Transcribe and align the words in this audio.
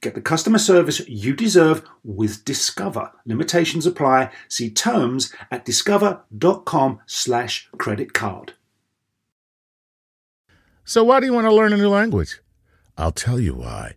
Get 0.00 0.14
the 0.14 0.20
customer 0.20 0.58
service 0.58 1.06
you 1.08 1.34
deserve 1.34 1.82
with 2.04 2.44
Discover. 2.44 3.10
Limitations 3.26 3.86
apply. 3.86 4.30
See 4.48 4.70
terms 4.70 5.34
at 5.50 5.64
discover.com 5.64 7.00
slash 7.06 7.68
credit 7.78 8.12
card. 8.12 8.52
So 10.84 11.04
why 11.04 11.20
do 11.20 11.26
you 11.26 11.32
want 11.32 11.46
to 11.46 11.54
learn 11.54 11.72
a 11.72 11.76
new 11.76 11.88
language? 11.88 12.40
I'll 12.96 13.12
tell 13.12 13.38
you 13.38 13.54
why. 13.54 13.96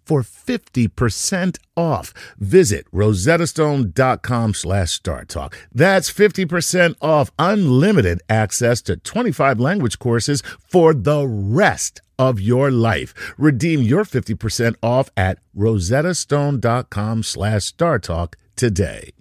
for 0.11 0.23
50% 0.23 1.57
off. 1.77 2.13
Visit 2.37 2.85
rosettastone.com 2.91 4.53
slash 4.53 4.99
startalk. 4.99 5.53
That's 5.71 6.11
50% 6.11 6.95
off 7.01 7.31
unlimited 7.39 8.19
access 8.27 8.81
to 8.81 8.97
25 8.97 9.57
language 9.61 9.99
courses 9.99 10.43
for 10.59 10.93
the 10.93 11.25
rest 11.25 12.01
of 12.19 12.41
your 12.41 12.71
life. 12.71 13.13
Redeem 13.37 13.83
your 13.83 14.03
50% 14.03 14.75
off 14.83 15.09
at 15.15 15.39
rosettastone.com 15.57 17.23
slash 17.23 17.71
startalk 17.71 18.33
today. 18.57 19.11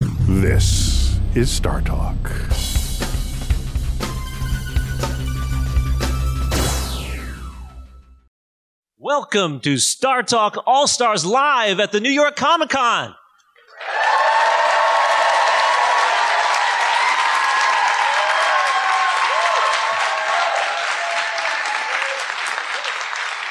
This 0.00 1.20
is 1.34 1.50
Star 1.50 1.82
Talk. 1.82 2.85
Welcome 9.06 9.60
to 9.60 9.78
Star 9.78 10.24
Talk 10.24 10.64
All 10.66 10.88
Stars 10.88 11.24
Live 11.24 11.78
at 11.78 11.92
the 11.92 12.00
New 12.00 12.10
York 12.10 12.34
Comic 12.34 12.70
Con. 12.70 13.14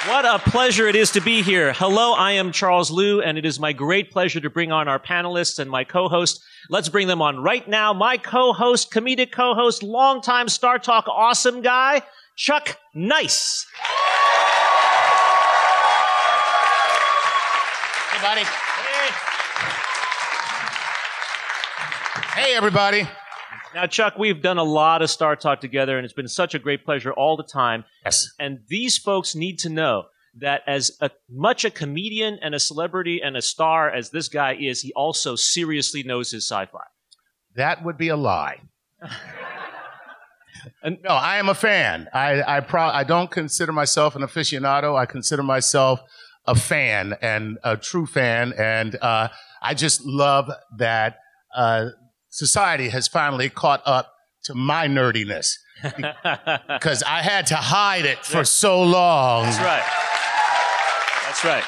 What 0.09 0.25
a 0.25 0.40
pleasure 0.40 0.90
it 0.90 0.97
is 0.97 1.12
to 1.12 1.22
be 1.22 1.41
here. 1.41 1.72
Hello, 1.72 2.12
I 2.12 2.34
am 2.34 2.52
Charles 2.52 2.91
Liu, 2.91 3.22
and 3.22 3.38
it 3.38 3.46
is 3.46 3.58
my 3.58 3.72
great 3.72 4.12
pleasure 4.12 4.41
to 4.41 4.50
bring 4.50 4.74
on 4.74 4.90
our 4.90 5.00
panelists 5.00 5.58
and 5.58 5.72
my 5.72 5.85
co-host. 5.85 6.44
Let's 6.69 6.90
bring 6.90 7.08
them 7.08 7.22
on 7.22 7.40
right 7.40 7.66
now. 7.66 7.94
My 7.94 8.18
co-host, 8.18 8.91
comedic 8.91 9.31
co-host, 9.31 9.84
longtime 9.84 10.50
Star 10.50 10.79
Talk 10.79 11.08
awesome 11.08 11.62
guy, 11.62 12.02
Chuck 12.35 12.78
Nice. 12.94 13.66
Buddy. 18.25 18.41
Hey, 22.34 22.56
everybody. 22.56 23.08
Now, 23.75 23.86
Chuck, 23.86 24.18
we've 24.18 24.41
done 24.41 24.58
a 24.58 24.63
lot 24.63 25.03
of 25.03 25.12
Star 25.12 25.36
Talk 25.36 25.62
together, 25.62 25.96
and 26.00 26.06
it's 26.06 26.13
been 26.13 26.28
such 26.28 26.56
a 26.56 26.59
great 26.59 26.84
pleasure 26.84 27.14
all 27.14 27.38
the 27.38 27.44
time. 27.44 27.85
Yes. 28.03 28.28
And 28.40 28.62
these 28.68 28.97
folks 28.97 29.35
need 29.35 29.59
to 29.59 29.69
know 29.69 30.06
that 30.40 30.64
as 30.66 30.97
a, 31.02 31.12
much 31.30 31.66
a 31.66 31.69
comedian 31.69 32.40
and 32.41 32.56
a 32.56 32.59
celebrity 32.59 33.22
and 33.24 33.38
a 33.38 33.44
star 33.44 33.91
as 33.91 34.09
this 34.09 34.28
guy 34.28 34.56
is, 34.59 34.81
he 34.81 34.91
also 34.94 35.35
seriously 35.35 36.02
knows 36.02 36.31
his 36.31 36.50
sci-fi. 36.50 36.80
That 37.56 37.85
would 37.85 37.97
be 37.97 38.08
a 38.08 38.18
lie. 38.18 38.62
And- 40.81 40.97
no, 41.03 41.12
I 41.12 41.38
am 41.38 41.50
a 41.50 41.53
fan. 41.53 42.08
I 42.14 42.58
I, 42.58 42.59
pro- 42.59 42.88
I 42.88 43.03
don't 43.03 43.30
consider 43.30 43.72
myself 43.72 44.16
an 44.16 44.24
aficionado. 44.24 44.96
I 44.97 45.06
consider 45.06 45.44
myself 45.44 46.00
a 46.47 46.56
fan 46.56 47.16
and 47.22 47.57
a 47.63 47.78
true 47.78 48.06
fan, 48.06 48.53
and 48.57 48.95
uh, 49.01 49.29
I 49.61 49.73
just 49.73 50.06
love 50.06 50.50
that 50.78 51.17
uh, 51.56 51.88
society 52.29 52.89
has 52.89 53.07
finally 53.07 53.50
caught 53.50 53.81
up 53.85 54.11
to 54.44 54.53
my 54.53 54.88
nerdiness 54.88 55.55
because 55.84 57.03
I 57.03 57.22
had 57.22 57.47
to 57.47 57.55
hide 57.55 58.05
it 58.05 58.19
for 58.19 58.44
so 58.44 58.84
long. 58.84 59.45
That's 59.45 59.59
right. 59.59 59.84
That's 61.25 61.45
right. 61.45 61.63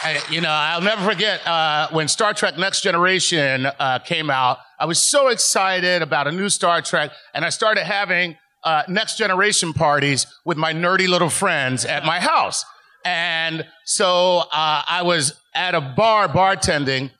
I, 0.00 0.22
you 0.30 0.40
know, 0.40 0.50
I'll 0.50 0.80
never 0.80 1.10
forget 1.10 1.44
uh, 1.46 1.88
when 1.90 2.06
Star 2.06 2.32
Trek 2.32 2.56
Next 2.56 2.82
Generation 2.82 3.66
uh, 3.66 3.98
came 3.98 4.30
out. 4.30 4.58
I 4.78 4.86
was 4.86 5.02
so 5.02 5.28
excited 5.28 6.02
about 6.02 6.28
a 6.28 6.32
new 6.32 6.48
Star 6.48 6.80
Trek, 6.80 7.10
and 7.34 7.44
I 7.44 7.48
started 7.48 7.84
having 7.84 8.36
uh, 8.62 8.84
Next 8.88 9.18
Generation 9.18 9.72
parties 9.72 10.26
with 10.44 10.56
my 10.56 10.72
nerdy 10.72 11.08
little 11.08 11.30
friends 11.30 11.84
at 11.84 12.04
my 12.04 12.20
house. 12.20 12.64
And 13.08 13.66
so 13.86 14.40
uh, 14.52 14.82
I 14.86 15.00
was 15.02 15.40
at 15.54 15.74
a 15.74 15.80
bar 15.80 16.28
bartending, 16.28 17.10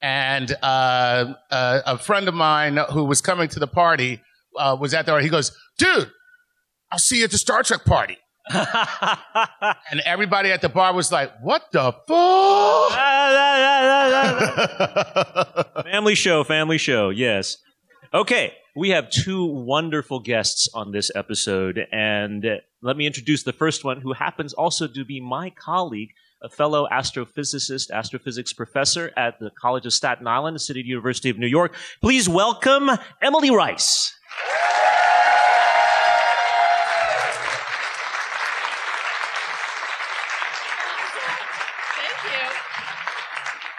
and 0.00 0.54
uh, 0.62 1.34
uh, 1.50 1.80
a 1.84 1.98
friend 1.98 2.28
of 2.28 2.34
mine 2.34 2.76
who 2.92 3.04
was 3.04 3.20
coming 3.20 3.48
to 3.48 3.58
the 3.58 3.66
party 3.66 4.20
was 4.54 4.94
at 4.94 5.04
the. 5.04 5.12
bar. 5.12 5.20
He 5.20 5.28
goes, 5.28 5.50
"Dude, 5.78 6.08
I'll 6.92 7.00
see 7.00 7.18
you 7.18 7.24
at 7.24 7.32
the 7.32 7.38
Star 7.38 7.64
Trek 7.64 7.84
party." 7.84 8.18
And 9.90 10.00
everybody 10.04 10.50
at 10.52 10.62
the 10.62 10.68
bar 10.68 10.94
was 10.94 11.10
like, 11.10 11.32
"What 11.42 11.62
the 11.72 11.92
fuck?" 12.06 12.92
family 15.84 16.14
show, 16.14 16.44
family 16.44 16.78
show. 16.78 17.10
Yes. 17.10 17.56
Okay, 18.14 18.54
we 18.74 18.90
have 18.90 19.10
two 19.10 19.44
wonderful 19.44 20.20
guests 20.20 20.68
on 20.72 20.92
this 20.92 21.10
episode, 21.14 21.78
and 21.92 22.44
let 22.80 22.96
me 22.96 23.06
introduce 23.06 23.42
the 23.42 23.52
first 23.52 23.84
one, 23.84 24.00
who 24.00 24.14
happens 24.14 24.54
also 24.54 24.86
to 24.86 25.04
be 25.04 25.20
my 25.20 25.50
colleague, 25.50 26.10
a 26.42 26.48
fellow 26.48 26.88
astrophysicist, 26.90 27.90
astrophysics 27.90 28.52
professor 28.52 29.12
at 29.16 29.38
the 29.40 29.50
College 29.60 29.84
of 29.84 29.92
Staten 29.92 30.26
Island, 30.26 30.54
the 30.54 30.60
City 30.60 30.82
University 30.84 31.28
of 31.28 31.38
New 31.38 31.46
York. 31.46 31.74
Please 32.00 32.28
welcome 32.28 32.90
Emily 33.20 33.50
Rice. 33.50 34.16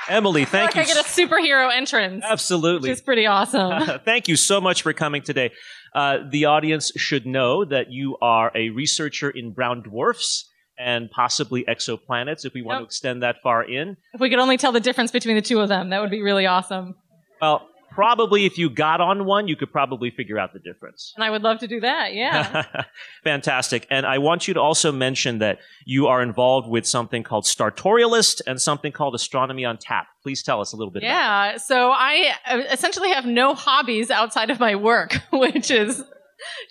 Emily, 0.10 0.46
thank 0.46 0.72
feel 0.74 0.84
you. 0.84 0.88
like 0.88 0.98
I 0.98 1.02
get 1.02 1.06
a 1.06 1.10
superhero 1.10 1.76
entrance, 1.76 2.24
Absolutely. 2.28 2.90
which 2.90 2.98
is 2.98 3.02
pretty 3.02 3.26
awesome. 3.26 4.00
Thank 4.06 4.28
you 4.28 4.36
so 4.36 4.60
much 4.60 4.82
for 4.82 4.94
coming 4.94 5.22
today. 5.22 5.52
Uh, 5.96 6.18
the 6.30 6.46
audience 6.46 6.92
should 6.98 7.26
know 7.26 7.64
that 7.66 7.92
you 7.92 8.18
are 8.22 8.52
a 8.56 8.70
researcher 8.72 9.30
in 9.30 9.52
brown 9.52 9.82
dwarfs 9.84 10.50
and 10.78 11.10
possibly 11.12 11.64
exoplanets, 11.66 12.46
if 12.46 12.54
we 12.54 12.62
want 12.64 12.80
to 12.82 12.86
extend 12.86 13.22
that 13.24 13.38
far 13.44 13.64
in. 13.64 13.96
if 14.14 14.20
we 14.20 14.30
could 14.30 14.40
only 14.40 14.58
tell 14.58 14.72
the 14.72 14.80
difference 14.80 15.12
between 15.12 15.36
the 15.36 15.42
two 15.42 15.60
of 15.60 15.70
them, 15.70 15.90
that 15.92 16.02
would 16.02 16.10
be 16.12 16.22
really 16.22 16.48
awesome. 16.48 16.96
Well, 17.42 17.68
probably 17.94 18.46
if 18.46 18.58
you 18.58 18.70
got 18.70 19.02
on 19.02 19.26
one, 19.26 19.48
you 19.48 19.56
could 19.56 19.72
probably 19.72 20.12
figure 20.12 20.38
out 20.40 20.54
the 20.54 20.60
difference. 20.60 21.14
And 21.16 21.24
I 21.24 21.30
would 21.30 21.42
love 21.44 21.60
to 21.60 21.68
do 21.68 21.80
that. 21.82 22.14
Yeah. 22.14 22.64
Fantastic. 23.24 23.88
And 23.90 24.06
I 24.06 24.18
want 24.18 24.48
you 24.48 24.54
to 24.56 24.60
also 24.62 24.92
mention 24.92 25.40
that 25.40 25.60
you 25.86 26.08
are 26.08 26.22
involved 26.22 26.68
with 26.68 26.86
something 26.86 27.24
called 27.24 27.46
Startorialist 27.46 28.42
and 28.48 28.62
something 28.62 28.92
called 28.92 29.16
Astronomy 29.16 29.66
on 29.66 29.78
Tap. 29.78 30.08
Please 30.22 30.44
tell 30.44 30.62
us 30.62 30.74
a 30.74 30.76
little 30.76 30.92
bit 30.92 31.04
about 31.04 31.10
yeah. 31.10 31.58
So 31.58 31.92
I 31.92 32.34
uh, 32.46 32.64
essentially 32.72 33.10
have 33.12 33.26
no 33.26 33.54
hobbies 33.54 34.10
outside 34.10 34.50
of 34.50 34.60
my 34.60 34.76
work, 34.76 35.14
which 35.32 35.70
is 35.70 36.04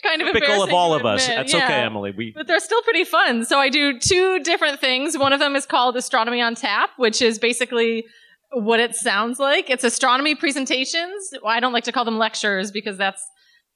kind 0.01 0.21
of. 0.21 0.27
Typical 0.33 0.63
of 0.63 0.73
all 0.73 0.93
of 0.93 1.05
us. 1.05 1.25
That's 1.27 1.53
Yeah. 1.53 1.65
okay, 1.65 1.81
Emily. 1.81 2.13
We 2.15 2.31
But 2.31 2.47
they're 2.47 2.59
still 2.59 2.81
pretty 2.81 3.03
fun. 3.03 3.45
So 3.45 3.59
I 3.59 3.69
do 3.69 3.99
two 3.99 4.39
different 4.39 4.79
things. 4.79 5.17
One 5.17 5.33
of 5.33 5.39
them 5.39 5.55
is 5.55 5.65
called 5.65 5.95
Astronomy 5.95 6.41
on 6.41 6.55
Tap, 6.55 6.91
which 6.97 7.21
is 7.21 7.39
basically 7.39 8.05
what 8.53 8.79
it 8.79 8.95
sounds 8.95 9.39
like. 9.39 9.69
It's 9.69 9.83
astronomy 9.83 10.35
presentations. 10.35 11.29
Well, 11.41 11.51
I 11.51 11.59
don't 11.59 11.73
like 11.73 11.83
to 11.85 11.91
call 11.91 12.05
them 12.05 12.17
lectures 12.17 12.71
because 12.71 12.97
that's 12.97 13.21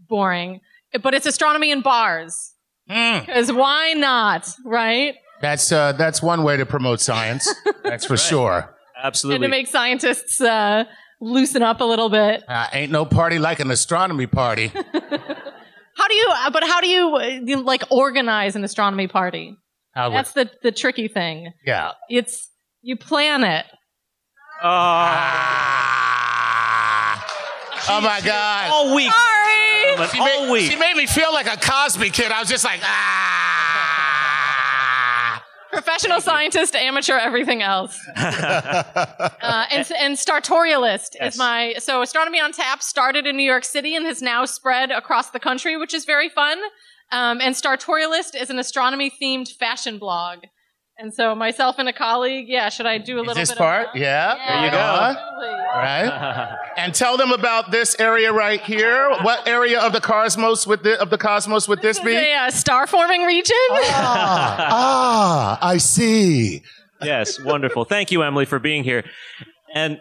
boring. 0.08 0.62
But 1.02 1.14
it's 1.14 1.26
astronomy 1.26 1.72
in 1.72 1.82
bars. 1.82 2.54
Mm, 2.90 3.26
Because 3.26 3.52
why 3.52 3.94
not, 3.94 4.50
right? 4.66 5.16
that's 5.42 5.72
uh, 5.72 5.92
that's 5.92 6.22
one 6.22 6.44
way 6.44 6.58
to 6.58 6.66
promote 6.66 7.00
science. 7.02 7.54
That's 7.84 8.06
for 8.06 8.18
sure. 8.30 8.74
Absolutely. 9.04 9.36
And 9.36 9.44
to 9.44 9.50
make 9.50 9.68
scientists 9.68 10.40
uh, 10.42 10.86
loosen 11.22 11.62
up 11.62 11.82
a 11.82 11.84
little 11.84 12.10
bit. 12.10 12.44
Uh, 12.48 12.68
ain't 12.74 12.92
no 12.92 13.06
party 13.06 13.38
like 13.40 13.60
an 13.60 13.70
astronomy 13.70 14.26
party. 14.28 14.68
How 15.96 16.08
do 16.08 16.14
you? 16.14 16.30
uh, 16.32 16.50
But 16.52 16.64
how 16.64 16.80
do 16.80 16.88
you, 16.88 17.16
uh, 17.16 17.22
you 17.44 17.62
like 17.62 17.84
organize 17.92 18.56
an 18.56 18.64
astronomy 18.64 19.08
party? 19.08 19.56
How 19.94 20.10
would- 20.10 20.18
That's 20.18 20.32
the 20.34 20.50
the 20.64 20.72
tricky 20.72 21.08
thing. 21.08 21.52
yeah. 21.66 21.92
It's 22.10 22.50
you 22.82 22.96
plan 22.98 23.44
it. 23.44 23.66
Ah. 24.62 25.94
Oh 27.89 28.01
my 28.01 28.19
God. 28.21 28.69
all 28.71 28.94
week. 28.95 29.12
Sorry. 29.12 29.95
But 29.98 30.09
She 30.12 30.19
all 30.19 30.25
made, 30.45 30.51
week. 30.51 30.69
she 30.71 30.75
made 30.77 30.95
me 30.95 31.06
feel 31.06 31.31
like 31.33 31.48
a 31.48 31.57
Cosby 31.57 32.09
kid. 32.09 32.31
I 32.31 32.39
was 32.39 32.50
just 32.50 32.63
like, 32.65 32.80
ah. 32.83 33.83
Professional 35.71 36.19
scientist, 36.21 36.75
amateur, 36.75 37.18
everything 37.18 37.62
else. 37.62 38.00
Uh, 39.39 39.65
and, 39.71 39.89
and 39.98 40.15
Startorialist 40.18 41.15
Yes. 41.19 41.33
is 41.36 41.38
my 41.39 41.74
so 41.80 42.01
astronomy 42.01 42.39
on 42.42 42.51
tap 42.51 42.81
started 42.83 43.25
in 43.25 43.38
New 43.38 43.44
York 43.50 43.63
City 43.63 43.95
and 43.95 44.06
has 44.06 44.21
now 44.21 44.44
spread 44.45 44.92
across 44.92 45.30
the 45.30 45.39
country, 45.39 45.77
which 45.77 45.94
is 45.94 46.04
very 46.06 46.27
fun. 46.27 46.59
Um, 47.12 47.39
and 47.39 47.56
Startorialist 47.56 48.36
is 48.39 48.50
an 48.50 48.59
astronomy 48.59 49.09
themed 49.09 49.50
fashion 49.54 49.98
blog. 50.00 50.39
And 51.00 51.14
so 51.14 51.36
myself 51.36 51.76
and 51.78 51.88
a 51.88 51.94
colleague, 51.94 52.48
yeah, 52.48 52.70
should 52.70 52.88
I 52.88 52.98
do 52.98 53.18
a 53.18 53.22
Is 53.22 53.28
little 53.28 53.40
this 53.42 53.50
bit 53.50 53.58
part? 53.60 53.88
of 53.90 53.94
that? 53.94 54.00
Yeah. 54.00 54.36
There 54.48 54.66
you 54.66 54.72
go. 54.72 54.78
absolutely. 54.78 55.50
Right. 55.76 56.58
And 56.78 56.94
tell 56.94 57.18
them 57.18 57.32
about 57.32 57.72
this 57.72 57.96
area 58.00 58.32
right 58.32 58.62
here. 58.62 59.10
What 59.24 59.48
area 59.48 59.80
of 59.80 59.94
the 59.94 60.00
cosmos 60.02 60.68
would 60.68 60.84
the, 60.84 61.00
of 61.02 61.10
the 61.10 61.18
cosmos 61.18 61.68
would 61.68 61.82
this, 61.82 61.98
This 61.98 62.06
be? 62.06 62.14
is 62.16 62.22
a 62.22 62.34
uh, 62.36 62.50
star 62.52 62.86
forming 62.88 63.24
region. 63.24 63.56
ah, 63.72 64.68
ah, 65.60 65.60
I 65.62 65.78
see. 65.78 66.62
yes, 67.02 67.40
wonderful. 67.42 67.84
Thank 67.86 68.12
you, 68.12 68.22
Emily, 68.24 68.46
for 68.46 68.60
being 68.60 68.84
here. 68.84 69.04
And 69.74 70.00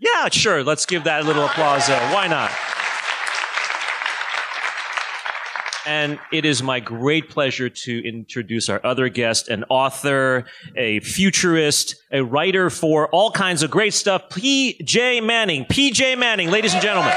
yeah, 0.00 0.28
sure, 0.30 0.62
let's 0.62 0.84
give 0.86 1.04
that 1.04 1.22
a 1.22 1.24
little 1.24 1.44
applause 1.46 1.86
there. 1.86 2.12
Why 2.14 2.26
not? 2.26 2.50
And 5.88 6.18
it 6.30 6.44
is 6.44 6.62
my 6.62 6.80
great 6.80 7.30
pleasure 7.30 7.70
to 7.70 8.06
introduce 8.06 8.68
our 8.68 8.78
other 8.84 9.08
guest, 9.08 9.48
an 9.48 9.64
author, 9.70 10.44
a 10.76 11.00
futurist, 11.00 11.96
a 12.12 12.22
writer 12.22 12.68
for 12.68 13.08
all 13.08 13.30
kinds 13.30 13.62
of 13.62 13.70
great 13.70 13.94
stuff, 13.94 14.28
P.J. 14.28 15.22
Manney. 15.22 15.64
P.J. 15.66 16.16
Manney, 16.16 16.46
ladies 16.46 16.74
and 16.74 16.82
gentlemen. 16.82 17.14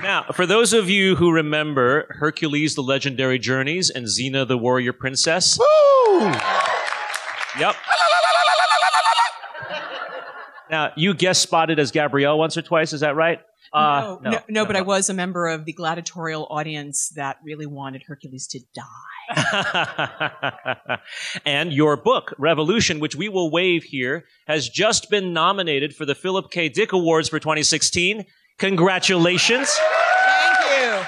Now, 0.00 0.26
for 0.32 0.46
those 0.46 0.72
of 0.72 0.88
you 0.88 1.16
who 1.16 1.32
remember 1.32 2.06
Hercules, 2.20 2.76
the 2.76 2.82
Legendary 2.84 3.40
Journeys, 3.40 3.90
and 3.90 4.06
Xena, 4.06 4.46
the 4.46 4.56
Warrior 4.56 4.92
Princess, 4.92 5.58
Woo! 5.58 6.20
Yep. 7.58 7.74
Now, 10.70 10.92
you 10.96 11.14
guest 11.14 11.42
spotted 11.42 11.78
as 11.78 11.90
Gabrielle 11.90 12.38
once 12.38 12.56
or 12.56 12.62
twice, 12.62 12.92
is 12.92 13.00
that 13.00 13.16
right? 13.16 13.40
Uh, 13.72 14.16
no, 14.22 14.30
no, 14.30 14.40
no, 14.48 14.66
but 14.66 14.76
I 14.76 14.80
was 14.80 15.10
a 15.10 15.14
member 15.14 15.46
of 15.46 15.66
the 15.66 15.72
gladiatorial 15.72 16.46
audience 16.48 17.10
that 17.16 17.36
really 17.44 17.66
wanted 17.66 18.02
Hercules 18.06 18.46
to 18.48 18.60
die. 18.74 20.98
and 21.44 21.72
your 21.72 21.96
book, 21.96 22.32
Revolution, 22.38 22.98
which 22.98 23.14
we 23.14 23.28
will 23.28 23.50
waive 23.50 23.84
here, 23.84 24.24
has 24.46 24.68
just 24.68 25.10
been 25.10 25.34
nominated 25.34 25.94
for 25.94 26.06
the 26.06 26.14
Philip 26.14 26.50
K. 26.50 26.70
Dick 26.70 26.92
Awards 26.92 27.28
for 27.28 27.38
2016. 27.38 28.24
Congratulations. 28.58 29.68
Thank 29.68 30.80
you. 30.80 31.06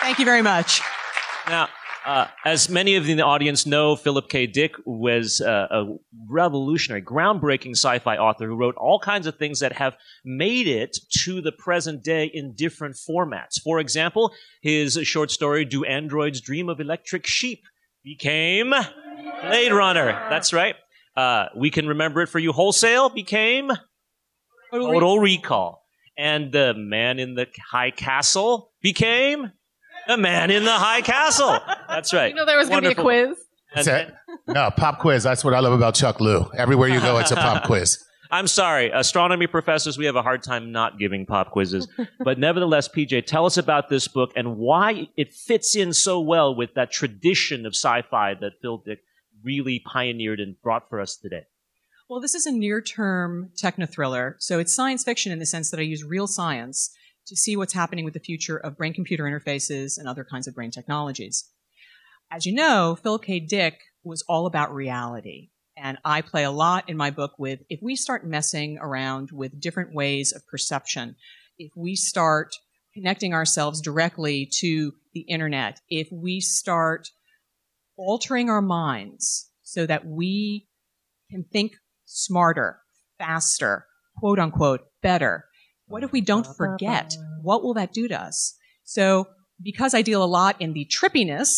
Thank 0.00 0.18
you 0.18 0.24
very 0.24 0.42
much. 0.42 0.80
Now, 1.48 1.68
uh, 2.06 2.26
as 2.44 2.68
many 2.68 2.96
of 2.96 3.06
you 3.06 3.12
in 3.12 3.16
the 3.18 3.24
audience 3.24 3.66
know, 3.66 3.96
Philip 3.96 4.28
K. 4.28 4.46
Dick 4.46 4.72
was 4.84 5.40
uh, 5.40 5.66
a 5.70 5.84
revolutionary, 6.28 7.02
groundbreaking 7.02 7.72
sci 7.72 7.98
fi 7.98 8.16
author 8.16 8.46
who 8.46 8.56
wrote 8.56 8.74
all 8.76 8.98
kinds 8.98 9.26
of 9.26 9.36
things 9.36 9.60
that 9.60 9.72
have 9.74 9.96
made 10.24 10.66
it 10.66 10.96
to 11.24 11.40
the 11.40 11.52
present 11.52 12.02
day 12.02 12.30
in 12.32 12.54
different 12.54 12.96
formats. 12.96 13.60
For 13.62 13.80
example, 13.80 14.32
his 14.62 14.98
short 15.02 15.30
story, 15.30 15.64
Do 15.64 15.84
Androids 15.84 16.40
Dream 16.40 16.68
of 16.68 16.80
Electric 16.80 17.26
Sheep, 17.26 17.62
became 18.02 18.70
Blade 19.42 19.72
Runner. 19.72 20.12
That's 20.30 20.52
right. 20.52 20.76
Uh, 21.16 21.46
we 21.56 21.70
can 21.70 21.86
remember 21.86 22.22
it 22.22 22.28
for 22.28 22.38
you 22.38 22.52
wholesale, 22.52 23.10
became 23.10 23.70
Total 24.70 25.18
Recall. 25.18 25.84
And 26.16 26.52
the 26.52 26.74
man 26.74 27.18
in 27.18 27.34
the 27.34 27.46
high 27.70 27.90
castle 27.90 28.72
became 28.82 29.52
the 30.10 30.16
man 30.16 30.50
in 30.50 30.64
the 30.64 30.72
high 30.72 31.00
castle. 31.00 31.58
That's 31.88 32.12
right. 32.12 32.30
You 32.30 32.34
know 32.34 32.44
there 32.44 32.58
was 32.58 32.68
going 32.68 32.82
to 32.82 32.88
be 32.94 33.00
a 33.00 33.04
Wonderful. 33.04 33.34
quiz. 33.34 33.44
That's 33.74 33.86
it. 33.86 34.14
No, 34.48 34.70
pop 34.76 34.98
quiz. 34.98 35.22
That's 35.22 35.44
what 35.44 35.54
I 35.54 35.60
love 35.60 35.72
about 35.72 35.94
Chuck 35.94 36.20
Liu. 36.20 36.50
Everywhere 36.56 36.88
you 36.88 37.00
go, 37.00 37.18
it's 37.18 37.30
a 37.30 37.36
pop 37.36 37.62
quiz. 37.66 38.04
I'm 38.32 38.46
sorry, 38.46 38.90
astronomy 38.94 39.48
professors, 39.48 39.98
we 39.98 40.06
have 40.06 40.14
a 40.14 40.22
hard 40.22 40.44
time 40.44 40.70
not 40.70 41.00
giving 41.00 41.26
pop 41.26 41.50
quizzes. 41.50 41.88
but 42.20 42.38
nevertheless, 42.38 42.88
PJ, 42.88 43.26
tell 43.26 43.44
us 43.44 43.56
about 43.56 43.88
this 43.88 44.06
book 44.06 44.30
and 44.36 44.56
why 44.56 45.08
it 45.16 45.32
fits 45.32 45.74
in 45.74 45.92
so 45.92 46.20
well 46.20 46.54
with 46.54 46.74
that 46.74 46.92
tradition 46.92 47.66
of 47.66 47.74
sci 47.74 48.02
fi 48.02 48.34
that 48.34 48.52
Phil 48.62 48.78
Dick 48.78 49.00
really 49.42 49.82
pioneered 49.84 50.38
and 50.38 50.60
brought 50.62 50.88
for 50.88 51.00
us 51.00 51.16
today. 51.16 51.42
Well, 52.08 52.20
this 52.20 52.34
is 52.34 52.46
a 52.46 52.52
near 52.52 52.80
term 52.80 53.50
techno 53.56 53.86
thriller. 53.86 54.36
So 54.38 54.58
it's 54.58 54.72
science 54.72 55.02
fiction 55.02 55.32
in 55.32 55.38
the 55.40 55.46
sense 55.46 55.70
that 55.70 55.80
I 55.80 55.84
use 55.84 56.04
real 56.04 56.26
science 56.26 56.90
to 57.30 57.36
see 57.36 57.56
what's 57.56 57.72
happening 57.72 58.04
with 58.04 58.14
the 58.14 58.20
future 58.20 58.56
of 58.56 58.76
brain 58.76 58.92
computer 58.92 59.24
interfaces 59.24 59.96
and 59.96 60.08
other 60.08 60.24
kinds 60.24 60.48
of 60.48 60.54
brain 60.54 60.72
technologies. 60.72 61.48
As 62.30 62.44
you 62.44 62.52
know, 62.52 62.98
Philip 63.00 63.22
K. 63.22 63.40
Dick 63.40 63.78
was 64.04 64.22
all 64.28 64.46
about 64.46 64.74
reality. 64.74 65.50
And 65.76 65.96
I 66.04 66.22
play 66.22 66.44
a 66.44 66.50
lot 66.50 66.88
in 66.88 66.96
my 66.96 67.10
book 67.10 67.32
with 67.38 67.60
if 67.70 67.80
we 67.82 67.96
start 67.96 68.26
messing 68.26 68.78
around 68.78 69.30
with 69.32 69.60
different 69.60 69.94
ways 69.94 70.32
of 70.32 70.46
perception, 70.46 71.14
if 71.56 71.70
we 71.76 71.94
start 71.94 72.54
connecting 72.92 73.32
ourselves 73.32 73.80
directly 73.80 74.48
to 74.58 74.92
the 75.14 75.20
internet, 75.20 75.80
if 75.88 76.08
we 76.10 76.40
start 76.40 77.08
altering 77.96 78.50
our 78.50 78.60
minds 78.60 79.50
so 79.62 79.86
that 79.86 80.04
we 80.04 80.66
can 81.30 81.44
think 81.44 81.76
smarter, 82.06 82.80
faster, 83.18 83.86
quote 84.16 84.40
unquote, 84.40 84.80
better. 85.00 85.44
What 85.90 86.04
if 86.04 86.12
we 86.12 86.20
don't 86.20 86.46
forget? 86.46 87.14
What 87.42 87.62
will 87.62 87.74
that 87.74 87.92
do 87.92 88.08
to 88.08 88.20
us? 88.20 88.56
So, 88.84 89.26
because 89.62 89.92
I 89.92 90.02
deal 90.02 90.22
a 90.22 90.26
lot 90.26 90.56
in 90.60 90.72
the 90.72 90.86
trippiness 90.90 91.50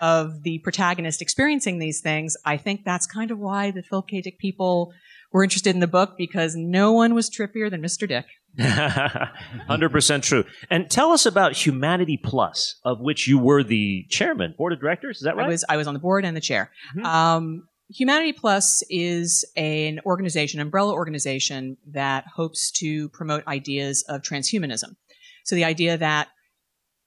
of 0.00 0.42
the 0.42 0.58
protagonist 0.60 1.22
experiencing 1.22 1.78
these 1.78 2.00
things, 2.00 2.36
I 2.44 2.56
think 2.56 2.84
that's 2.84 3.06
kind 3.06 3.30
of 3.30 3.38
why 3.38 3.70
the 3.70 3.82
Phil 3.82 4.02
K. 4.02 4.20
Dick 4.22 4.38
people 4.38 4.92
were 5.32 5.44
interested 5.44 5.74
in 5.74 5.80
the 5.80 5.86
book 5.86 6.14
because 6.16 6.56
no 6.56 6.92
one 6.92 7.14
was 7.14 7.30
trippier 7.30 7.70
than 7.70 7.82
Mr. 7.82 8.08
Dick. 8.08 8.26
100% 8.58 10.22
true. 10.22 10.44
And 10.70 10.90
tell 10.90 11.12
us 11.12 11.26
about 11.26 11.52
Humanity 11.66 12.18
Plus, 12.22 12.80
of 12.84 13.00
which 13.00 13.28
you 13.28 13.38
were 13.38 13.62
the 13.62 14.06
chairman, 14.08 14.54
board 14.56 14.72
of 14.72 14.80
directors. 14.80 15.18
Is 15.18 15.24
that 15.24 15.36
right? 15.36 15.46
I 15.46 15.48
was 15.48 15.64
I 15.68 15.76
was 15.76 15.86
on 15.86 15.94
the 15.94 16.00
board 16.00 16.24
and 16.24 16.36
the 16.36 16.40
chair. 16.40 16.70
Mhm. 16.96 17.04
Um, 17.04 17.68
Humanity 17.88 18.32
Plus 18.32 18.82
is 18.90 19.44
an 19.56 20.00
organization, 20.04 20.60
umbrella 20.60 20.92
organization 20.92 21.76
that 21.92 22.24
hopes 22.34 22.70
to 22.72 23.08
promote 23.10 23.46
ideas 23.46 24.04
of 24.08 24.22
transhumanism. 24.22 24.96
So 25.44 25.54
the 25.54 25.64
idea 25.64 25.96
that 25.96 26.28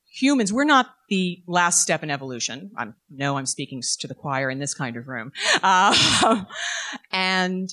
humans, 0.09 0.53
we're 0.53 0.63
not 0.63 0.87
the 1.09 1.43
last 1.47 1.81
step 1.81 2.03
in 2.03 2.09
evolution. 2.09 2.71
I 2.77 2.87
know 3.09 3.37
I'm 3.37 3.45
speaking 3.45 3.81
to 3.99 4.07
the 4.07 4.15
choir 4.15 4.49
in 4.49 4.59
this 4.59 4.73
kind 4.73 4.95
of 4.97 5.07
room. 5.07 5.31
Um, 5.61 6.47
and 7.11 7.69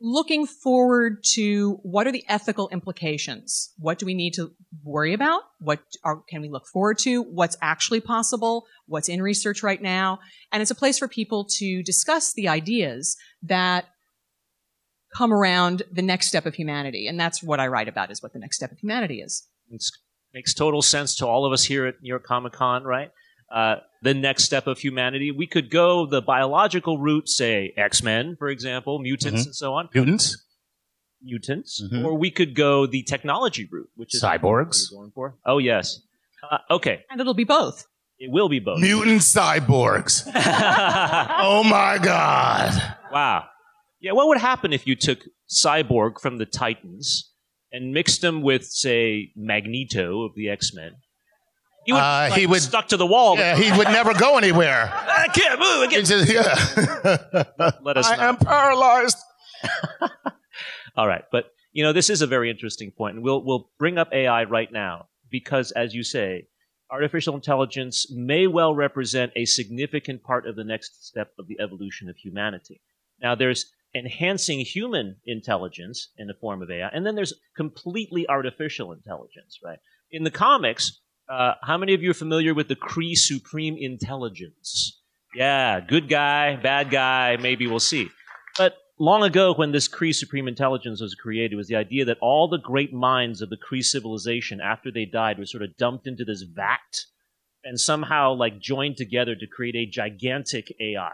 looking 0.00 0.46
forward 0.46 1.22
to 1.34 1.78
what 1.82 2.06
are 2.06 2.12
the 2.12 2.24
ethical 2.28 2.68
implications? 2.68 3.72
What 3.78 3.98
do 3.98 4.06
we 4.06 4.14
need 4.14 4.34
to 4.34 4.52
worry 4.84 5.12
about? 5.12 5.42
What 5.58 5.80
are, 6.04 6.22
can 6.28 6.40
we 6.40 6.48
look 6.48 6.66
forward 6.66 6.98
to? 6.98 7.22
What's 7.22 7.56
actually 7.60 8.00
possible? 8.00 8.66
What's 8.86 9.08
in 9.08 9.22
research 9.22 9.62
right 9.62 9.80
now? 9.80 10.20
And 10.52 10.62
it's 10.62 10.70
a 10.70 10.76
place 10.76 10.98
for 10.98 11.08
people 11.08 11.46
to 11.56 11.82
discuss 11.82 12.32
the 12.32 12.48
ideas 12.48 13.16
that 13.42 13.86
come 15.16 15.32
around 15.32 15.82
the 15.90 16.02
next 16.02 16.28
step 16.28 16.46
of 16.46 16.54
humanity. 16.54 17.06
And 17.06 17.18
that's 17.18 17.42
what 17.42 17.60
I 17.60 17.66
write 17.66 17.88
about 17.88 18.10
is 18.10 18.22
what 18.22 18.32
the 18.32 18.38
next 18.38 18.56
step 18.56 18.72
of 18.72 18.78
humanity 18.78 19.20
is. 19.20 19.46
It 20.32 20.36
makes 20.36 20.54
total 20.54 20.82
sense 20.82 21.16
to 21.16 21.26
all 21.26 21.44
of 21.46 21.52
us 21.52 21.64
here 21.64 21.86
at 21.86 22.02
New 22.02 22.08
York 22.08 22.24
Comic 22.24 22.52
Con, 22.52 22.84
right? 22.84 23.10
Uh, 23.50 23.76
the 24.02 24.14
next 24.14 24.44
step 24.44 24.66
of 24.66 24.78
humanity. 24.78 25.30
We 25.30 25.46
could 25.46 25.70
go 25.70 26.04
the 26.06 26.20
biological 26.22 26.98
route, 26.98 27.28
say 27.28 27.72
X 27.76 28.02
Men, 28.02 28.36
for 28.38 28.48
example, 28.48 28.98
mutants 28.98 29.42
Mhm. 29.42 29.46
and 29.46 29.54
so 29.56 29.72
on, 29.74 29.88
Mutants, 29.94 30.44
mutants, 31.22 31.82
Mhm. 31.82 32.04
or 32.04 32.14
we 32.16 32.30
could 32.30 32.54
go 32.54 32.86
the 32.86 33.02
technology 33.04 33.66
route, 33.70 33.88
which 33.96 34.14
is 34.14 34.22
Cyborgs. 34.22 34.90
going 34.92 35.10
for. 35.12 35.36
Oh 35.46 35.58
yes. 35.58 36.00
Uh, 36.48 36.58
okay. 36.70 37.04
And 37.10 37.20
it'll 37.20 37.34
be 37.34 37.44
both. 37.44 37.86
It 38.20 38.30
will 38.30 38.48
be 38.48 38.58
both. 38.60 38.80
Mutant 38.80 39.20
cyborgs. 39.22 40.24
oh 40.34 41.64
my 41.64 41.98
God. 42.02 42.96
Wow. 43.12 43.46
Yeah, 44.00 44.12
what 44.12 44.28
would 44.28 44.38
happen 44.38 44.72
if 44.72 44.86
you 44.86 44.94
took 44.94 45.20
Cyborg 45.48 46.20
from 46.20 46.38
the 46.38 46.46
Titans 46.46 47.32
and 47.72 47.92
mixed 47.92 48.22
him 48.22 48.42
with, 48.42 48.64
say, 48.64 49.32
Magneto 49.36 50.22
of 50.24 50.34
the 50.34 50.48
X 50.48 50.72
Men? 50.74 50.96
He 51.88 51.92
would, 51.94 52.00
Uh, 52.00 52.26
like, 52.28 52.32
he 52.34 52.46
would- 52.46 52.60
stuck 52.60 52.88
to 52.88 52.98
the 52.98 53.06
wall. 53.06 53.38
Yeah, 53.38 53.56
he 53.56 53.72
would 53.74 53.88
never 53.88 54.12
go 54.12 54.36
anywhere. 54.36 54.92
I 54.92 55.28
can't 55.28 55.58
move. 55.58 55.78
I 55.80 55.86
can't. 55.86 56.06
Just- 56.06 56.30
yeah. 56.30 57.72
Let 57.80 57.96
us 57.96 58.06
I 58.10 58.16
know. 58.16 58.22
am 58.24 58.36
paralyzed. 58.36 59.16
All 60.96 61.08
right, 61.08 61.24
but 61.32 61.46
you 61.72 61.82
know 61.82 61.94
this 61.94 62.10
is 62.10 62.20
a 62.20 62.26
very 62.26 62.50
interesting 62.50 62.90
point, 62.90 63.14
and 63.16 63.24
we'll 63.24 63.42
we'll 63.42 63.70
bring 63.78 63.96
up 63.96 64.12
AI 64.12 64.44
right 64.44 64.70
now 64.70 65.06
because, 65.30 65.70
as 65.72 65.94
you 65.94 66.02
say, 66.02 66.48
artificial 66.90 67.34
intelligence 67.34 68.06
may 68.12 68.46
well 68.46 68.74
represent 68.74 69.32
a 69.34 69.46
significant 69.46 70.22
part 70.22 70.46
of 70.46 70.56
the 70.56 70.64
next 70.64 71.06
step 71.06 71.32
of 71.38 71.46
the 71.48 71.58
evolution 71.58 72.10
of 72.10 72.16
humanity. 72.18 72.82
Now, 73.22 73.34
there's 73.34 73.72
enhancing 73.94 74.60
human 74.60 75.16
intelligence 75.24 76.08
in 76.18 76.26
the 76.26 76.34
form 76.34 76.60
of 76.60 76.70
AI, 76.70 76.88
and 76.88 77.06
then 77.06 77.14
there's 77.14 77.32
completely 77.56 78.28
artificial 78.28 78.92
intelligence, 78.92 79.58
right? 79.64 79.78
In 80.10 80.24
the 80.24 80.30
comics, 80.30 81.00
uh, 81.28 81.54
how 81.62 81.76
many 81.76 81.94
of 81.94 82.02
you 82.02 82.10
are 82.10 82.14
familiar 82.14 82.54
with 82.54 82.68
the 82.68 82.76
Kree 82.76 83.16
Supreme 83.16 83.76
Intelligence? 83.78 85.00
Yeah, 85.34 85.80
good 85.80 86.08
guy, 86.08 86.56
bad 86.56 86.90
guy, 86.90 87.36
maybe 87.36 87.66
we'll 87.66 87.80
see. 87.80 88.08
But 88.56 88.76
long 88.98 89.22
ago, 89.22 89.52
when 89.54 89.72
this 89.72 89.88
Kree 89.88 90.14
Supreme 90.14 90.48
Intelligence 90.48 91.00
was 91.00 91.14
created, 91.14 91.56
was 91.56 91.68
the 91.68 91.76
idea 91.76 92.04
that 92.06 92.18
all 92.20 92.48
the 92.48 92.58
great 92.58 92.92
minds 92.92 93.42
of 93.42 93.50
the 93.50 93.58
Kree 93.58 93.84
civilization, 93.84 94.60
after 94.60 94.90
they 94.90 95.04
died, 95.04 95.38
were 95.38 95.46
sort 95.46 95.62
of 95.62 95.76
dumped 95.76 96.06
into 96.06 96.24
this 96.24 96.42
vat 96.42 97.04
and 97.64 97.78
somehow 97.78 98.32
like 98.32 98.60
joined 98.60 98.96
together 98.96 99.34
to 99.34 99.46
create 99.46 99.76
a 99.76 99.86
gigantic 99.86 100.74
AI. 100.80 101.12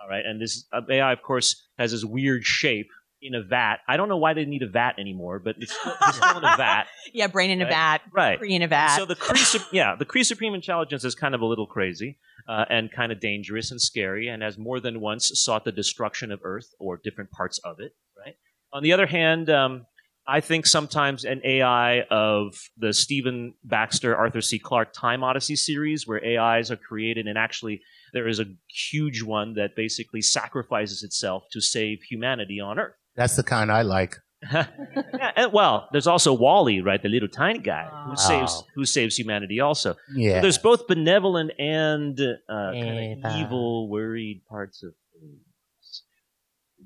All 0.00 0.08
right, 0.08 0.24
and 0.24 0.40
this 0.40 0.64
uh, 0.72 0.80
AI, 0.88 1.12
of 1.12 1.22
course, 1.22 1.66
has 1.76 1.90
this 1.90 2.04
weird 2.04 2.44
shape 2.44 2.90
in 3.20 3.34
a 3.34 3.42
vat. 3.42 3.78
I 3.88 3.96
don't 3.96 4.08
know 4.08 4.16
why 4.16 4.34
they 4.34 4.44
need 4.44 4.62
a 4.62 4.68
vat 4.68 4.94
anymore, 4.98 5.38
but 5.38 5.56
it's 5.58 5.72
still, 5.72 5.94
it's 6.02 6.16
still 6.16 6.38
in 6.38 6.44
a 6.44 6.56
vat. 6.56 6.84
Yeah, 7.12 7.26
brain 7.26 7.50
in 7.50 7.62
a 7.62 7.66
vat, 7.66 8.02
Right. 8.12 8.40
Kree 8.40 8.50
in 8.50 8.62
a 8.62 8.68
vat. 8.68 8.96
So 8.96 9.04
the 9.04 9.16
Kree, 9.16 9.64
yeah, 9.72 9.96
the 9.96 10.04
Kree 10.04 10.24
Supreme 10.24 10.54
Intelligence 10.54 11.04
is 11.04 11.14
kind 11.14 11.34
of 11.34 11.40
a 11.40 11.46
little 11.46 11.66
crazy 11.66 12.18
uh, 12.48 12.64
and 12.70 12.90
kind 12.90 13.12
of 13.12 13.20
dangerous 13.20 13.70
and 13.70 13.80
scary, 13.80 14.28
and 14.28 14.42
has 14.42 14.58
more 14.58 14.80
than 14.80 15.00
once 15.00 15.30
sought 15.34 15.64
the 15.64 15.72
destruction 15.72 16.32
of 16.32 16.40
Earth 16.44 16.74
or 16.78 16.96
different 16.96 17.30
parts 17.30 17.58
of 17.64 17.80
it. 17.80 17.94
Right. 18.16 18.36
On 18.72 18.82
the 18.82 18.92
other 18.92 19.06
hand, 19.06 19.50
um, 19.50 19.86
I 20.26 20.40
think 20.40 20.66
sometimes 20.66 21.24
an 21.24 21.40
AI 21.42 22.02
of 22.10 22.54
the 22.76 22.92
Stephen 22.92 23.54
Baxter, 23.64 24.14
Arthur 24.14 24.42
C. 24.42 24.58
Clarke 24.58 24.92
Time 24.92 25.24
Odyssey 25.24 25.56
series, 25.56 26.06
where 26.06 26.22
AIs 26.22 26.70
are 26.70 26.76
created 26.76 27.26
and 27.26 27.38
actually 27.38 27.80
there 28.12 28.28
is 28.28 28.38
a 28.38 28.44
huge 28.68 29.22
one 29.22 29.54
that 29.54 29.74
basically 29.74 30.20
sacrifices 30.20 31.02
itself 31.02 31.44
to 31.52 31.60
save 31.62 32.02
humanity 32.02 32.60
on 32.60 32.78
Earth. 32.78 32.94
That's 33.18 33.36
the 33.36 33.42
kind 33.42 33.70
I 33.70 33.82
like. 33.82 34.16
yeah, 34.52 35.32
and, 35.34 35.52
well, 35.52 35.88
there's 35.90 36.06
also 36.06 36.32
WALL-E, 36.32 36.80
right, 36.80 37.02
the 37.02 37.08
little 37.08 37.28
tiny 37.28 37.58
guy 37.58 37.84
who 38.06 38.12
Oh. 38.12 38.14
saves 38.14 38.62
who 38.76 38.84
saves 38.84 39.16
humanity. 39.18 39.58
Also, 39.60 39.96
Yeah. 40.14 40.36
so 40.36 40.42
there's 40.42 40.58
both 40.58 40.86
benevolent 40.86 41.50
and 41.58 42.18
uh, 42.20 42.70
kind 42.72 43.24
of 43.24 43.32
evil, 43.34 43.88
worried 43.90 44.42
parts 44.48 44.84
of 44.84 44.92
things. 45.12 46.02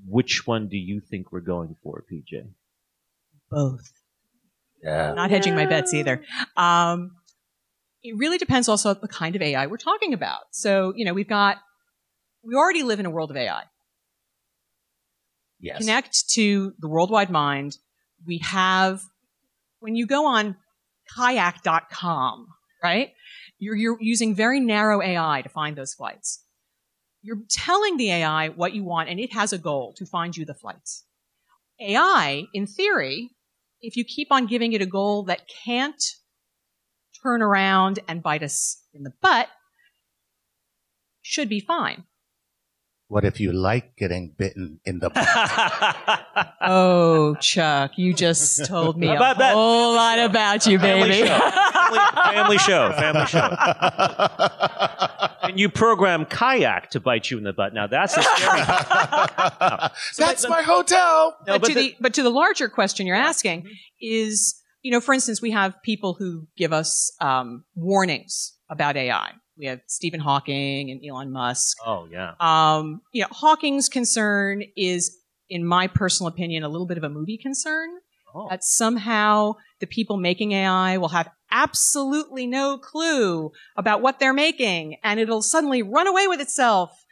Which 0.07 0.47
one 0.47 0.67
do 0.67 0.77
you 0.77 0.99
think 0.99 1.31
we're 1.31 1.41
going 1.55 1.75
for, 1.83 2.03
PJ? 2.11 2.47
Both. 3.51 3.91
yeah. 4.83 5.13
Not 5.13 5.29
hedging 5.29 5.55
my 5.55 5.67
bets 5.67 5.93
either. 5.93 6.23
Um, 6.57 7.11
it 8.01 8.17
really 8.17 8.39
depends 8.39 8.67
also 8.67 8.89
on 8.89 8.97
the 9.01 9.07
kind 9.07 9.35
of 9.35 9.41
AI 9.43 9.67
we're 9.67 9.77
talking 9.77 10.13
about. 10.13 10.41
So, 10.51 10.91
you 10.95 11.05
know, 11.05 11.13
we've 11.13 11.29
got, 11.29 11.57
we 12.43 12.55
already 12.55 12.81
live 12.81 12.99
in 12.99 13.05
a 13.05 13.11
world 13.11 13.29
of 13.29 13.37
AI. 13.37 13.63
Yes. 15.63 15.77
Connect 15.77 16.29
to 16.31 16.73
the 16.79 16.89
worldwide 16.89 17.29
mind. 17.29 17.77
We 18.27 18.39
have, 18.39 19.01
when 19.79 19.95
you 19.95 20.05
go 20.05 20.25
on 20.25 20.57
kayak.com, 21.15 22.47
right? 22.83 23.13
You're, 23.59 23.77
you're 23.77 23.97
using 24.01 24.35
very 24.35 24.59
narrow 24.59 25.01
AI 25.01 25.41
to 25.41 25.47
find 25.47 25.77
those 25.77 25.93
flights. 25.93 26.43
You're 27.21 27.39
telling 27.49 27.95
the 27.95 28.11
AI 28.11 28.49
what 28.49 28.73
you 28.73 28.83
want 28.83 29.07
and 29.07 29.21
it 29.21 29.31
has 29.31 29.53
a 29.53 29.57
goal 29.57 29.93
to 29.95 30.05
find 30.05 30.35
you 30.35 30.43
the 30.43 30.53
flights. 30.53 31.05
AI, 31.79 32.43
in 32.53 32.67
theory, 32.67 33.29
if 33.81 33.95
you 33.95 34.03
keep 34.03 34.33
on 34.33 34.47
giving 34.47 34.73
it 34.73 34.81
a 34.81 34.85
goal 34.85 35.23
that 35.23 35.47
can't 35.47 36.03
turn 37.23 37.41
around 37.41 37.99
and 38.09 38.21
bite 38.21 38.43
us 38.43 38.83
in 38.93 39.03
the 39.03 39.13
butt, 39.21 39.47
should 41.21 41.47
be 41.47 41.61
fine. 41.61 42.03
What 43.13 43.25
if 43.25 43.39
you 43.39 43.53
like 43.53 43.93
getting 43.95 44.33
bitten 44.35 44.79
in 44.85 44.97
the 44.97 45.11
butt? 45.13 45.27
Oh, 46.65 47.35
Chuck, 47.35 47.91
you 47.95 48.13
just 48.15 48.65
told 48.65 48.97
me 48.97 49.05
a 49.13 49.13
About 49.13 49.37
that- 49.37 49.53
whole 49.53 49.93
lot 49.93 50.17
about 50.17 50.65
you, 50.65 50.79
Family 50.79 51.09
baby. 51.09 51.27
show. 51.27 51.37
family, 51.37 51.99
family 52.33 52.57
show. 52.57 52.91
Family 52.97 53.27
show. 53.27 53.49
And 55.43 55.59
you 55.59 55.69
program 55.69 56.25
kayak 56.25 56.89
to 56.91 56.99
bite 57.01 57.29
you 57.29 57.37
in 57.37 57.43
the 57.43 57.51
butt. 57.53 57.73
Now 57.75 57.85
that's 57.85 58.15
a 58.17 58.23
scary. 58.23 58.61
That's 60.17 60.47
my 60.47 60.63
hotel. 60.63 61.35
No, 61.45 61.59
but, 61.59 61.67
to 61.67 61.73
the- 61.75 61.81
the, 61.81 61.95
but 61.99 62.13
to 62.15 62.23
the 62.23 62.31
larger 62.31 62.67
question 62.69 63.05
you're 63.05 63.15
asking 63.19 63.67
is, 64.01 64.55
you 64.81 64.89
know, 64.91 65.01
for 65.01 65.13
instance, 65.13 65.39
we 65.41 65.51
have 65.51 65.75
people 65.83 66.15
who 66.17 66.47
give 66.57 66.71
us 66.73 67.13
um, 67.21 67.65
warnings 67.75 68.57
about 68.71 68.95
AI. 68.97 69.33
We 69.57 69.67
have 69.67 69.81
Stephen 69.87 70.19
Hawking 70.19 70.89
and 70.91 71.01
Elon 71.07 71.31
Musk. 71.31 71.77
oh 71.85 72.07
yeah. 72.11 72.33
Um, 72.39 73.01
you 73.11 73.21
know, 73.21 73.27
Hawking's 73.31 73.89
concern 73.89 74.63
is, 74.75 75.17
in 75.49 75.65
my 75.65 75.87
personal 75.87 76.27
opinion, 76.27 76.63
a 76.63 76.69
little 76.69 76.87
bit 76.87 76.97
of 76.97 77.03
a 77.03 77.09
movie 77.09 77.37
concern. 77.37 77.89
Oh. 78.35 78.47
That 78.49 78.63
somehow 78.63 79.55
the 79.79 79.85
people 79.85 80.17
making 80.17 80.53
AI 80.53 80.97
will 80.97 81.09
have 81.09 81.29
absolutely 81.51 82.47
no 82.47 82.79
clue 82.79 83.51
about 83.77 84.01
what 84.01 84.19
they're 84.19 84.33
making, 84.33 84.97
and 85.03 85.19
it'll 85.19 85.43
suddenly 85.43 85.83
run 85.83 86.07
away 86.07 86.27
with 86.27 86.41
itself. 86.41 87.05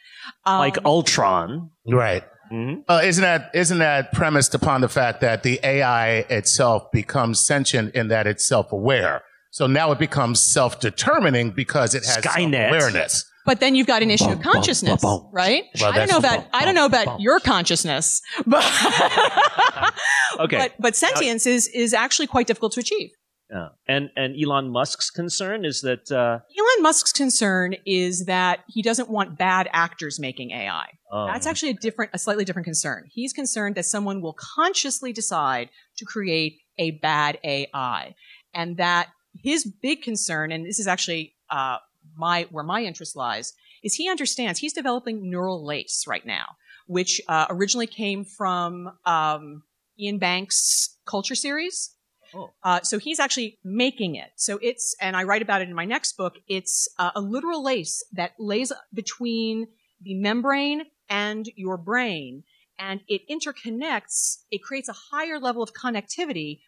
Um, 0.46 0.60
like 0.60 0.84
Ultron. 0.84 1.70
Right. 1.88 2.24
Mhm. 2.52 2.84
Uh, 2.88 3.02
isn't 3.04 3.22
that 3.22 3.52
isn't 3.54 3.78
that 3.80 4.12
premised 4.14 4.54
upon 4.56 4.82
the 4.82 4.90
fact 4.90 5.22
that 5.22 5.44
the 5.44 5.60
AI 5.64 6.26
itself 6.30 6.92
becomes 6.92 7.40
sentient 7.40 7.94
in 7.96 8.08
that 8.10 8.26
it's 8.28 8.46
self-aware? 8.46 9.22
So 9.52 9.68
now 9.68 9.92
it 9.92 10.00
becomes 10.00 10.40
self-determining 10.40 11.52
because 11.52 11.94
it 11.94 12.04
has 12.06 12.18
Skynet. 12.24 12.70
awareness. 12.70 13.26
But 13.46 13.60
then 13.60 13.74
you've 13.76 13.88
got 13.88 14.02
an 14.04 14.12
issue 14.12 14.30
of 14.30 14.42
consciousness, 14.42 15.04
right? 15.34 15.64
Well, 15.80 15.92
I 15.92 15.96
don't 15.98 16.10
know 16.10 16.18
about 16.18 16.46
I 16.54 16.64
don't 16.64 16.76
know 16.76 16.86
about 16.86 17.20
your 17.22 17.40
consciousness, 17.40 18.22
but 18.46 18.64
Okay. 20.40 20.58
but, 20.58 20.74
but 20.80 20.96
sentience 20.96 21.46
is 21.46 21.68
is 21.70 21.94
actually 21.94 22.28
quite 22.28 22.48
difficult 22.48 22.72
to 22.74 22.80
achieve. 22.80 23.10
Yeah. 23.50 23.70
And 23.88 24.10
and 24.16 24.36
Elon 24.42 24.72
Musk's 24.72 25.10
concern 25.10 25.66
is 25.66 25.82
that 25.82 26.10
uh, 26.12 26.40
Elon 26.58 26.84
Musk's 26.84 27.12
concern 27.12 27.76
is 27.86 28.26
that 28.26 28.60
he 28.68 28.82
doesn't 28.82 29.10
want 29.10 29.38
bad 29.38 29.68
actors 29.74 30.20
making 30.20 30.52
AI. 30.52 30.86
oh, 31.12 31.26
That's 31.28 31.46
actually 31.48 31.72
a 31.72 31.74
different, 31.74 32.12
a 32.14 32.20
slightly 32.20 32.46
different 32.46 32.66
concern. 32.66 33.10
He's 33.12 33.34
concerned 33.34 33.76
that 33.76 33.86
someone 33.86 34.22
will 34.22 34.36
consciously 34.56 35.12
decide 35.12 35.70
to 35.98 36.06
create 36.06 36.60
a 36.78 36.92
bad 36.92 37.40
AI, 37.44 38.16
and 38.54 38.78
that 38.78 39.08
his 39.38 39.66
big 39.82 40.02
concern, 40.02 40.52
and 40.52 40.66
this 40.66 40.80
is 40.80 40.88
actually 40.88 41.36
uh, 41.50 41.78
my 42.16 42.48
where 42.52 42.64
my 42.64 42.84
interest 42.84 43.16
lies, 43.16 43.54
is 43.84 43.96
he 43.96 44.10
understands 44.10 44.60
he's 44.60 44.74
developing 44.74 45.30
neural 45.30 45.66
lace 45.66 46.06
right 46.08 46.26
now, 46.26 46.46
which 46.88 47.22
uh, 47.28 47.46
originally 47.50 47.88
came 47.88 48.26
from 48.26 48.92
um, 49.06 49.64
Iain 50.00 50.20
Banks' 50.20 50.98
Culture 51.06 51.36
series. 51.36 51.96
Oh. 52.34 52.50
Uh, 52.64 52.82
so 52.82 52.98
he's 52.98 53.20
actually 53.20 53.60
making 53.64 54.16
it. 54.16 54.30
So 54.38 54.58
it's, 54.62 54.96
and 55.02 55.18
I 55.18 55.24
write 55.24 55.42
about 55.42 55.62
it 55.62 55.68
in 55.68 55.76
my 55.76 55.84
next 55.84 56.16
book. 56.16 56.36
It's 56.48 56.88
uh, 56.98 57.12
a 57.14 57.22
literal 57.22 57.62
lace 57.62 58.04
that 58.14 58.32
lays 58.40 58.72
between 58.94 59.68
the 60.02 60.16
membrane 60.16 60.84
and 61.10 61.50
your 61.56 61.78
brain, 61.78 62.44
and 62.80 63.02
it 63.10 63.22
interconnects. 63.30 64.44
It 64.50 64.64
creates 64.64 64.88
a 64.88 64.96
higher 65.12 65.40
level 65.40 65.62
of 65.62 65.74
connectivity 65.74 66.62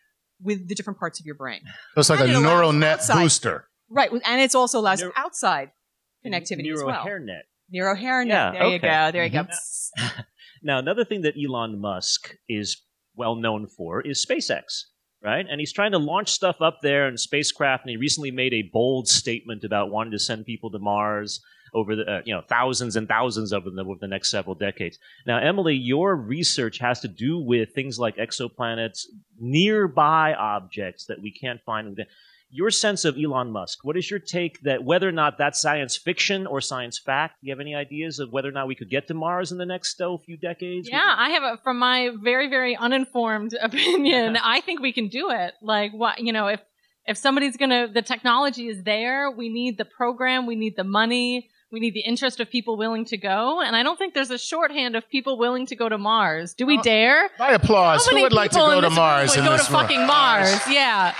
with 0.43 0.67
the 0.67 0.75
different 0.75 0.99
parts 0.99 1.19
of 1.19 1.25
your 1.25 1.35
brain. 1.35 1.61
So 1.95 1.99
it's 2.01 2.09
like 2.09 2.19
And 2.19 2.31
a 2.31 2.37
it 2.37 2.41
neural 2.41 2.73
net 2.73 2.99
outside- 2.99 3.21
booster. 3.23 3.67
Right, 3.89 4.09
and 4.11 4.41
it's 4.41 4.55
also 4.55 4.79
allows 4.79 5.01
Neuro- 5.01 5.13
outside 5.15 5.71
connectivity 6.25 6.63
Neuro 6.63 6.77
as 6.79 6.83
well. 6.85 7.05
hairnet. 7.05 7.41
Neuro 7.69 7.95
hairnet. 7.95 8.27
Yeah, 8.27 8.51
there 8.51 8.67
you 8.67 8.79
go. 8.79 9.11
There 9.11 9.23
you 9.25 9.29
go. 9.29 9.43
Mm-hmm. 9.43 10.21
Now, 10.65 10.79
another 10.79 11.03
thing 11.03 11.23
that 11.23 11.33
Elon 11.37 11.81
Musk 11.81 12.35
is 12.47 12.81
well 13.15 13.35
known 13.35 13.67
for 13.67 13.99
is 14.01 14.25
SpaceX, 14.25 14.83
right? 15.21 15.45
And 15.49 15.59
he's 15.59 15.73
trying 15.73 15.91
to 15.91 15.97
launch 15.97 16.29
stuff 16.31 16.61
up 16.61 16.79
there 16.81 17.05
in 17.09 17.17
spacecraft. 17.17 17.83
And 17.83 17.89
he 17.89 17.97
recently 17.97 18.31
made 18.31 18.53
a 18.53 18.69
bold 18.71 19.09
statement 19.09 19.65
about 19.65 19.91
wanting 19.91 20.13
to 20.13 20.19
send 20.19 20.45
people 20.45 20.71
to 20.71 20.79
Mars 20.79 21.41
over 21.73 21.95
the, 21.95 22.03
uh, 22.03 22.21
you 22.25 22.33
know, 22.33 22.41
thousands 22.47 22.95
and 22.95 23.07
thousands 23.07 23.51
of 23.51 23.63
them 23.63 23.79
over 23.79 23.99
the 23.99 24.07
next 24.07 24.29
several 24.29 24.55
decades. 24.55 24.99
Now, 25.25 25.39
Emily, 25.39 25.75
your 25.75 26.15
research 26.15 26.79
has 26.79 26.99
to 27.01 27.07
do 27.07 27.39
with 27.39 27.73
things 27.73 27.99
like 27.99 28.17
exoplanets, 28.17 29.05
nearby 29.39 30.33
objects 30.33 31.05
that 31.05 31.21
we 31.21 31.31
can't 31.31 31.61
find. 31.65 31.89
within- 31.89 32.07
your 32.55 32.69
sense 32.69 33.03
of 33.03 33.17
Elon 33.17 33.51
Musk. 33.51 33.79
What 33.83 33.97
is 33.97 34.11
your 34.11 34.19
take 34.19 34.61
that 34.61 34.83
whether 34.83 35.09
or 35.09 35.11
not 35.11 35.39
that's 35.39 35.59
science 35.59 35.97
fiction 35.97 36.45
or 36.45 36.61
science 36.61 36.99
fact? 36.99 37.41
Do 37.41 37.47
you 37.47 37.51
have 37.51 37.59
any 37.59 37.73
ideas 37.73 38.19
of 38.19 38.31
whether 38.31 38.47
or 38.47 38.51
not 38.51 38.67
we 38.67 38.75
could 38.75 38.91
get 38.91 39.07
to 39.07 39.15
Mars 39.15 39.51
in 39.51 39.57
the 39.57 39.65
next 39.65 39.99
oh, 39.99 40.19
few 40.19 40.37
decades? 40.37 40.87
Yeah, 40.87 41.01
I 41.03 41.31
have 41.31 41.41
a, 41.41 41.57
from 41.63 41.79
my 41.79 42.11
very, 42.21 42.49
very 42.49 42.75
uninformed 42.75 43.57
opinion, 43.61 44.37
I 44.37 44.61
think 44.61 44.81
we 44.81 44.93
can 44.93 45.07
do 45.07 45.31
it. 45.31 45.55
Like, 45.63 45.93
what, 45.93 46.19
you 46.19 46.31
know, 46.31 46.45
if, 46.45 46.61
if 47.07 47.17
somebody's 47.17 47.57
gonna, 47.57 47.87
the 47.87 48.03
technology 48.03 48.67
is 48.67 48.83
there, 48.83 49.31
we 49.31 49.49
need 49.49 49.79
the 49.79 49.85
program, 49.85 50.45
we 50.45 50.55
need 50.55 50.75
the 50.75 50.83
money, 50.83 51.49
we 51.73 51.79
need 51.79 51.95
the 51.95 52.01
interest 52.01 52.39
of 52.39 52.51
people 52.51 52.77
willing 52.77 53.03
to 53.05 53.17
go. 53.17 53.59
And 53.59 53.75
I 53.75 53.81
don't 53.81 53.97
think 53.97 54.13
there's 54.13 54.29
a 54.29 54.37
shorthand 54.37 54.95
of 54.95 55.09
people 55.09 55.39
willing 55.39 55.65
to 55.65 55.75
go 55.75 55.89
to 55.89 55.97
Mars. 55.97 56.53
Do 56.53 56.67
we 56.67 56.77
uh, 56.77 56.83
dare? 56.83 57.29
My 57.39 57.49
applause. 57.53 58.05
Who 58.05 58.21
would 58.21 58.31
like 58.31 58.51
to 58.51 58.59
go 58.59 58.71
in 58.77 58.83
to 58.83 58.91
Mars 58.91 59.35
would 59.35 59.43
go 59.43 59.57
to 59.57 59.63
room? 59.63 59.81
fucking 59.81 60.05
Mars? 60.05 60.61
Yeah. 60.69 61.15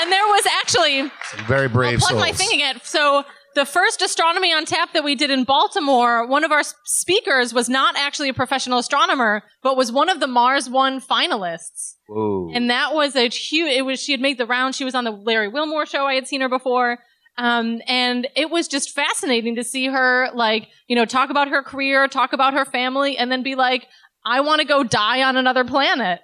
And 0.00 0.10
there 0.10 0.24
was 0.24 0.46
actually, 0.46 1.12
Some 1.36 1.46
very 1.46 1.68
brave 1.68 2.00
I'll 2.02 2.08
plug 2.08 2.10
souls. 2.12 2.22
my 2.22 2.32
thing 2.32 2.48
again. 2.54 2.80
So 2.82 3.24
the 3.54 3.66
first 3.66 4.00
astronomy 4.00 4.54
on 4.54 4.64
tap 4.64 4.94
that 4.94 5.04
we 5.04 5.14
did 5.14 5.30
in 5.30 5.44
Baltimore, 5.44 6.26
one 6.26 6.44
of 6.44 6.50
our 6.50 6.62
speakers 6.84 7.52
was 7.52 7.68
not 7.68 7.94
actually 7.98 8.30
a 8.30 8.34
professional 8.34 8.78
astronomer, 8.78 9.42
but 9.62 9.76
was 9.76 9.92
one 9.92 10.08
of 10.08 10.18
the 10.18 10.26
Mars 10.26 10.70
One 10.70 11.02
finalists. 11.02 11.96
Whoa. 12.06 12.50
And 12.54 12.70
that 12.70 12.94
was 12.94 13.16
a 13.16 13.28
huge, 13.28 13.70
it 13.70 13.82
was, 13.82 14.00
she 14.00 14.12
had 14.12 14.20
made 14.22 14.38
the 14.38 14.46
round. 14.46 14.74
She 14.74 14.84
was 14.84 14.94
on 14.94 15.04
the 15.04 15.10
Larry 15.10 15.48
Wilmore 15.48 15.84
show. 15.84 16.06
I 16.06 16.14
had 16.14 16.26
seen 16.26 16.40
her 16.40 16.48
before. 16.48 17.00
Um, 17.40 17.80
and 17.86 18.28
it 18.36 18.50
was 18.50 18.68
just 18.68 18.90
fascinating 18.94 19.56
to 19.56 19.64
see 19.64 19.86
her, 19.86 20.28
like, 20.34 20.68
you 20.88 20.94
know, 20.96 21.06
talk 21.06 21.30
about 21.30 21.48
her 21.48 21.62
career, 21.62 22.06
talk 22.06 22.32
about 22.34 22.52
her 22.52 22.64
family, 22.66 23.16
and 23.16 23.32
then 23.32 23.42
be 23.42 23.54
like, 23.54 23.86
I 24.24 24.40
want 24.40 24.60
to 24.60 24.66
go 24.66 24.84
die 24.84 25.22
on 25.22 25.36
another 25.38 25.64
planet. 25.64 26.20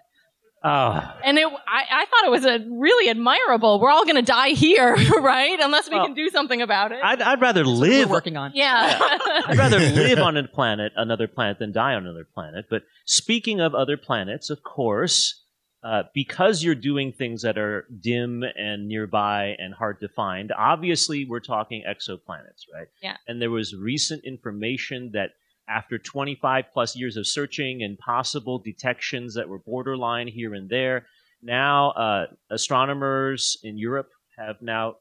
Ah. 0.62 1.16
And 1.24 1.38
it, 1.38 1.46
I, 1.46 1.82
I 2.02 2.04
thought 2.06 2.24
it 2.26 2.30
was 2.30 2.44
a 2.44 2.58
really 2.68 3.08
admirable. 3.08 3.78
We're 3.80 3.90
all 3.90 4.04
going 4.04 4.16
to 4.16 4.22
die 4.22 4.50
here, 4.50 4.94
right? 5.20 5.58
Unless 5.60 5.88
we 5.88 5.96
Well, 5.96 6.06
can 6.06 6.14
do 6.14 6.28
something 6.28 6.60
about 6.60 6.92
it. 6.92 6.98
I'd, 7.02 7.22
I'd 7.22 7.40
rather 7.40 7.64
We're 7.64 8.06
working 8.08 8.36
on. 8.36 8.52
yeah. 8.54 8.98
I'd 9.46 9.56
rather 9.56 9.78
live 10.02 10.18
on 10.18 10.36
a 10.36 10.46
planet, 10.48 10.92
another 10.96 11.28
planet, 11.28 11.58
than 11.60 11.72
die 11.72 11.94
on 11.94 12.04
another 12.04 12.26
planet. 12.34 12.66
But 12.68 12.82
speaking 13.04 13.60
of 13.60 13.74
other 13.74 13.96
planets, 13.96 14.50
of 14.50 14.62
course, 14.62 15.42
uh, 15.86 16.02
because 16.12 16.64
you're 16.64 16.74
doing 16.74 17.12
things 17.12 17.42
that 17.42 17.56
are 17.56 17.86
dim 18.00 18.42
and 18.42 18.88
nearby 18.88 19.54
and 19.60 19.72
hard 19.72 20.00
to 20.00 20.08
find, 20.08 20.50
obviously 20.58 21.24
we're 21.24 21.38
talking 21.38 21.84
exoplanets, 21.88 22.64
right? 22.74 22.88
Yeah. 23.00 23.16
And 23.28 23.40
there 23.40 23.52
was 23.52 23.72
recent 23.72 24.24
information 24.24 25.12
that 25.12 25.30
after 25.68 25.96
25 25.96 26.64
plus 26.72 26.96
years 26.96 27.16
of 27.16 27.24
searching 27.24 27.84
and 27.84 27.96
possible 27.96 28.58
detections 28.58 29.34
that 29.34 29.48
were 29.48 29.60
borderline 29.60 30.26
here 30.26 30.54
and 30.54 30.68
there, 30.68 31.06
now 31.40 31.90
uh, 31.90 32.26
astronomers 32.50 33.56
in 33.62 33.78
Europe 33.78 34.10
have 34.36 34.56
now 34.60 34.96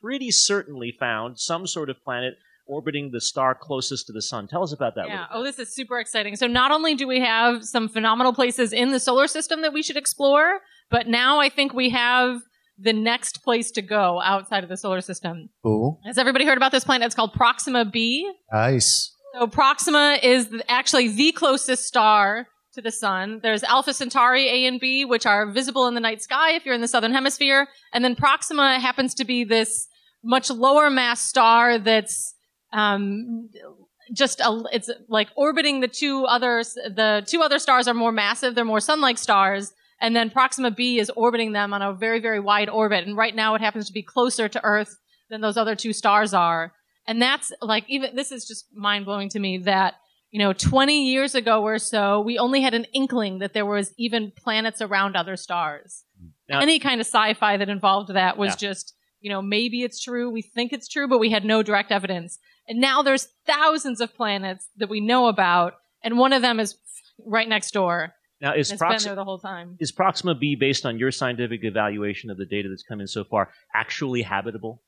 pretty 0.00 0.30
certainly 0.30 0.90
found 0.98 1.38
some 1.38 1.66
sort 1.66 1.90
of 1.90 2.02
planet 2.02 2.38
orbiting 2.68 3.10
the 3.10 3.20
star 3.20 3.54
closest 3.54 4.06
to 4.06 4.12
the 4.12 4.22
sun. 4.22 4.46
Tell 4.46 4.62
us 4.62 4.72
about 4.72 4.94
that. 4.94 5.08
Yeah. 5.08 5.26
Oh, 5.32 5.42
this 5.42 5.58
is 5.58 5.74
super 5.74 5.98
exciting. 5.98 6.36
So 6.36 6.46
not 6.46 6.70
only 6.70 6.94
do 6.94 7.08
we 7.08 7.20
have 7.20 7.64
some 7.64 7.88
phenomenal 7.88 8.32
places 8.32 8.72
in 8.72 8.92
the 8.92 9.00
solar 9.00 9.26
system 9.26 9.62
that 9.62 9.72
we 9.72 9.82
should 9.82 9.96
explore, 9.96 10.60
but 10.90 11.08
now 11.08 11.40
I 11.40 11.48
think 11.48 11.72
we 11.72 11.90
have 11.90 12.40
the 12.78 12.92
next 12.92 13.42
place 13.42 13.72
to 13.72 13.82
go 13.82 14.20
outside 14.22 14.62
of 14.62 14.70
the 14.70 14.76
solar 14.76 15.00
system. 15.00 15.48
Cool. 15.64 16.00
Has 16.04 16.18
everybody 16.18 16.44
heard 16.44 16.58
about 16.58 16.70
this 16.70 16.84
planet? 16.84 17.06
It's 17.06 17.14
called 17.14 17.32
Proxima 17.32 17.84
b. 17.84 18.30
Nice. 18.52 19.14
So 19.34 19.46
Proxima 19.46 20.18
is 20.22 20.48
actually 20.68 21.08
the 21.08 21.32
closest 21.32 21.84
star 21.84 22.46
to 22.74 22.82
the 22.82 22.92
sun. 22.92 23.40
There's 23.42 23.64
Alpha 23.64 23.92
Centauri 23.92 24.48
A 24.48 24.66
and 24.66 24.78
B, 24.78 25.04
which 25.04 25.26
are 25.26 25.50
visible 25.50 25.86
in 25.88 25.94
the 25.94 26.00
night 26.00 26.22
sky 26.22 26.52
if 26.52 26.64
you're 26.64 26.74
in 26.74 26.80
the 26.80 26.88
southern 26.88 27.12
hemisphere, 27.12 27.66
and 27.92 28.04
then 28.04 28.14
Proxima 28.14 28.78
happens 28.78 29.14
to 29.14 29.24
be 29.24 29.42
this 29.42 29.88
much 30.22 30.50
lower 30.50 30.90
mass 30.90 31.20
star 31.20 31.78
that's 31.78 32.34
um, 32.72 33.48
just 34.12 34.40
a, 34.40 34.62
it's 34.72 34.90
like 35.08 35.28
orbiting 35.36 35.80
the 35.80 35.88
two 35.88 36.24
others. 36.24 36.74
The 36.74 37.22
two 37.26 37.42
other 37.42 37.58
stars 37.58 37.88
are 37.88 37.94
more 37.94 38.12
massive; 38.12 38.54
they're 38.54 38.64
more 38.64 38.80
sun-like 38.80 39.18
stars. 39.18 39.72
And 40.00 40.14
then 40.14 40.30
Proxima 40.30 40.70
b 40.70 41.00
is 41.00 41.10
orbiting 41.10 41.52
them 41.52 41.74
on 41.74 41.82
a 41.82 41.92
very, 41.92 42.20
very 42.20 42.38
wide 42.38 42.68
orbit. 42.68 43.04
And 43.06 43.16
right 43.16 43.34
now, 43.34 43.56
it 43.56 43.60
happens 43.60 43.88
to 43.88 43.92
be 43.92 44.02
closer 44.02 44.48
to 44.48 44.62
Earth 44.64 44.96
than 45.28 45.40
those 45.40 45.56
other 45.56 45.74
two 45.74 45.92
stars 45.92 46.32
are. 46.32 46.72
And 47.06 47.20
that's 47.20 47.50
like, 47.60 47.84
even 47.88 48.14
this 48.14 48.30
is 48.30 48.46
just 48.46 48.66
mind 48.72 49.06
blowing 49.06 49.28
to 49.30 49.40
me 49.40 49.58
that, 49.58 49.94
you 50.30 50.38
know, 50.38 50.52
20 50.52 51.10
years 51.10 51.34
ago 51.34 51.62
or 51.64 51.78
so, 51.78 52.20
we 52.20 52.38
only 52.38 52.62
had 52.62 52.74
an 52.74 52.84
inkling 52.94 53.38
that 53.40 53.54
there 53.54 53.66
was 53.66 53.92
even 53.98 54.30
planets 54.36 54.80
around 54.80 55.16
other 55.16 55.34
stars. 55.36 56.04
Now- 56.48 56.60
Any 56.60 56.78
kind 56.78 57.00
of 57.00 57.06
sci 57.06 57.34
fi 57.34 57.56
that 57.56 57.68
involved 57.68 58.14
that 58.14 58.36
was 58.38 58.50
Yeah. 58.50 58.68
just, 58.68 58.94
you 59.20 59.30
know, 59.30 59.42
maybe 59.42 59.82
it's 59.82 60.00
true, 60.00 60.30
we 60.30 60.42
think 60.42 60.72
it's 60.72 60.88
true, 60.88 61.08
but 61.08 61.18
we 61.18 61.30
had 61.30 61.44
no 61.44 61.62
direct 61.62 61.90
evidence. 61.90 62.38
And 62.68 62.80
now 62.80 63.02
there's 63.02 63.28
thousands 63.46 64.00
of 64.00 64.14
planets 64.14 64.68
that 64.76 64.88
we 64.88 65.00
know 65.00 65.26
about, 65.28 65.74
and 66.02 66.18
one 66.18 66.32
of 66.32 66.42
them 66.42 66.60
is 66.60 66.76
right 67.24 67.48
next 67.48 67.72
door. 67.72 68.14
Now, 68.40 68.54
is 68.54 68.70
It's 68.70 68.80
been 68.80 68.88
there 68.88 68.88
Proxima 68.90 69.14
the 69.16 69.24
whole 69.24 69.38
time. 69.38 69.76
is 69.80 69.90
Proxima 69.90 70.34
B 70.34 70.54
based 70.54 70.86
on 70.86 70.98
your 70.98 71.10
scientific 71.10 71.64
evaluation 71.64 72.30
of 72.30 72.36
the 72.36 72.46
data 72.46 72.68
that's 72.68 72.84
come 72.84 73.00
in 73.00 73.08
so 73.08 73.24
far 73.24 73.50
actually 73.74 74.22
habitable? 74.22 74.82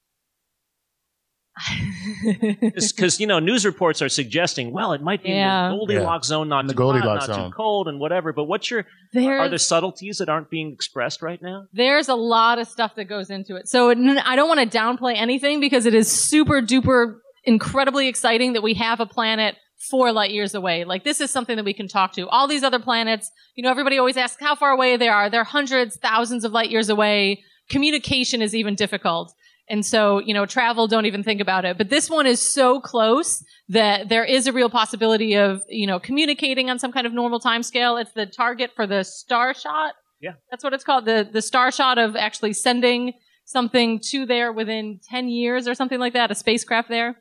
Because 2.60 3.20
you 3.20 3.26
know, 3.26 3.38
news 3.38 3.64
reports 3.64 4.02
are 4.02 4.08
suggesting, 4.08 4.72
well, 4.72 4.92
it 4.92 5.02
might 5.02 5.22
be 5.22 5.30
Yeah. 5.30 5.66
in 5.66 5.72
the 5.72 5.76
Goldilocks 5.78 6.28
zone, 6.28 6.48
not 6.48 6.60
In 6.60 6.66
the 6.68 6.74
too 6.74 6.82
hot, 6.82 6.92
Goldilocks 6.92 7.28
not 7.28 7.34
zone. 7.36 7.50
too 7.50 7.56
cold, 7.56 7.88
and 7.88 7.98
whatever. 8.00 8.32
But 8.32 8.44
what's 8.44 8.70
your 8.70 8.86
There's, 9.12 9.40
are 9.40 9.48
there 9.48 9.58
subtleties 9.58 10.18
that 10.18 10.28
aren't 10.28 10.50
being 10.50 10.72
expressed 10.72 11.22
right 11.22 11.40
now? 11.42 11.64
there's 11.72 12.08
a 12.08 12.14
lot 12.14 12.58
of 12.58 12.68
stuff 12.68 12.94
that 12.96 13.04
goes 13.04 13.30
into 13.30 13.56
it. 13.56 13.68
So 13.68 13.90
I 13.90 14.36
don't 14.36 14.48
want 14.48 14.70
to 14.70 14.78
downplay 14.78 15.16
anything 15.16 15.60
because 15.60 15.86
it 15.86 15.94
is 15.94 16.10
super 16.10 16.60
duper 16.62 17.16
incredibly 17.44 18.08
exciting 18.08 18.52
that 18.52 18.62
we 18.62 18.74
have 18.74 19.00
a 19.00 19.06
planet 19.06 19.56
four 19.90 20.12
light 20.12 20.30
years 20.30 20.54
away. 20.54 20.84
Like 20.84 21.04
this 21.04 21.20
is 21.20 21.30
something 21.30 21.56
that 21.56 21.64
we 21.64 21.72
can 21.72 21.88
talk 21.88 22.12
to. 22.14 22.28
All 22.28 22.46
these 22.46 22.62
other 22.62 22.78
planets, 22.78 23.30
you 23.54 23.62
know, 23.64 23.70
everybody 23.70 23.96
always 23.98 24.16
asks 24.16 24.42
how 24.42 24.54
far 24.54 24.70
away 24.70 24.96
they 24.98 25.08
are. 25.08 25.30
They're 25.30 25.44
hundreds, 25.44 25.96
thousands 25.96 26.44
of 26.44 26.52
light 26.52 26.70
years 26.70 26.90
away. 26.90 27.42
Communication 27.70 28.42
is 28.42 28.54
even 28.54 28.74
difficult. 28.74 29.32
And 29.70 29.86
so, 29.86 30.18
you 30.18 30.34
know, 30.34 30.46
travel, 30.46 30.88
don't 30.88 31.06
even 31.06 31.22
think 31.22 31.40
about 31.40 31.64
it. 31.64 31.78
But 31.78 31.90
this 31.90 32.10
one 32.10 32.26
is 32.26 32.42
so 32.42 32.80
close 32.80 33.44
that 33.68 34.08
there 34.08 34.24
is 34.24 34.48
a 34.48 34.52
real 34.52 34.68
possibility 34.68 35.36
of, 35.36 35.62
you 35.68 35.86
know, 35.86 36.00
communicating 36.00 36.68
on 36.68 36.80
some 36.80 36.90
kind 36.90 37.06
of 37.06 37.12
normal 37.12 37.38
time 37.38 37.62
scale. 37.62 37.96
It's 37.96 38.12
the 38.12 38.26
target 38.26 38.72
for 38.74 38.84
the 38.88 39.04
star 39.04 39.54
shot. 39.54 39.94
Yeah. 40.20 40.32
That's 40.50 40.64
what 40.64 40.72
it's 40.72 40.82
called. 40.82 41.04
The, 41.04 41.26
the 41.32 41.40
star 41.40 41.70
shot 41.70 41.98
of 41.98 42.16
actually 42.16 42.52
sending 42.52 43.12
something 43.44 44.00
to 44.10 44.26
there 44.26 44.52
within 44.52 44.98
10 45.08 45.28
years 45.28 45.68
or 45.68 45.76
something 45.76 46.00
like 46.00 46.14
that, 46.14 46.32
a 46.32 46.34
spacecraft 46.34 46.88
there. 46.88 47.16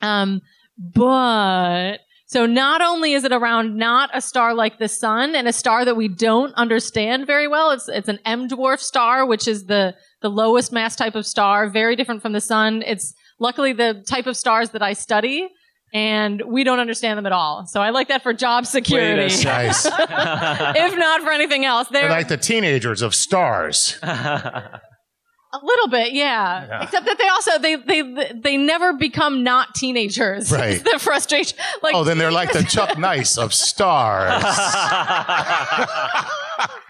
Um, 0.00 0.40
but 0.78 1.98
so 2.24 2.46
not 2.46 2.80
only 2.80 3.12
is 3.12 3.24
it 3.24 3.32
around 3.32 3.76
not 3.76 4.08
a 4.14 4.22
star 4.22 4.54
like 4.54 4.78
the 4.78 4.88
sun 4.88 5.34
and 5.34 5.46
a 5.46 5.52
star 5.52 5.84
that 5.84 5.96
we 5.96 6.08
don't 6.08 6.54
understand 6.54 7.26
very 7.26 7.46
well, 7.46 7.70
it's 7.70 7.88
it's 7.88 8.08
an 8.08 8.18
M 8.24 8.48
dwarf 8.48 8.80
star, 8.80 9.26
which 9.26 9.46
is 9.46 9.66
the 9.66 9.94
the 10.22 10.30
lowest 10.30 10.72
mass 10.72 10.96
type 10.96 11.14
of 11.14 11.26
star, 11.26 11.68
very 11.68 11.96
different 11.96 12.22
from 12.22 12.32
the 12.32 12.40
sun. 12.40 12.82
It's 12.86 13.14
luckily 13.38 13.72
the 13.72 14.02
type 14.06 14.26
of 14.26 14.36
stars 14.36 14.70
that 14.70 14.82
I 14.82 14.92
study, 14.94 15.48
and 15.92 16.40
we 16.46 16.64
don't 16.64 16.78
understand 16.80 17.18
them 17.18 17.26
at 17.26 17.32
all. 17.32 17.66
So 17.66 17.82
I 17.82 17.90
like 17.90 18.08
that 18.08 18.22
for 18.22 18.32
job 18.32 18.64
security. 18.66 19.22
Wait 19.34 19.42
a 19.42 19.44
Nice. 19.44 19.84
if 19.86 20.96
not 20.98 21.20
for 21.22 21.30
anything 21.32 21.64
else, 21.64 21.88
they're 21.88 22.02
They're 22.02 22.10
like 22.10 22.28
the 22.28 22.36
teenagers 22.38 23.02
of 23.02 23.14
stars. 23.14 23.98
a 24.02 25.60
little 25.62 25.88
bit, 25.88 26.14
yeah. 26.14 26.66
Yeah. 26.66 26.82
Except 26.84 27.04
that 27.04 27.18
they 27.18 27.28
also 27.28 27.58
they 27.58 27.76
they 27.76 28.32
they 28.42 28.56
never 28.56 28.94
become 28.94 29.42
not 29.44 29.74
teenagers. 29.74 30.50
Right. 30.62 30.82
The 30.82 30.98
frustration. 30.98 31.58
Like 31.82 31.94
Oh, 31.94 32.04
then 32.04 32.16
they're 32.16 32.32
like 32.32 32.52
the 32.52 32.62
Chuck 32.68 32.96
Nice 32.96 33.36
of 33.36 33.52
stars. 33.52 34.42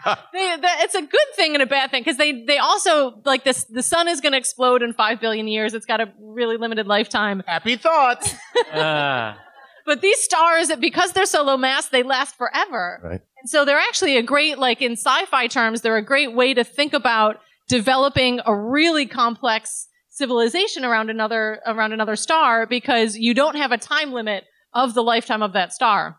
they, 0.32 0.56
they, 0.56 0.68
it's 0.80 0.94
a 0.94 1.02
good 1.02 1.28
thing 1.36 1.54
and 1.54 1.62
a 1.62 1.66
bad 1.66 1.90
thing 1.90 2.02
because 2.02 2.16
they 2.16 2.44
they 2.44 2.58
also 2.58 3.20
like 3.24 3.44
this 3.44 3.64
the 3.64 3.82
sun 3.82 4.08
is 4.08 4.20
going 4.20 4.32
to 4.32 4.38
explode 4.38 4.82
in 4.82 4.92
five 4.92 5.20
billion 5.20 5.46
years. 5.48 5.74
It's 5.74 5.86
got 5.86 6.00
a 6.00 6.12
really 6.20 6.56
limited 6.56 6.86
lifetime. 6.86 7.42
Happy 7.46 7.76
thoughts. 7.76 8.34
Ah. 8.74 9.38
But 9.84 10.00
these 10.00 10.22
stars, 10.22 10.70
because 10.78 11.12
they're 11.12 11.26
so 11.26 11.42
low 11.42 11.56
mass, 11.56 11.88
they 11.88 12.02
last 12.04 12.36
forever. 12.36 13.00
Right. 13.02 13.20
And 13.40 13.50
so 13.50 13.64
they're 13.64 13.78
actually 13.78 14.16
a 14.16 14.22
great, 14.22 14.56
like 14.58 14.80
in 14.80 14.92
sci-fi 14.92 15.48
terms, 15.48 15.80
they're 15.80 15.96
a 15.96 16.04
great 16.04 16.34
way 16.34 16.54
to 16.54 16.62
think 16.62 16.92
about 16.92 17.40
developing 17.68 18.40
a 18.46 18.54
really 18.54 19.06
complex 19.06 19.88
civilization 20.10 20.84
around 20.84 21.10
another 21.10 21.60
around 21.66 21.92
another 21.92 22.16
star 22.16 22.66
because 22.66 23.16
you 23.16 23.34
don't 23.34 23.56
have 23.56 23.72
a 23.72 23.78
time 23.78 24.12
limit 24.12 24.44
of 24.74 24.94
the 24.94 25.02
lifetime 25.02 25.42
of 25.42 25.52
that 25.54 25.72
star. 25.72 26.16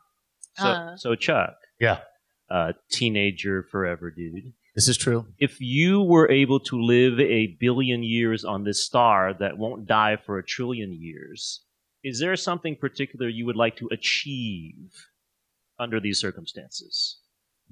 so, 0.58 0.66
Uh. 0.68 0.96
so 0.98 1.16
Chuck, 1.16 1.56
Yeah. 1.80 2.00
Uh, 2.54 2.74
teenager 2.90 3.64
forever, 3.64 4.12
dude. 4.12 4.54
This 4.76 4.88
is 4.88 4.96
true. 4.96 5.26
If 5.40 5.60
you 5.60 6.02
were 6.02 6.30
able 6.30 6.60
to 6.62 6.82
live 6.82 7.20
a 7.20 7.58
billion 7.60 8.04
years 8.04 8.46
on 8.46 8.64
this 8.64 8.86
star 8.86 9.34
that 9.40 9.58
won't 9.58 9.88
die 9.88 10.18
for 10.18 10.38
a 10.38 10.46
trillion 10.46 10.94
years, 10.94 11.62
is 12.04 12.20
there 12.20 12.36
something 12.36 12.76
particular 12.76 13.28
you 13.28 13.46
would 13.48 13.56
like 13.56 13.76
to 13.78 13.90
achieve 13.92 15.08
under 15.80 16.00
these 16.00 16.20
circumstances? 16.20 17.18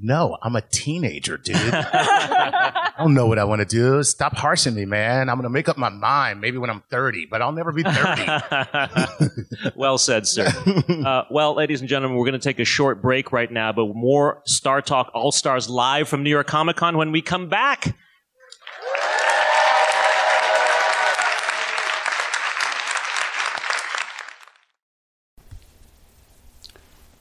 No, 0.04 0.38
I'm 0.42 0.56
a 0.56 0.62
teenager, 0.62 1.38
dude. 1.38 1.56
I 1.74 2.92
don't 2.98 3.14
know 3.14 3.28
what 3.28 3.38
I 3.38 3.44
want 3.44 3.60
to 3.60 3.66
do. 3.66 4.02
Stop 4.02 4.36
harshing 4.36 4.74
me, 4.74 4.86
man. 4.86 5.30
I'm 5.30 5.36
going 5.36 5.44
to 5.44 5.50
make 5.50 5.70
up 5.70 5.78
my 5.78 5.90
mind 5.90 6.42
maybe 6.42 6.58
when 6.58 6.72
I'm 6.72 6.82
30, 6.90 7.28
but 7.30 7.42
I'll 7.42 7.52
never 7.52 7.72
be 7.72 7.84
30. 7.84 9.72
well 9.76 9.98
said, 9.98 10.28
sir. 10.28 10.52
Uh, 11.02 11.24
well, 11.32 11.56
ladies 11.56 11.80
and 11.82 11.90
gentlemen, 11.90 12.18
we're 12.18 12.26
going 12.26 12.40
to 12.40 12.44
take 12.44 12.60
a 12.60 12.66
short 12.66 13.02
break 13.02 13.32
right 13.32 13.52
now, 13.52 13.72
but 13.72 13.88
more 13.96 14.42
Star 14.46 14.82
Talk 14.82 15.10
All 15.14 15.32
Stars 15.32 15.70
live 15.70 16.08
from 16.08 16.24
New 16.24 16.30
York 16.30 16.48
Comic 16.48 16.76
Con 16.76 16.98
when 16.98 17.12
we 17.12 17.22
come 17.22 17.50
back. 17.50 17.96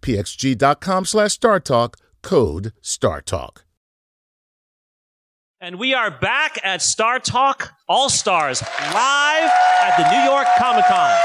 pxg.com 0.00 1.04
slash 1.04 1.38
StarTalk. 1.38 1.94
Code 2.22 2.72
StarTalk. 2.82 3.64
And 5.60 5.78
we 5.78 5.94
are 5.94 6.10
back 6.10 6.58
at 6.62 6.82
Star 6.82 7.18
Talk 7.18 7.72
All 7.88 8.10
Stars 8.10 8.62
live 8.62 9.50
at 9.82 9.96
the 9.96 10.10
New 10.10 10.30
York 10.30 10.46
Comic 10.58 10.84
Con. 10.84 11.18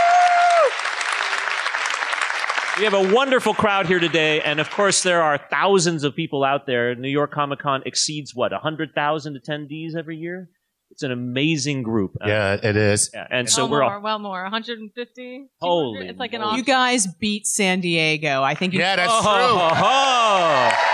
We 2.77 2.85
have 2.85 2.93
a 2.93 3.13
wonderful 3.13 3.53
crowd 3.53 3.87
here 3.87 3.99
today, 3.99 4.39
and 4.39 4.61
of 4.61 4.69
course, 4.69 5.03
there 5.03 5.21
are 5.21 5.37
thousands 5.37 6.05
of 6.05 6.15
people 6.15 6.45
out 6.45 6.65
there. 6.65 6.95
New 6.95 7.09
York 7.09 7.33
Comic 7.33 7.59
Con 7.59 7.83
exceeds 7.85 8.33
what, 8.33 8.53
100,000 8.53 9.37
attendees 9.37 9.97
every 9.97 10.15
year? 10.15 10.49
It's 10.91 11.03
an 11.03 11.11
amazing 11.11 11.83
group. 11.83 12.17
Uh, 12.21 12.27
Yeah, 12.27 12.53
it 12.61 12.75
is. 12.75 13.11
yeah, 13.13 13.27
And 13.29 13.49
so 13.49 13.65
we're 13.67 13.81
more, 13.81 13.93
all. 13.95 14.01
well 14.01 14.19
more, 14.19 14.41
150. 14.43 15.45
Holy 15.61 16.07
It's 16.07 16.19
like 16.19 16.33
an 16.33 16.41
moly. 16.41 16.57
You 16.57 16.63
guys 16.63 17.07
beat 17.19 17.45
San 17.47 17.79
Diego. 17.79 18.41
I 18.43 18.55
think 18.55 18.73
you 18.73 18.79
Yeah, 18.79 18.95
that's 18.95 19.11
Oh, 19.13 19.21
true. 19.21 19.31
ho, 19.31 19.69
ho. 19.75 20.85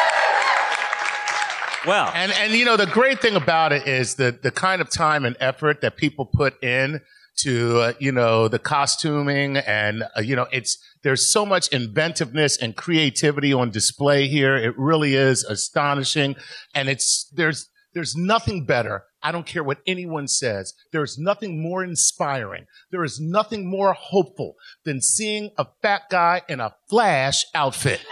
Well, 1.87 2.09
And 2.15 2.31
and 2.31 2.53
you 2.53 2.65
know 2.65 2.77
the 2.77 2.87
great 2.87 3.21
thing 3.21 3.35
about 3.35 3.71
it 3.71 3.87
is 3.87 4.15
the 4.15 4.31
the 4.41 4.49
kind 4.49 4.81
of 4.81 4.89
time 4.89 5.23
and 5.23 5.35
effort 5.39 5.81
that 5.81 5.97
people 5.97 6.25
put 6.25 6.61
in 6.63 7.01
to 7.43 7.79
uh, 7.79 7.93
you 7.99 8.11
know 8.11 8.47
the 8.47 8.57
costuming 8.57 9.57
and 9.57 10.01
uh, 10.17 10.21
you 10.21 10.35
know 10.35 10.47
it's 10.51 10.79
there's 11.03 11.31
so 11.31 11.45
much 11.45 11.67
inventiveness 11.67 12.57
and 12.57 12.75
creativity 12.75 13.53
on 13.53 13.69
display 13.69 14.27
here. 14.27 14.55
It 14.57 14.73
really 14.79 15.13
is 15.13 15.43
astonishing, 15.43 16.35
and 16.73 16.89
it's 16.89 17.29
there's 17.35 17.69
there's 17.95 18.15
nothing 18.15 18.65
better. 18.65 19.05
I 19.23 19.31
don't 19.31 19.47
care 19.47 19.63
what 19.63 19.79
anyone 19.87 20.27
says. 20.27 20.73
There 20.91 21.01
is 21.01 21.17
nothing 21.17 21.63
more 21.63 21.83
inspiring. 21.83 22.65
There 22.91 23.03
is 23.03 23.19
nothing 23.19 23.67
more 23.67 23.93
hopeful 23.93 24.55
than 24.83 25.01
seeing 25.01 25.49
a 25.57 25.65
fat 25.81 26.03
guy 26.11 26.43
in 26.47 26.59
a 26.59 26.75
Flash 26.89 27.45
outfit. 27.55 28.01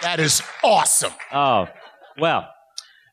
That 0.00 0.20
is 0.20 0.40
awesome. 0.64 1.12
Oh, 1.32 1.66
well, 2.18 2.48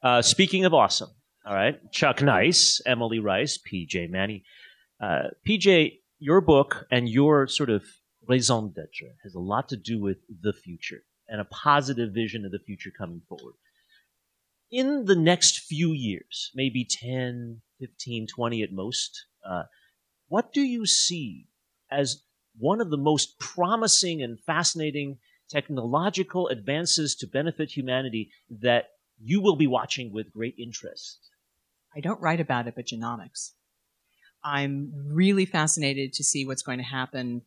uh, 0.01 0.21
speaking 0.21 0.63
of 0.63 0.73
awesome, 0.73 1.09
all 1.45 1.53
right, 1.53 1.75
Chuck 1.91 2.21
Nice, 2.21 2.79
Emily 2.85 3.19
Rice, 3.19 3.57
PJ 3.57 4.09
Manney. 4.09 4.45
Uh, 5.01 5.29
PJ, 5.45 5.99
your 6.19 6.39
book 6.39 6.85
and 6.89 7.09
your 7.09 7.47
sort 7.47 7.69
of 7.69 7.83
raison 8.27 8.69
d'etre, 8.69 9.15
has 9.23 9.35
a 9.35 9.39
lot 9.39 9.69
to 9.69 9.77
do 9.77 9.99
with 9.99 10.17
the 10.41 10.53
future 10.53 11.03
and 11.27 11.41
a 11.41 11.45
positive 11.45 12.13
vision 12.13 12.45
of 12.45 12.51
the 12.51 12.59
future 12.59 12.91
coming 12.95 13.21
forward. 13.27 13.55
In 14.71 15.05
the 15.05 15.15
next 15.15 15.59
few 15.59 15.91
years, 15.91 16.51
maybe 16.55 16.85
10, 16.85 17.61
15, 17.79 18.27
20 18.27 18.63
at 18.63 18.71
most, 18.71 19.25
uh, 19.47 19.63
what 20.27 20.53
do 20.53 20.61
you 20.61 20.85
see 20.85 21.47
as 21.91 22.23
one 22.57 22.81
of 22.81 22.89
the 22.89 22.97
most 22.97 23.39
promising 23.39 24.21
and 24.21 24.39
fascinating 24.39 25.17
technological 25.49 26.47
advances 26.47 27.15
to 27.15 27.27
benefit 27.27 27.69
humanity 27.69 28.31
that 28.49 28.89
you 29.21 29.39
will 29.41 29.55
be 29.55 29.67
watching 29.67 30.11
with 30.11 30.31
great 30.31 30.55
interest? 30.57 31.19
I 31.95 31.99
don't 31.99 32.21
write 32.21 32.41
about 32.41 32.67
it, 32.67 32.75
but 32.75 32.87
genomics. 32.87 33.51
I'm 34.43 34.91
really 35.07 35.45
fascinated 35.45 36.13
to 36.13 36.23
see 36.23 36.45
what's 36.45 36.61
going 36.61 36.77
to 36.77 36.83
happen 36.83 37.41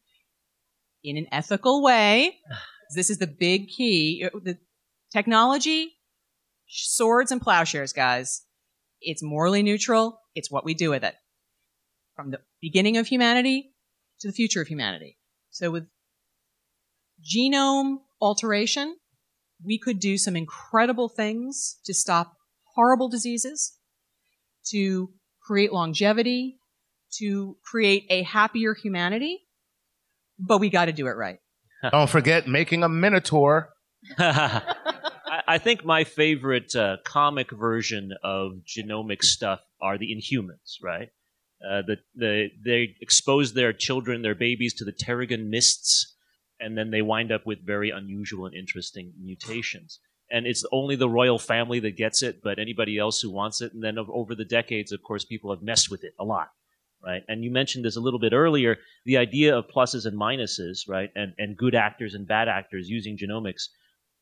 in 1.08 1.16
an 1.16 1.26
ethical 1.32 1.82
way. 1.82 2.38
This 2.94 3.10
is 3.10 3.18
the 3.18 3.26
big 3.26 3.68
key. 3.68 4.24
Uh, 4.26 4.38
the 4.42 4.58
technology, 5.12 5.92
swords 6.68 7.32
and 7.32 7.40
plowshares, 7.40 7.92
guys. 7.92 8.42
It's 9.00 9.22
morally 9.22 9.62
neutral. 9.62 10.20
It's 10.34 10.50
what 10.50 10.64
we 10.64 10.74
do 10.74 10.90
with 10.90 11.04
it. 11.04 11.14
From 12.16 12.30
the 12.30 12.40
beginning 12.60 12.96
of 12.96 13.06
humanity 13.06 13.72
to 14.20 14.28
the 14.28 14.34
future 14.34 14.62
of 14.62 14.68
humanity. 14.68 15.18
So 15.50 15.70
with 15.70 15.86
genome 17.22 17.98
alteration, 18.20 18.96
we 19.64 19.78
could 19.78 19.98
do 19.98 20.18
some 20.18 20.36
incredible 20.36 21.08
things 21.08 21.78
to 21.84 21.94
stop 21.94 22.36
horrible 22.74 23.08
diseases, 23.08 23.76
to 24.70 25.10
create 25.42 25.72
longevity, 25.72 26.58
to 27.18 27.56
create 27.64 28.04
a 28.10 28.22
happier 28.22 28.74
humanity, 28.74 29.47
but 30.38 30.58
we 30.58 30.70
got 30.70 30.86
to 30.86 30.92
do 30.92 31.06
it 31.06 31.16
right. 31.16 31.38
Don't 31.90 32.10
forget 32.10 32.48
making 32.48 32.82
a 32.82 32.88
minotaur. 32.88 33.70
I 34.18 35.42
I 35.46 35.58
think 35.58 35.84
my 35.84 36.04
favorite 36.04 36.74
uh, 36.76 36.98
comic 37.04 37.50
version 37.50 38.12
of 38.22 38.52
genomic 38.66 39.22
stuff 39.22 39.60
are 39.80 39.96
the 39.96 40.14
Inhumans, 40.14 40.76
right? 40.82 41.08
Uh, 41.66 41.82
the, 41.86 41.96
the, 42.14 42.48
they 42.62 42.94
expose 43.00 43.54
their 43.54 43.72
children, 43.72 44.22
their 44.22 44.34
babies, 44.34 44.74
to 44.74 44.84
the 44.84 44.92
Terrigen 44.92 45.48
mists, 45.48 46.16
and 46.60 46.76
then 46.76 46.90
they 46.90 47.02
wind 47.02 47.32
up 47.32 47.46
with 47.46 47.64
very 47.66 47.90
unusual 47.90 48.46
and 48.46 48.54
interesting 48.54 49.12
mutations. 49.20 50.00
And 50.30 50.46
it's 50.46 50.64
only 50.70 50.96
the 50.96 51.08
royal 51.08 51.38
family 51.38 51.80
that 51.80 51.96
gets 51.96 52.22
it, 52.22 52.42
but 52.42 52.58
anybody 52.58 52.98
else 52.98 53.20
who 53.20 53.30
wants 53.30 53.62
it. 53.62 53.72
And 53.72 53.82
then 53.82 53.96
over 53.98 54.34
the 54.34 54.44
decades, 54.44 54.92
of 54.92 55.02
course, 55.02 55.24
people 55.24 55.50
have 55.50 55.62
messed 55.62 55.90
with 55.90 56.04
it 56.04 56.12
a 56.18 56.24
lot, 56.24 56.48
right? 57.04 57.22
And 57.28 57.44
you 57.44 57.50
mentioned 57.50 57.84
this 57.84 57.96
a 57.96 58.00
little 58.00 58.18
bit 58.18 58.32
earlier 58.32 58.76
the 59.04 59.16
idea 59.16 59.56
of 59.56 59.66
pluses 59.68 60.06
and 60.06 60.18
minuses, 60.18 60.88
right? 60.88 61.10
And, 61.14 61.32
and 61.38 61.56
good 61.56 61.74
actors 61.74 62.14
and 62.14 62.26
bad 62.26 62.48
actors 62.48 62.88
using 62.88 63.16
genomics. 63.16 63.68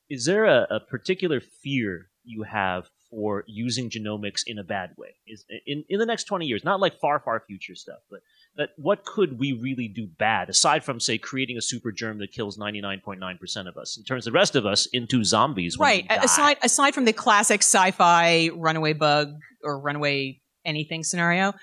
Is 0.09 0.25
there 0.25 0.45
a, 0.45 0.67
a 0.71 0.81
particular 0.81 1.41
fear 1.41 2.09
you 2.25 2.43
have 2.43 2.89
for 3.11 3.45
using 3.47 3.91
genomics 3.91 4.43
in 4.47 4.59
a 4.59 4.65
bad 4.65 4.91
way? 4.97 5.15
Is 5.27 5.45
in, 5.67 5.85
in 5.89 5.99
the 5.99 6.07
next 6.07 6.25
20 6.25 6.47
years, 6.47 6.65
not 6.65 6.81
like 6.81 7.01
far, 7.01 7.19
far 7.19 7.43
future 7.47 7.75
stuff, 7.75 8.01
but 8.11 8.21
that 8.57 8.71
what 8.77 9.05
could 9.05 9.39
we 9.39 9.53
really 9.53 9.89
do 9.89 10.07
bad 10.07 10.49
aside 10.49 10.85
from 10.85 11.01
say 11.01 11.19
creating 11.19 11.57
a 11.57 11.63
super 11.63 11.93
germ 11.93 12.19
that 12.19 12.33
kills 12.33 12.57
99.9% 12.57 13.69
of 13.69 13.77
us 13.77 13.97
and 13.97 14.07
turns 14.07 14.25
the 14.25 14.33
rest 14.33 14.57
of 14.57 14.67
us 14.67 14.87
into 14.93 15.25
zombies 15.25 15.79
when 15.79 15.87
right. 15.87 16.07
Aside 16.11 16.59
aside 16.63 16.95
from 16.95 17.05
the 17.05 17.13
classic 17.13 17.63
sci-fi 17.63 18.51
runaway 18.55 18.93
bug 18.93 19.35
or 19.63 19.79
runaway 19.79 20.41
anything 20.65 21.05
scenario, 21.05 21.55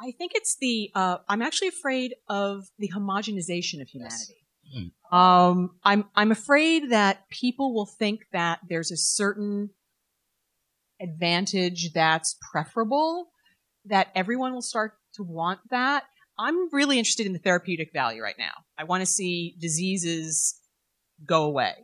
I 0.00 0.12
think 0.12 0.32
it's 0.34 0.56
the. 0.60 0.90
Uh, 0.94 1.18
I'm 1.28 1.42
actually 1.42 1.68
afraid 1.68 2.14
of 2.28 2.64
the 2.78 2.90
homogenization 2.94 3.80
of 3.80 3.88
humanity. 3.88 4.34
Um, 5.10 5.70
I'm 5.82 6.04
I'm 6.14 6.30
afraid 6.30 6.90
that 6.90 7.28
people 7.30 7.74
will 7.74 7.86
think 7.86 8.20
that 8.32 8.60
there's 8.68 8.90
a 8.90 8.96
certain 8.96 9.70
advantage 11.00 11.92
that's 11.94 12.36
preferable, 12.52 13.28
that 13.86 14.08
everyone 14.14 14.52
will 14.52 14.62
start 14.62 14.92
to 15.14 15.22
want 15.22 15.60
that. 15.70 16.04
I'm 16.38 16.72
really 16.72 16.98
interested 16.98 17.26
in 17.26 17.32
the 17.32 17.38
therapeutic 17.38 17.90
value 17.92 18.22
right 18.22 18.36
now. 18.38 18.52
I 18.78 18.84
want 18.84 19.00
to 19.00 19.06
see 19.06 19.56
diseases 19.58 20.54
go 21.24 21.44
away 21.44 21.74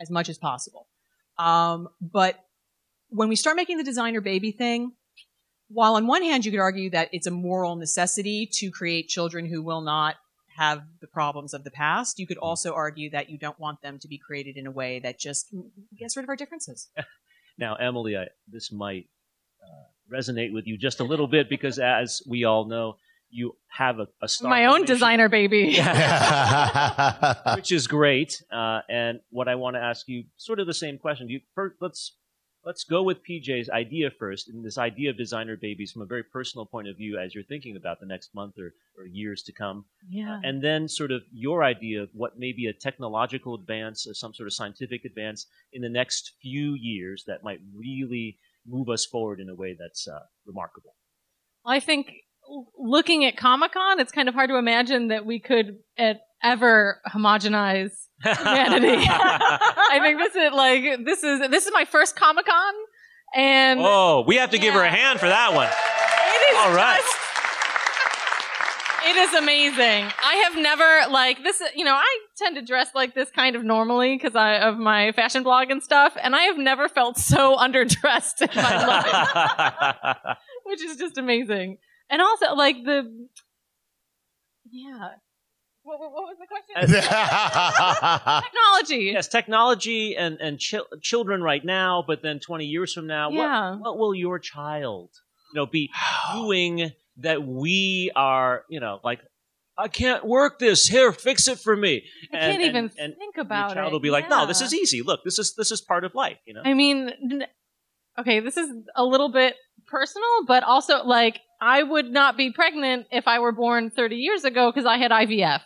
as 0.00 0.10
much 0.10 0.28
as 0.28 0.38
possible. 0.38 0.86
Um, 1.38 1.88
but 2.00 2.38
when 3.08 3.28
we 3.28 3.36
start 3.36 3.56
making 3.56 3.76
the 3.76 3.84
designer 3.84 4.20
baby 4.20 4.52
thing, 4.52 4.92
while 5.72 5.94
on 5.94 6.06
one 6.06 6.22
hand 6.22 6.44
you 6.44 6.50
could 6.50 6.60
argue 6.60 6.90
that 6.90 7.08
it's 7.12 7.26
a 7.26 7.30
moral 7.30 7.76
necessity 7.76 8.48
to 8.54 8.70
create 8.70 9.08
children 9.08 9.46
who 9.46 9.62
will 9.62 9.80
not 9.80 10.16
have 10.56 10.82
the 11.00 11.06
problems 11.06 11.54
of 11.54 11.64
the 11.64 11.70
past, 11.70 12.18
you 12.18 12.26
could 12.26 12.36
also 12.36 12.74
argue 12.74 13.10
that 13.10 13.30
you 13.30 13.38
don't 13.38 13.58
want 13.58 13.80
them 13.82 13.98
to 13.98 14.08
be 14.08 14.18
created 14.18 14.56
in 14.56 14.66
a 14.66 14.70
way 14.70 14.98
that 14.98 15.18
just 15.18 15.54
gets 15.96 16.16
rid 16.16 16.24
of 16.24 16.28
our 16.28 16.36
differences. 16.36 16.88
Now, 17.58 17.74
Emily, 17.74 18.16
I, 18.16 18.28
this 18.48 18.72
might 18.72 19.06
uh, 19.62 20.16
resonate 20.16 20.50
with 20.50 20.66
you 20.66 20.78
just 20.78 21.00
a 21.00 21.04
little 21.04 21.28
bit 21.28 21.50
because, 21.50 21.78
as 21.78 22.22
we 22.26 22.44
all 22.44 22.64
know, 22.64 22.96
you 23.28 23.54
have 23.68 23.98
a, 23.98 24.08
a 24.22 24.28
star 24.28 24.48
My 24.48 24.64
own 24.64 24.86
designer 24.86 25.28
baby. 25.28 25.78
which 27.54 27.70
is 27.70 27.86
great. 27.86 28.42
Uh, 28.50 28.80
and 28.88 29.20
what 29.28 29.46
I 29.46 29.56
want 29.56 29.76
to 29.76 29.80
ask 29.80 30.08
you, 30.08 30.24
sort 30.38 30.58
of 30.58 30.66
the 30.66 30.72
same 30.72 30.96
question. 30.96 31.26
Do 31.26 31.34
you, 31.34 31.40
first, 31.54 31.76
let's 31.82 32.16
let's 32.64 32.84
go 32.84 33.02
with 33.02 33.24
PJ's 33.24 33.70
idea 33.70 34.10
first, 34.10 34.48
and 34.48 34.64
this 34.64 34.78
idea 34.78 35.10
of 35.10 35.16
designer 35.16 35.56
babies 35.56 35.92
from 35.92 36.02
a 36.02 36.06
very 36.06 36.22
personal 36.22 36.66
point 36.66 36.88
of 36.88 36.96
view, 36.96 37.18
as 37.18 37.34
you're 37.34 37.44
thinking 37.44 37.76
about 37.76 38.00
the 38.00 38.06
next 38.06 38.34
month 38.34 38.58
or, 38.58 38.74
or 38.98 39.06
years 39.06 39.42
to 39.44 39.52
come, 39.52 39.84
Yeah. 40.08 40.40
and 40.42 40.62
then 40.62 40.88
sort 40.88 41.10
of 41.10 41.22
your 41.32 41.64
idea 41.64 42.02
of 42.02 42.10
what 42.12 42.38
may 42.38 42.52
be 42.52 42.66
a 42.66 42.72
technological 42.72 43.54
advance 43.54 44.06
or 44.06 44.14
some 44.14 44.34
sort 44.34 44.46
of 44.46 44.52
scientific 44.52 45.04
advance 45.04 45.46
in 45.72 45.82
the 45.82 45.88
next 45.88 46.32
few 46.42 46.74
years 46.74 47.24
that 47.26 47.42
might 47.42 47.60
really 47.74 48.38
move 48.66 48.88
us 48.88 49.06
forward 49.06 49.40
in 49.40 49.48
a 49.48 49.54
way 49.54 49.76
that's 49.78 50.06
uh, 50.06 50.20
remarkable. 50.46 50.94
I 51.64 51.80
think 51.80 52.12
looking 52.78 53.24
at 53.24 53.36
Comic 53.36 53.72
Con, 53.72 54.00
it's 54.00 54.12
kind 54.12 54.28
of 54.28 54.34
hard 54.34 54.50
to 54.50 54.56
imagine 54.56 55.08
that 55.08 55.24
we 55.24 55.40
could 55.40 55.78
uh, 55.98 56.14
ever 56.42 57.00
homogenize 57.08 57.92
humanity. 58.22 58.88
I 59.08 59.98
think 60.00 60.18
this 60.18 60.34
is 60.36 60.52
like 60.52 61.04
this 61.04 61.22
is 61.24 61.50
this 61.50 61.66
is 61.66 61.72
my 61.72 61.84
first 61.84 62.16
Comic 62.16 62.46
Con, 62.46 62.74
and 63.34 63.80
oh, 63.82 64.24
we 64.26 64.36
have 64.36 64.50
to 64.50 64.58
give 64.58 64.74
her 64.74 64.82
a 64.82 64.90
hand 64.90 65.20
for 65.20 65.26
that 65.28 65.54
one. 65.54 65.68
it 65.68 66.52
is 66.52 66.58
all 66.58 66.74
right. 66.74 67.00
just- 67.00 67.16
it 69.02 69.16
is 69.16 69.34
amazing. 69.34 70.04
I 70.22 70.34
have 70.46 70.56
never 70.56 71.10
like 71.10 71.42
this. 71.42 71.60
You 71.74 71.84
know, 71.84 71.94
I 71.94 72.18
tend 72.36 72.56
to 72.56 72.62
dress 72.62 72.90
like 72.94 73.14
this 73.14 73.30
kind 73.30 73.56
of 73.56 73.64
normally 73.64 74.16
because 74.16 74.36
I 74.36 74.56
of 74.56 74.78
my 74.78 75.12
fashion 75.12 75.42
blog 75.42 75.70
and 75.70 75.82
stuff, 75.82 76.16
and 76.22 76.36
I 76.36 76.42
have 76.42 76.58
never 76.58 76.88
felt 76.88 77.16
so 77.18 77.56
underdressed 77.58 78.42
in 78.42 78.50
my 78.54 78.86
life. 78.86 80.36
which 80.64 80.84
is 80.84 80.96
just 80.96 81.18
amazing. 81.18 81.78
And 82.08 82.20
also, 82.20 82.54
like 82.54 82.76
the, 82.84 83.28
yeah. 84.70 85.08
What, 85.90 85.98
what, 86.00 86.12
what 86.12 86.24
was 86.30 86.36
the 86.38 86.46
question? 86.46 87.02
Technology. 88.42 89.10
yes, 89.12 89.26
technology 89.28 90.16
and 90.16 90.38
and 90.40 90.58
chil- 90.58 90.86
children 91.02 91.42
right 91.42 91.64
now, 91.64 92.04
but 92.06 92.22
then 92.22 92.38
twenty 92.38 92.66
years 92.66 92.92
from 92.94 93.06
now, 93.06 93.30
Yeah. 93.30 93.72
what 93.72 93.80
what 93.80 93.98
will 93.98 94.14
your 94.14 94.38
child, 94.38 95.10
you 95.52 95.60
know, 95.60 95.66
be 95.66 95.90
doing 96.32 96.92
that 97.18 97.42
we 97.44 98.10
are, 98.14 98.62
you 98.68 98.78
know, 98.80 99.00
like 99.02 99.20
I 99.76 99.88
can't 99.88 100.24
work 100.24 100.58
this. 100.58 100.86
Here, 100.86 101.10
fix 101.12 101.48
it 101.48 101.58
for 101.58 101.74
me. 101.76 102.04
I 102.32 102.36
And- 102.36 102.52
can't 102.52 102.62
and- 102.62 102.62
even 102.70 102.90
and 102.98 103.16
think 103.16 103.36
Your 103.36 103.44
child 103.46 103.88
it. 103.88 103.92
will 103.92 104.00
be 104.00 104.10
like, 104.10 104.28
no, 104.30 104.46
this 104.46 104.60
is 104.60 104.72
easy. 104.74 105.02
Look, 105.02 105.24
this 105.24 105.38
is 105.38 105.54
this 105.56 105.70
is 105.72 105.80
part 105.80 106.04
of 106.04 106.14
life. 106.14 106.38
You 106.46 106.54
know. 106.54 106.62
I 106.64 106.74
mean, 106.74 107.12
okay, 108.18 108.40
this 108.40 108.56
is 108.56 108.68
a 108.94 109.04
little 109.04 109.30
bit 109.32 109.56
personal, 109.88 110.44
but 110.46 110.62
also 110.62 111.02
like 111.04 111.40
I 111.60 111.82
would 111.82 112.10
not 112.10 112.36
be 112.36 112.52
pregnant 112.52 113.06
if 113.10 113.26
I 113.26 113.38
were 113.40 113.52
born 113.52 113.90
30 113.90 114.16
years 114.16 114.44
ago 114.44 114.70
because 114.70 114.86
I 114.86 114.96
had 114.98 115.10
IVF. 115.10 115.60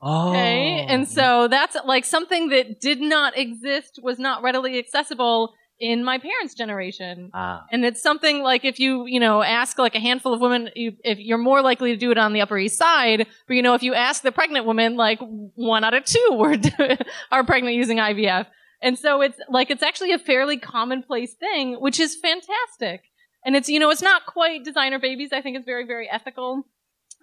Oh, 0.00 0.30
Okay. 0.30 0.84
And 0.88 1.08
so 1.08 1.48
that's 1.48 1.76
like 1.84 2.04
something 2.04 2.48
that 2.50 2.80
did 2.80 3.00
not 3.00 3.36
exist, 3.36 4.00
was 4.02 4.18
not 4.18 4.42
readily 4.42 4.78
accessible 4.78 5.54
in 5.80 6.02
my 6.02 6.18
parents' 6.18 6.54
generation. 6.54 7.30
ah, 7.32 7.64
And 7.70 7.84
it's 7.84 8.02
something 8.02 8.42
like 8.42 8.64
if 8.64 8.80
you, 8.80 9.06
you 9.06 9.20
know, 9.20 9.42
ask 9.42 9.78
like 9.78 9.94
a 9.94 10.00
handful 10.00 10.32
of 10.34 10.40
women, 10.40 10.70
you, 10.74 10.92
if 11.04 11.18
you're 11.20 11.38
more 11.38 11.62
likely 11.62 11.92
to 11.92 11.96
do 11.96 12.10
it 12.10 12.18
on 12.18 12.32
the 12.32 12.40
Upper 12.40 12.58
East 12.58 12.76
Side, 12.78 13.26
but 13.46 13.54
you 13.54 13.62
know, 13.62 13.74
if 13.74 13.82
you 13.84 13.94
ask 13.94 14.22
the 14.22 14.32
pregnant 14.32 14.66
women, 14.66 14.96
like 14.96 15.20
one 15.54 15.84
out 15.84 15.94
of 15.94 16.04
two 16.04 16.28
were 16.32 16.56
are 17.30 17.44
pregnant 17.44 17.76
using 17.76 17.98
IVF. 17.98 18.46
And 18.82 18.98
so 18.98 19.20
it's 19.20 19.38
like 19.48 19.70
it's 19.70 19.82
actually 19.82 20.12
a 20.12 20.18
fairly 20.18 20.56
commonplace 20.56 21.34
thing, 21.34 21.74
which 21.74 21.98
is 22.00 22.16
fantastic. 22.16 23.02
And 23.44 23.54
it's 23.54 23.68
you 23.68 23.78
know, 23.78 23.90
it's 23.90 24.02
not 24.02 24.26
quite 24.26 24.64
designer 24.64 24.98
babies. 24.98 25.30
I 25.32 25.42
think 25.42 25.56
it's 25.56 25.66
very 25.66 25.86
very 25.86 26.08
ethical. 26.10 26.64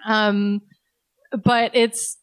Um 0.05 0.61
but 1.43 1.71
it's 1.75 2.17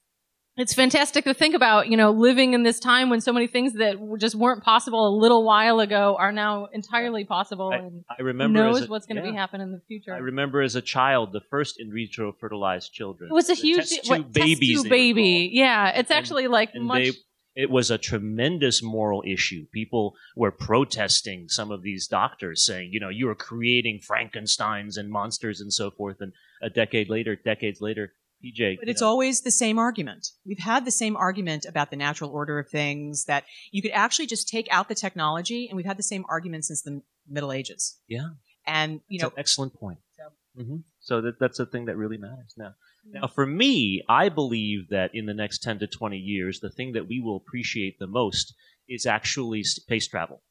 it's 0.57 0.75
fantastic 0.75 1.25
to 1.25 1.33
think 1.35 1.55
about, 1.55 1.88
you 1.88 1.97
know, 1.97 2.11
living 2.11 2.53
in 2.53 2.62
this 2.62 2.79
time 2.79 3.09
when 3.09 3.21
so 3.21 3.33
many 3.33 3.47
things 3.47 3.73
that 3.75 3.97
just 4.21 4.35
weren't 4.35 4.62
possible 4.62 5.09
a 5.09 5.15
little 5.19 5.45
while 5.45 5.81
ago 5.81 6.17
are 6.19 6.33
now 6.33 6.67
entirely 6.73 7.25
possible. 7.25 7.71
I, 7.73 7.77
and 7.79 8.05
I 8.19 8.23
remember 8.23 8.59
as 8.67 8.77
knows 8.81 8.83
a- 8.88 8.91
what's 8.91 9.07
going 9.07 9.17
to 9.17 9.25
yeah. 9.25 9.31
be 9.33 9.37
happening 9.37 9.69
in 9.69 9.73
the 9.73 9.81
future. 9.88 10.12
I 10.15 10.19
remember 10.19 10.61
as 10.61 10.77
a 10.77 10.83
child 10.83 11.33
the 11.33 11.41
first 11.51 11.81
in 11.81 11.93
vitro 11.93 12.33
fertilized 12.38 12.93
children. 12.93 13.31
it 13.31 13.35
was 13.35 13.49
a 13.49 13.55
The 13.55 13.61
huge 13.61 13.88
test 13.88 14.09
what, 14.11 14.17
tube 14.17 14.35
test 14.35 14.47
babies. 14.47 14.83
tube 14.83 14.91
baby. 14.91 15.51
Yeah, 15.53 15.88
it's 15.91 16.11
And- 16.11 16.19
actually 16.19 16.49
like 16.49 16.75
much. 16.75 17.03
they 17.03 17.11
it 17.55 17.69
was 17.69 17.91
a 17.91 17.99
tremendous 17.99 18.83
moral 18.83 19.23
issue. 19.27 19.67
People 19.75 20.15
were 20.35 20.51
protesting 20.51 21.51
some 21.51 21.71
of 21.71 21.83
these 21.83 22.07
doctors, 22.09 22.65
saying, 22.65 22.88
you 22.95 22.99
know, 22.99 23.11
you 23.11 23.29
are 23.29 23.35
creating 23.35 24.01
Frankenstein's 24.01 24.97
and 24.97 25.11
monsters 25.11 25.61
and 25.61 25.71
so 25.71 25.91
forth. 25.91 26.17
And 26.21 26.33
a 26.62 26.71
decade 26.71 27.11
later, 27.11 27.37
decades 27.37 27.83
later, 27.83 28.15
PJ. 28.44 28.78
But 28.81 28.88
it's 28.88 29.00
know, 29.00 29.09
always 29.09 29.42
the 29.42 29.50
same 29.50 29.78
argument. 29.78 30.28
We've 30.44 30.59
had 30.59 30.85
the 30.85 30.90
same 30.90 31.16
argument 31.16 31.66
about 31.68 31.90
the 31.90 31.96
natural 31.96 32.31
order 32.31 32.59
of 32.59 32.68
things 32.68 33.24
that 33.26 33.44
you 33.70 33.83
could 33.83 33.92
actually 33.92 34.26
just 34.26 34.48
take 34.48 34.66
out 34.70 34.88
the 34.88 34.94
technology, 34.94 35.68
and 35.68 35.76
we've 35.76 35.87
had 35.87 35.96
the 35.96 36.02
same 36.02 36.24
argument 36.28 36.64
since 36.64 36.83
the 36.83 37.02
Middle 37.28 37.52
Ages. 37.52 37.98
Yeah. 38.09 38.31
And 38.66 39.00
you 39.09 39.16
It's 39.16 39.22
know, 39.22 39.28
an 39.28 39.35
excellent 39.38 39.74
point. 39.74 39.98
So- 40.16 40.62
hmm 40.64 40.76
So 41.00 41.20
that, 41.20 41.38
that's 41.40 41.59
the 41.59 41.66
thing 41.66 41.87
that 41.87 41.96
really 41.96 42.18
matters 42.18 42.55
now. 42.57 42.74
Now, 43.05 43.26
for 43.26 43.44
me, 43.44 44.02
I 44.09 44.28
believe 44.28 44.90
that 44.90 45.11
in 45.12 45.26
the 45.26 45.35
next 45.35 45.62
10 45.64 45.81
to 45.81 45.88
20 45.88 46.16
years, 46.18 46.61
the 46.61 46.70
thing 46.70 46.92
that 46.92 47.09
we 47.09 47.18
will 47.20 47.37
appreciate 47.37 47.98
the 47.98 48.07
most 48.07 48.55
is 48.88 49.07
actually 49.07 49.64
space 49.64 50.07
travel. 50.07 50.42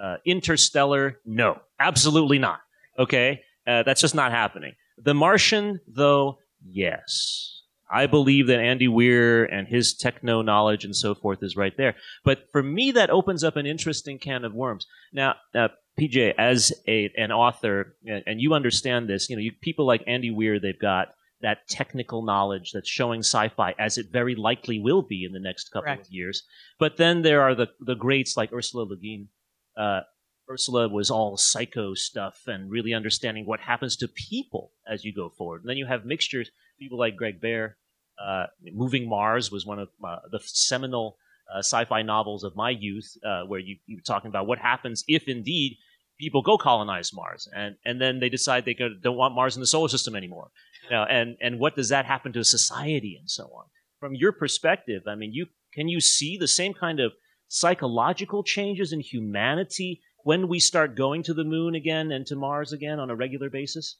Uh, 0.00 0.16
interstellar, 0.24 1.18
no, 1.24 1.58
absolutely 1.80 2.38
not. 2.38 2.60
Okay? 2.96 3.40
Uh, 3.66 3.82
that's 3.82 4.00
just 4.00 4.14
not 4.14 4.30
happening. 4.30 4.74
The 4.98 5.14
Martian, 5.14 5.80
though, 5.88 6.38
yes. 6.64 7.62
I 7.92 8.06
believe 8.06 8.46
that 8.46 8.60
Andy 8.60 8.86
Weir 8.86 9.44
and 9.44 9.66
his 9.66 9.94
techno 9.94 10.42
knowledge 10.42 10.84
and 10.84 10.94
so 10.94 11.14
forth 11.14 11.42
is 11.42 11.56
right 11.56 11.76
there. 11.76 11.96
But 12.24 12.44
for 12.52 12.62
me, 12.62 12.92
that 12.92 13.10
opens 13.10 13.42
up 13.42 13.56
an 13.56 13.66
interesting 13.66 14.18
can 14.18 14.44
of 14.44 14.54
worms. 14.54 14.86
Now, 15.12 15.34
uh, 15.54 15.68
PJ, 15.98 16.34
as 16.38 16.72
a, 16.86 17.10
an 17.16 17.32
author, 17.32 17.96
and, 18.06 18.22
and 18.26 18.40
you 18.40 18.54
understand 18.54 19.08
this, 19.08 19.28
you 19.28 19.34
know, 19.34 19.42
you, 19.42 19.52
people 19.60 19.86
like 19.86 20.04
Andy 20.06 20.30
Weir, 20.30 20.60
they've 20.60 20.78
got 20.78 21.08
that 21.42 21.66
technical 21.68 22.22
knowledge 22.22 22.70
that's 22.72 22.88
showing 22.88 23.20
sci-fi 23.20 23.74
as 23.78 23.98
it 23.98 24.06
very 24.12 24.34
likely 24.34 24.78
will 24.78 25.02
be 25.02 25.24
in 25.24 25.32
the 25.32 25.40
next 25.40 25.70
couple 25.70 25.84
Correct. 25.84 26.06
of 26.06 26.12
years. 26.12 26.44
But 26.78 26.96
then 26.96 27.22
there 27.22 27.42
are 27.42 27.54
the 27.54 27.68
the 27.80 27.94
greats 27.94 28.36
like 28.36 28.52
Ursula 28.52 28.84
Le 28.84 28.96
Guin. 28.96 29.28
Uh, 29.76 30.00
Ursula 30.50 30.88
was 30.88 31.10
all 31.10 31.36
psycho 31.36 31.94
stuff 31.94 32.42
and 32.46 32.70
really 32.70 32.92
understanding 32.92 33.46
what 33.46 33.60
happens 33.60 33.96
to 33.96 34.08
people 34.08 34.72
as 34.86 35.04
you 35.04 35.14
go 35.14 35.28
forward. 35.28 35.62
And 35.62 35.70
then 35.70 35.76
you 35.76 35.86
have 35.86 36.04
mixtures, 36.04 36.50
people 36.78 36.98
like 36.98 37.16
Greg 37.16 37.40
Bear. 37.40 37.76
Uh, 38.22 38.46
Moving 38.72 39.08
Mars 39.08 39.50
was 39.50 39.64
one 39.64 39.78
of 39.78 39.88
uh, 40.04 40.16
the 40.30 40.40
seminal 40.44 41.16
uh, 41.54 41.60
sci-fi 41.60 42.02
novels 42.02 42.44
of 42.44 42.56
my 42.56 42.70
youth, 42.70 43.16
uh, 43.24 43.42
where 43.44 43.60
you, 43.60 43.76
you 43.86 43.96
were 43.96 44.02
talking 44.02 44.28
about 44.28 44.46
what 44.46 44.58
happens 44.58 45.04
if 45.08 45.28
indeed 45.28 45.76
people 46.18 46.42
go 46.42 46.58
colonize 46.58 47.12
Mars, 47.14 47.48
and 47.54 47.76
and 47.84 48.00
then 48.00 48.20
they 48.20 48.28
decide 48.28 48.64
they 48.64 48.74
go, 48.74 48.90
don't 49.02 49.16
want 49.16 49.34
Mars 49.34 49.56
in 49.56 49.60
the 49.60 49.66
solar 49.66 49.88
system 49.88 50.14
anymore. 50.14 50.50
Know, 50.90 51.04
and 51.04 51.36
and 51.40 51.58
what 51.58 51.76
does 51.76 51.88
that 51.88 52.04
happen 52.04 52.32
to 52.34 52.44
society 52.44 53.16
and 53.18 53.28
so 53.30 53.44
on? 53.44 53.64
From 54.00 54.14
your 54.14 54.32
perspective, 54.32 55.04
I 55.06 55.14
mean, 55.14 55.32
you 55.32 55.46
can 55.72 55.88
you 55.88 56.00
see 56.00 56.36
the 56.36 56.48
same 56.48 56.74
kind 56.74 57.00
of 57.00 57.12
psychological 57.48 58.44
changes 58.44 58.92
in 58.92 59.00
humanity 59.00 60.02
when 60.24 60.48
we 60.48 60.60
start 60.60 60.96
going 60.96 61.22
to 61.24 61.34
the 61.34 61.44
moon 61.44 61.74
again 61.74 62.12
and 62.12 62.26
to 62.26 62.36
Mars 62.36 62.72
again 62.72 62.98
on 62.98 63.10
a 63.10 63.16
regular 63.16 63.50
basis? 63.50 63.96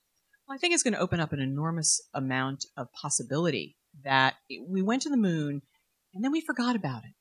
I 0.49 0.59
think 0.59 0.75
it's 0.75 0.83
going 0.83 0.95
to 0.95 1.01
open 1.01 1.21
up 1.21 1.33
an 1.33 1.41
enormous 1.41 2.01
amount 2.13 2.67
of 2.77 2.89
possibility 2.93 3.77
that 4.05 4.35
we 4.69 4.83
went 4.83 5.03
to 5.03 5.11
the 5.11 5.17
moon 5.17 5.63
and 6.13 6.25
then 6.25 6.33
we 6.33 6.41
forgot 6.41 6.75
about 6.75 7.05
it. 7.05 7.13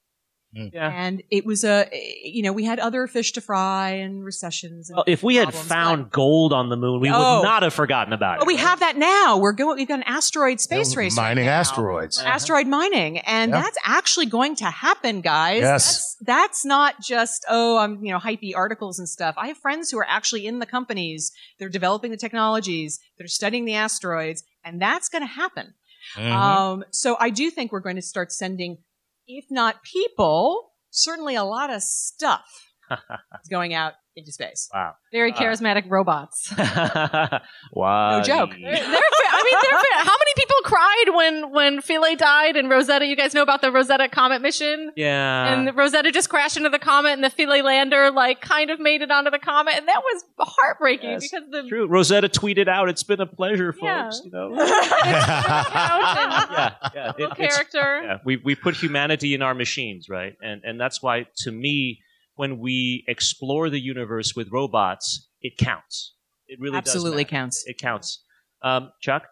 Yeah. 0.52 0.90
And 0.92 1.22
it 1.30 1.46
was 1.46 1.64
a, 1.64 1.88
you 2.24 2.42
know, 2.42 2.52
we 2.52 2.66
had 2.66 2.80
other 2.80 3.06
fish 3.06 3.34
to 3.34 3.42
fry 3.42 3.90
and 3.92 4.24
recessions. 4.26 4.90
And 4.90 4.96
Well, 4.98 5.04
if 5.08 5.22
we 5.22 5.36
had 5.36 5.50
problems, 5.50 5.68
found 5.68 6.04
but- 6.06 6.12
gold 6.12 6.54
on 6.54 6.70
the 6.70 6.76
moon, 6.76 7.00
we 7.02 7.10
Oh. 7.14 7.38
would 7.38 7.44
not 7.44 7.62
have 7.62 7.74
forgotten 7.74 8.14
about 8.14 8.38
it. 8.38 8.40
But 8.40 8.48
we 8.48 8.56
have 8.56 8.80
that 8.80 8.98
now. 8.98 9.38
We're 9.38 9.52
going. 9.54 9.78
We've 9.78 9.88
got 9.88 10.00
an 10.00 10.04
asteroid 10.08 10.60
space 10.60 10.96
race. 10.96 11.16
right 11.16 11.30
mining 11.36 11.46
now. 11.46 11.52
asteroids. 11.60 12.18
Uh-huh. 12.20 12.28
Asteroid 12.30 12.66
mining, 12.66 13.20
and 13.20 13.52
Yeah. 13.52 13.62
that's 13.62 13.78
actually 13.86 14.26
going 14.26 14.56
to 14.56 14.66
happen, 14.66 15.22
guys. 15.22 15.62
Yes. 15.62 15.86
That's, 15.86 16.16
that's 16.26 16.66
not 16.66 17.00
just 17.00 17.46
oh, 17.48 17.78
I'm 17.78 18.04
you 18.04 18.12
know 18.12 18.18
hypey 18.20 18.56
articles 18.56 18.98
and 18.98 19.08
stuff. 19.08 19.36
I 19.38 19.48
have 19.50 19.58
friends 19.58 19.92
who 19.92 20.00
are 20.00 20.08
actually 20.10 20.48
in 20.48 20.58
the 20.60 20.66
companies. 20.66 21.32
They're 21.60 21.70
developing 21.70 22.10
the 22.12 22.18
technologies. 22.18 23.00
They're 23.20 23.28
studying 23.28 23.66
the 23.66 23.76
asteroids, 23.76 24.44
and 24.64 24.82
that's 24.82 25.10
going 25.10 25.22
to 25.22 25.28
happen. 25.32 25.76
Mhm. 26.18 26.32
Um, 26.32 26.84
so 26.90 27.18
I 27.20 27.30
do 27.30 27.52
think 27.52 27.72
we're 27.72 27.82
going 27.82 27.98
to 27.98 28.02
start 28.02 28.32
sending, 28.32 28.80
if 29.30 29.46
not 29.52 29.84
people, 29.84 30.72
certainly 30.90 31.36
a 31.36 31.44
lot 31.44 31.70
of 31.70 31.84
stuff 31.84 32.69
going 33.50 33.74
out 33.74 33.94
into 34.16 34.32
space. 34.32 34.70
wow. 34.74 34.94
Very 35.12 35.32
Uh, 35.32 35.36
charismatic 35.38 35.84
robots. 35.88 36.52
wow. 37.72 38.18
No 38.18 38.24
joke. 38.24 38.50
They're, 38.52 38.72
they're 38.72 39.02
I 39.32 39.44
mean, 39.44 39.60
they're 39.62 40.04
how 40.04 40.16
many 40.18 40.34
people 40.36 40.56
cried 40.64 41.06
when 41.16 41.52
when 41.52 41.82
Philae 41.82 42.16
died 42.16 42.56
and 42.58 42.70
Rosetta? 42.70 43.06
You 43.06 43.16
guys 43.16 43.34
know 43.34 43.42
about 43.44 43.62
the 43.62 43.72
Rosetta 43.72 44.10
comet 44.10 44.42
mission, 44.42 44.92
Yeah. 44.98 45.54
and 45.54 45.76
Rosetta 45.78 46.12
just 46.12 46.30
crashed 46.30 46.58
into 46.58 46.70
the 46.70 46.80
comet, 46.80 47.12
and 47.12 47.24
the 47.24 47.30
Philae 47.30 47.62
lander 47.62 48.12
like 48.12 48.42
kind 48.42 48.70
of 48.70 48.80
made 48.80 49.02
it 49.02 49.12
onto 49.12 49.32
the 49.32 49.40
comet, 49.40 49.76
and 49.78 49.88
that 49.88 50.02
was 50.04 50.24
heartbreaking 50.40 51.12
Yes, 51.12 51.30
because 51.32 51.50
the 51.50 51.64
True. 51.70 51.88
Rosetta 51.88 52.28
tweeted 52.28 52.68
out, 52.68 52.90
"It's 52.90 53.04
been 53.04 53.22
a 53.22 53.26
pleasure, 53.28 53.74
Yeah. 53.82 54.04
folks." 54.04 54.22
You 54.26 54.32
know. 54.32 54.56
couch 54.58 55.70
yeah, 56.52 56.72
yeah. 56.94 57.12
It- 57.18 57.36
character. 57.36 58.02
yeah. 58.04 58.18
We 58.26 58.38
we 58.38 58.56
put 58.56 58.76
humanity 58.76 59.34
in 59.34 59.42
our 59.42 59.54
machines, 59.54 60.10
right? 60.10 60.34
And 60.42 60.62
and 60.64 60.80
that's 60.80 61.02
why, 61.02 61.28
to 61.44 61.52
me, 61.52 62.02
when 62.40 62.58
we 62.60 63.04
explore 63.10 63.70
the 63.70 63.82
universe 63.82 64.34
with 64.34 64.48
robots, 64.50 65.28
it 65.42 65.58
counts. 65.58 66.14
It 66.48 66.58
really 66.62 66.78
Absolutely 66.78 67.26
does 67.26 67.32
matter. 67.34 67.42
counts. 67.44 67.64
It 67.68 67.78
counts. 67.78 68.24
Um, 68.62 68.92
Chuck, 69.02 69.24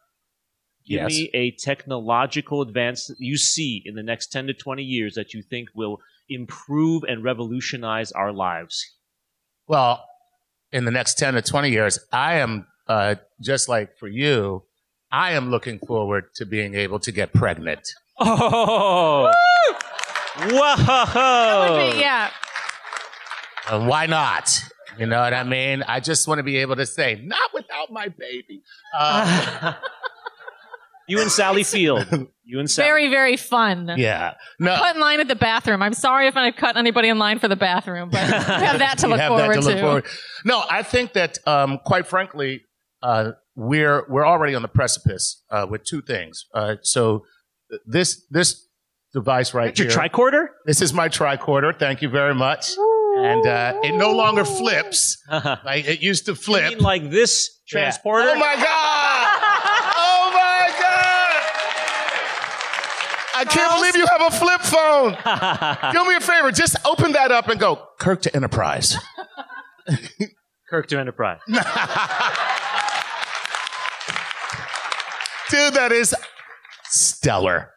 give 0.85 1.03
Yes. 1.03 1.11
me 1.11 1.29
a 1.33 1.51
technological 1.51 2.61
advance 2.61 3.07
that 3.07 3.15
you 3.17 3.37
see 3.37 3.81
in 3.85 3.95
the 3.95 4.03
next 4.03 4.27
ten 4.33 4.45
to 4.47 4.53
twenty 4.53 4.83
years 4.83 5.15
that 5.15 5.33
you 5.33 5.41
think 5.41 5.69
will 5.73 6.01
improve 6.27 7.03
and 7.03 7.23
revolutionize 7.23 8.11
our 8.11 8.33
lives. 8.33 8.75
Well, 9.67 10.03
in 10.73 10.83
the 10.83 10.91
next 10.91 11.17
10 11.17 11.35
to 11.35 11.41
20 11.41 11.69
years, 11.71 11.97
I 12.11 12.39
am 12.39 12.67
uh, 12.89 13.15
just 13.41 13.69
like 13.69 13.97
for 13.97 14.09
you, 14.09 14.63
I 15.11 15.31
am 15.31 15.49
looking 15.49 15.79
forward 15.79 16.25
to 16.35 16.45
being 16.45 16.75
able 16.75 16.99
to 16.99 17.11
get 17.13 17.31
pregnant. 17.33 17.87
Oh, 18.19 19.31
whoa! 20.39 20.77
That 21.13 21.69
would 21.71 21.93
be- 21.93 21.99
yeah. 22.01 22.29
Uh, 23.69 23.85
why 23.85 24.05
not? 24.05 24.59
You 24.97 25.05
know 25.05 25.19
what 25.21 25.33
I 25.33 25.43
mean? 25.43 25.83
I 25.83 25.99
just 25.99 26.27
want 26.27 26.39
to 26.39 26.43
be 26.43 26.57
able 26.57 26.75
to 26.77 26.85
say, 26.85 27.21
not 27.23 27.53
without 27.53 27.91
my 27.91 28.07
baby. 28.07 28.61
Uh, 28.97 29.73
you 31.07 31.21
and 31.21 31.31
Sally 31.31 31.63
Field. 31.63 32.05
You 32.49 32.59
and 32.61 32.71
Sally. 32.71 32.87
Very, 32.87 33.09
very 33.09 33.35
fun. 33.35 33.91
yeah. 33.97 34.35
No. 34.57 34.73
Cut 34.77 34.95
in 34.95 35.01
line 35.01 35.19
at 35.19 35.27
the 35.27 35.35
bathroom. 35.35 35.81
I'm 35.81 35.93
sorry 35.93 36.27
if 36.27 36.37
I 36.37 36.49
cut 36.51 36.77
anybody 36.77 37.09
in 37.09 37.19
line 37.19 37.39
for 37.39 37.49
the 37.49 37.57
bathroom, 37.57 38.09
but 38.09 38.21
you 38.25 38.33
have 38.35 38.79
that 38.79 38.99
to 38.99 39.07
You 39.07 39.11
look 39.11 39.19
have 39.19 39.31
that 39.33 39.37
forward 39.37 39.53
to 39.55 39.59
look 39.59 39.75
to. 39.75 39.81
forward- 39.81 40.05
No, 40.45 40.63
I 40.69 40.81
think 40.81 41.11
that, 41.11 41.39
um, 41.45 41.77
quite 41.83 42.07
frankly, 42.07 42.61
uh, 43.03 43.31
we're 43.57 44.05
we're 44.07 44.25
already 44.25 44.55
on 44.55 44.61
the 44.61 44.69
precipice 44.69 45.43
uh, 45.51 45.67
with 45.69 45.83
two 45.83 46.01
things. 46.01 46.45
Uh, 46.53 46.75
so 46.83 47.25
this 47.85 48.25
this 48.29 48.65
device 49.13 49.53
right 49.53 49.75
That's 49.75 49.79
your 49.79 49.89
tricorder? 49.89 50.47
this 50.65 50.81
is 50.81 50.93
my 50.93 51.09
tricorder. 51.09 51.77
Thank 51.77 52.01
you 52.01 52.07
very 52.07 52.33
much. 52.33 52.69
And 53.17 53.45
uh, 53.47 53.79
it 53.83 53.93
no 53.95 54.11
longer 54.11 54.45
flips 54.45 55.17
like 55.31 55.85
it 55.87 56.01
used 56.01 56.25
to 56.25 56.31
You 56.31 56.35
flip. 56.35 56.69
mean 56.69 56.79
like 56.79 57.09
this 57.09 57.49
Yeah. 57.71 57.79
transporter? 57.81 58.29
Oh 58.29 58.35
my 58.35 58.55
god! 58.55 59.27
oh 59.95 60.31
my 60.33 60.69
god! 60.79 61.43
I 63.39 63.45
can't 63.47 63.73
believe 63.75 63.95
you 63.95 64.05
have 64.07 64.21
a 64.21 64.31
flip 64.31 64.61
phone. 64.61 65.11
Do 65.93 66.09
me 66.09 66.15
a 66.15 66.19
favor, 66.19 66.51
just 66.51 66.75
open 66.85 67.11
that 67.13 67.31
up 67.31 67.47
and 67.49 67.59
go 67.59 67.87
Kirk 67.99 68.21
to 68.23 68.35
Enterprise. 68.35 68.95
Kirk 70.69 70.87
to 70.87 70.99
Enterprise. 70.99 71.39
Dude, 75.49 75.73
that 75.75 75.91
is 75.93 76.13
stellar. 76.89 77.71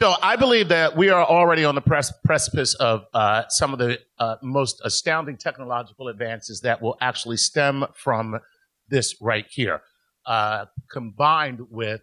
So 0.00 0.14
I 0.20 0.36
believe 0.36 0.68
that 0.68 0.96
we 0.96 1.10
are 1.10 1.24
already 1.24 1.64
on 1.64 1.74
the 1.76 1.80
pres- 1.80 2.12
precipice 2.24 2.74
of 2.74 3.06
uh, 3.14 3.44
some 3.48 3.72
of 3.72 3.78
the 3.78 4.00
uh, 4.18 4.36
most 4.42 4.80
astounding 4.84 5.36
technological 5.36 6.08
advances 6.08 6.60
that 6.62 6.82
will 6.82 6.96
actually 7.00 7.36
stem 7.36 7.86
from 7.94 8.40
this 8.88 9.14
right 9.20 9.46
here, 9.48 9.82
uh, 10.26 10.66
combined 10.90 11.60
with 11.70 12.00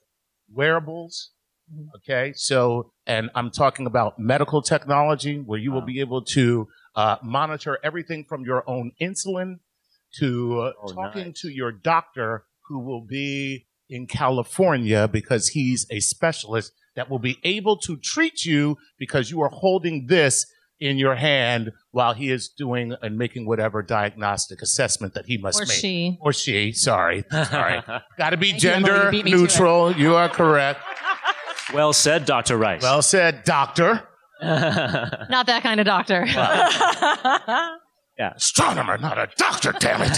wearables. 0.52 1.32
Okay, 1.98 2.34
so 2.36 2.92
and 3.06 3.30
I'm 3.36 3.50
talking 3.50 3.86
about 3.86 4.20
medical 4.20 4.62
technology 4.62 5.39
where 5.39 5.60
you 5.60 5.72
will 5.72 5.82
be 5.82 6.00
able 6.02 6.22
to 6.24 6.68
uh, 6.96 7.18
monitor 7.24 7.78
everything 7.84 8.26
from 8.28 8.44
your 8.44 8.70
own 8.70 8.92
insulin 9.02 9.60
to 10.20 10.60
uh, 10.60 10.74
Oh, 10.82 10.94
talking 10.94 11.28
nice. 11.28 11.42
to 11.42 11.50
your 11.50 11.72
doctor 11.72 12.46
who 12.68 12.80
will 12.80 13.06
be 13.06 13.68
in 13.89 14.06
California 14.08 15.08
because 15.08 15.50
he's 15.50 15.86
a 15.89 16.00
specialist 16.02 16.74
that 16.96 17.10
will 17.10 17.20
be 17.20 17.38
able 17.44 17.78
to 17.78 17.98
treat 17.98 18.46
you 18.46 18.78
because 18.98 19.32
you 19.32 19.42
are 19.42 19.50
holding 19.50 20.08
this 20.08 20.46
in 20.80 20.98
your 20.98 21.16
hand 21.16 21.72
while 21.92 22.14
he 22.14 22.32
is 22.32 22.50
doing 22.50 22.94
and 23.04 23.18
making 23.18 23.46
whatever 23.46 23.84
diagnostic 23.84 24.62
assessment 24.64 25.14
that 25.14 25.26
he 25.28 25.38
must 25.38 25.60
make. 25.60 25.68
Or 25.68 25.70
make. 25.70 25.78
she. 25.78 26.18
Or 26.22 26.34
she. 26.34 26.72
Sorry. 26.72 27.24
Sorry. 27.32 27.82
Got 28.18 28.32
to 28.32 28.38
be 28.38 28.52
Thank 28.52 28.64
you, 28.64 28.70
Emily. 28.72 28.89
gender 28.89 29.06
You 29.06 29.12
beat 29.12 29.26
me 29.26 29.32
to 29.32 29.38
it. 29.38 29.42
neutral. 29.42 29.92
You 29.96 30.16
are 30.16 30.28
correct. 30.28 30.80
well 31.74 31.94
said, 31.94 32.26
Dr. 32.26 32.58
Rice. 32.58 32.82
Well 32.82 33.02
said, 33.04 33.44
doctor. 33.44 34.08
Not 34.42 35.46
that 35.46 35.62
kind 35.62 35.80
of 35.80 35.86
doctor. 35.86 36.26
Yeah. 38.20 38.34
Astronomer, 38.36 38.98
not 39.00 39.18
a 39.18 39.28
doctor, 39.36 39.72
damn 39.80 40.02
it. 40.04 40.12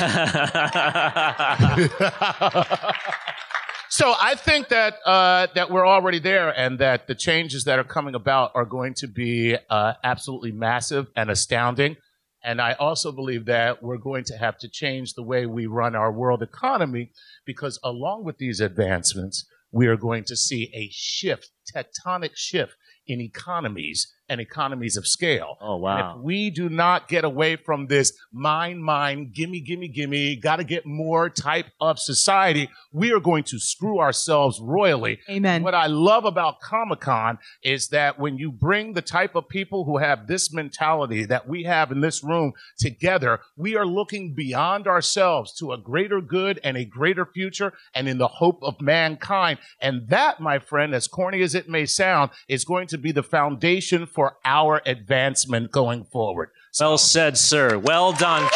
So 3.93 4.15
I 4.19 4.33
think 4.33 4.69
that 4.69 4.95
uh, 5.05 5.45
that 5.53 5.69
we're 5.69 5.85
already 5.85 6.17
there, 6.17 6.49
and 6.49 6.79
that 6.79 7.05
the 7.05 7.13
changes 7.13 7.65
that 7.65 7.77
are 7.77 7.83
coming 7.83 8.15
about 8.15 8.49
are 8.55 8.65
going 8.65 8.95
to 8.95 9.07
be 9.07 9.55
uh, 9.69 9.93
absolutely 10.03 10.51
massive 10.51 11.11
and 11.15 11.29
astounding. 11.29 11.97
And 12.43 12.59
I 12.59 12.73
also 12.73 13.11
believe 13.11 13.45
that 13.45 13.83
we're 13.83 13.99
going 13.99 14.23
to 14.23 14.37
have 14.39 14.57
to 14.61 14.67
change 14.67 15.13
the 15.13 15.21
way 15.21 15.45
we 15.45 15.67
run 15.67 15.95
our 15.95 16.11
world 16.11 16.41
economy 16.41 17.11
because, 17.45 17.79
along 17.83 18.23
with 18.23 18.39
these 18.39 18.59
advancements, 18.61 19.45
we 19.71 19.85
are 19.85 19.95
going 19.95 20.23
to 20.23 20.35
see 20.35 20.71
a 20.73 20.89
shift, 20.91 21.51
tectonic 21.71 22.31
shift 22.33 22.73
in 23.05 23.21
economies 23.21 24.11
and 24.33 24.41
economies 24.41 24.97
of 24.97 25.07
scale. 25.07 25.57
oh, 25.61 25.75
And 25.75 25.83
wow. 25.83 26.15
if 26.17 26.23
we 26.23 26.49
do 26.49 26.67
not 26.67 27.07
get 27.07 27.23
away 27.23 27.55
from 27.55 27.87
this 27.87 28.11
mine, 28.31 28.81
mine, 28.81 29.31
gimme, 29.33 29.61
gimme, 29.61 29.87
gimme, 29.87 30.35
got 30.35 30.57
to 30.57 30.63
get 30.63 30.85
more 30.85 31.29
type 31.29 31.67
of 31.79 31.99
society, 31.99 32.69
we 32.91 33.13
are 33.13 33.19
going 33.19 33.43
to 33.45 33.59
screw 33.59 33.99
ourselves 33.99 34.59
royally. 34.59 35.19
Amen. 35.29 35.63
What 35.63 35.75
I 35.75 35.85
love 35.85 36.25
about 36.25 36.59
Comic 36.59 37.01
Con 37.01 37.37
is 37.63 37.89
that 37.89 38.19
when 38.19 38.37
you 38.37 38.51
bring 38.51 38.93
the 38.93 39.01
type 39.01 39.35
of 39.35 39.47
people 39.47 39.85
who 39.85 39.99
have 39.99 40.27
this 40.27 40.51
mentality 40.51 41.25
that 41.25 41.47
we 41.47 41.63
have 41.63 41.91
in 41.91 42.01
this 42.01 42.23
room 42.23 42.53
together, 42.79 43.39
we 43.55 43.75
are 43.77 43.85
looking 43.85 44.33
beyond 44.33 44.87
ourselves 44.87 45.53
to 45.59 45.71
a 45.71 45.77
greater 45.77 46.21
good 46.21 46.59
and 46.63 46.75
a 46.75 46.85
greater 46.85 47.25
future 47.25 47.73
and 47.93 48.09
in 48.09 48.17
the 48.17 48.27
hope 48.27 48.59
of 48.63 48.81
mankind. 48.81 49.59
And 49.79 50.07
that, 50.09 50.39
my 50.39 50.57
friend, 50.57 50.95
as 50.95 51.07
corny 51.07 51.43
as 51.43 51.53
it 51.53 51.69
may 51.69 51.85
sound, 51.85 52.31
is 52.47 52.65
going 52.65 52.87
to 52.87 52.97
be 52.97 53.11
the 53.11 53.21
foundation 53.21 54.05
for 54.05 54.22
our 54.45 54.81
advancement 54.85 55.71
going 55.71 56.05
forward. 56.05 56.49
Well 56.79 56.97
said, 56.97 57.37
sir. 57.37 57.77
Well 57.77 58.13
done. 58.13 58.49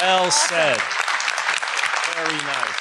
Well 0.00 0.30
said. 0.30 0.80
Very 2.14 2.38
nice. 2.38 2.74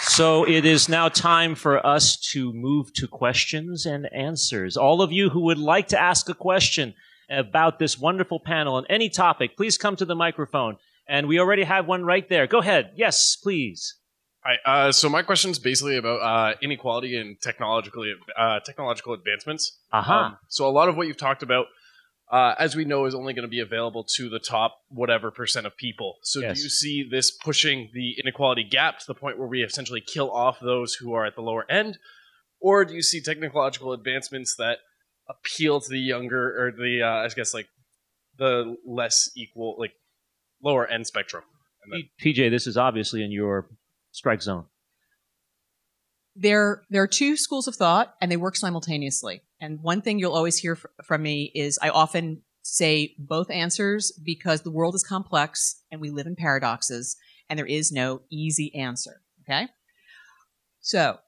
So 0.00 0.44
it 0.46 0.66
is 0.66 0.90
now 0.90 1.08
time 1.08 1.54
for 1.54 1.84
us 1.86 2.16
to 2.32 2.52
move 2.52 2.92
to 2.94 3.08
questions 3.08 3.86
and 3.86 4.12
answers. 4.12 4.76
All 4.76 5.00
of 5.00 5.10
you 5.10 5.30
who 5.30 5.40
would 5.44 5.58
like 5.58 5.88
to 5.88 5.98
ask 5.98 6.28
a 6.28 6.34
question 6.34 6.92
about 7.30 7.78
this 7.78 7.98
wonderful 7.98 8.38
panel 8.38 8.74
on 8.74 8.84
any 8.90 9.08
topic, 9.08 9.56
please 9.56 9.78
come 9.78 9.96
to 9.96 10.04
the 10.04 10.14
microphone. 10.14 10.76
And 11.08 11.28
we 11.28 11.38
already 11.38 11.64
have 11.64 11.86
one 11.86 12.04
right 12.04 12.28
there. 12.28 12.46
Go 12.46 12.58
ahead. 12.58 12.92
Yes, 12.94 13.36
please. 13.36 13.94
Hi. 14.44 14.56
Uh, 14.88 14.92
so 14.92 15.08
my 15.08 15.22
question 15.22 15.50
is 15.52 15.58
basically 15.60 15.96
about 15.96 16.20
uh, 16.20 16.56
inequality 16.60 17.16
and 17.16 17.40
technologically 17.40 18.12
uh, 18.36 18.58
technological 18.60 19.12
advancements. 19.14 19.78
Aha. 19.92 20.26
Um, 20.26 20.38
so 20.48 20.68
a 20.68 20.70
lot 20.70 20.88
of 20.88 20.96
what 20.96 21.06
you've 21.06 21.16
talked 21.16 21.44
about, 21.44 21.66
uh, 22.30 22.54
as 22.58 22.74
we 22.74 22.84
know, 22.84 23.04
is 23.04 23.14
only 23.14 23.34
going 23.34 23.44
to 23.44 23.48
be 23.48 23.60
available 23.60 24.04
to 24.16 24.28
the 24.28 24.40
top 24.40 24.78
whatever 24.88 25.30
percent 25.30 25.64
of 25.66 25.76
people. 25.76 26.16
So 26.24 26.40
Yes. 26.40 26.56
do 26.56 26.62
you 26.64 26.68
see 26.70 27.08
this 27.08 27.30
pushing 27.30 27.90
the 27.94 28.16
inequality 28.20 28.64
gap 28.64 28.98
to 28.98 29.04
the 29.06 29.14
point 29.14 29.38
where 29.38 29.46
we 29.46 29.62
essentially 29.62 30.00
kill 30.00 30.30
off 30.32 30.58
those 30.60 30.94
who 30.94 31.12
are 31.12 31.24
at 31.24 31.36
the 31.36 31.42
lower 31.42 31.70
end, 31.70 31.98
or 32.60 32.84
do 32.84 32.94
you 32.94 33.02
see 33.02 33.20
technological 33.22 33.92
advancements 33.92 34.56
that 34.56 34.78
appeal 35.28 35.80
to 35.80 35.88
the 35.88 36.00
younger 36.00 36.66
or 36.66 36.72
the 36.72 37.00
uh, 37.02 37.24
I 37.24 37.28
guess 37.28 37.54
like 37.54 37.68
the 38.38 38.76
less 38.84 39.30
equal 39.36 39.76
like 39.78 39.92
lower 40.64 40.84
end 40.84 41.06
spectrum? 41.06 41.44
And 41.84 41.92
then- 41.92 42.08
PJ, 42.20 42.50
this 42.50 42.66
is 42.66 42.76
obviously 42.76 43.22
in 43.22 43.30
your 43.30 43.68
strike 44.12 44.42
zone. 44.42 44.66
there 46.36 46.82
there 46.88 47.02
are 47.02 47.08
two 47.08 47.36
schools 47.36 47.66
of 47.68 47.74
thought 47.74 48.14
and 48.20 48.30
they 48.30 48.36
work 48.36 48.56
simultaneously. 48.56 49.42
And 49.60 49.80
one 49.82 50.02
thing 50.02 50.18
you'll 50.18 50.32
always 50.34 50.58
hear 50.58 50.76
from 51.04 51.22
me 51.22 51.52
is 51.54 51.78
i 51.82 51.88
often 51.88 52.42
say 52.62 53.14
both 53.18 53.50
answers 53.50 54.12
because 54.24 54.62
the 54.62 54.70
world 54.70 54.94
is 54.94 55.02
complex 55.02 55.82
and 55.90 56.00
we 56.00 56.10
live 56.10 56.26
in 56.26 56.36
paradoxes 56.36 57.16
and 57.48 57.58
there 57.58 57.66
is 57.66 57.90
no 57.92 58.22
easy 58.30 58.74
answer 58.74 59.22
okay? 59.42 59.68
So 60.80 61.18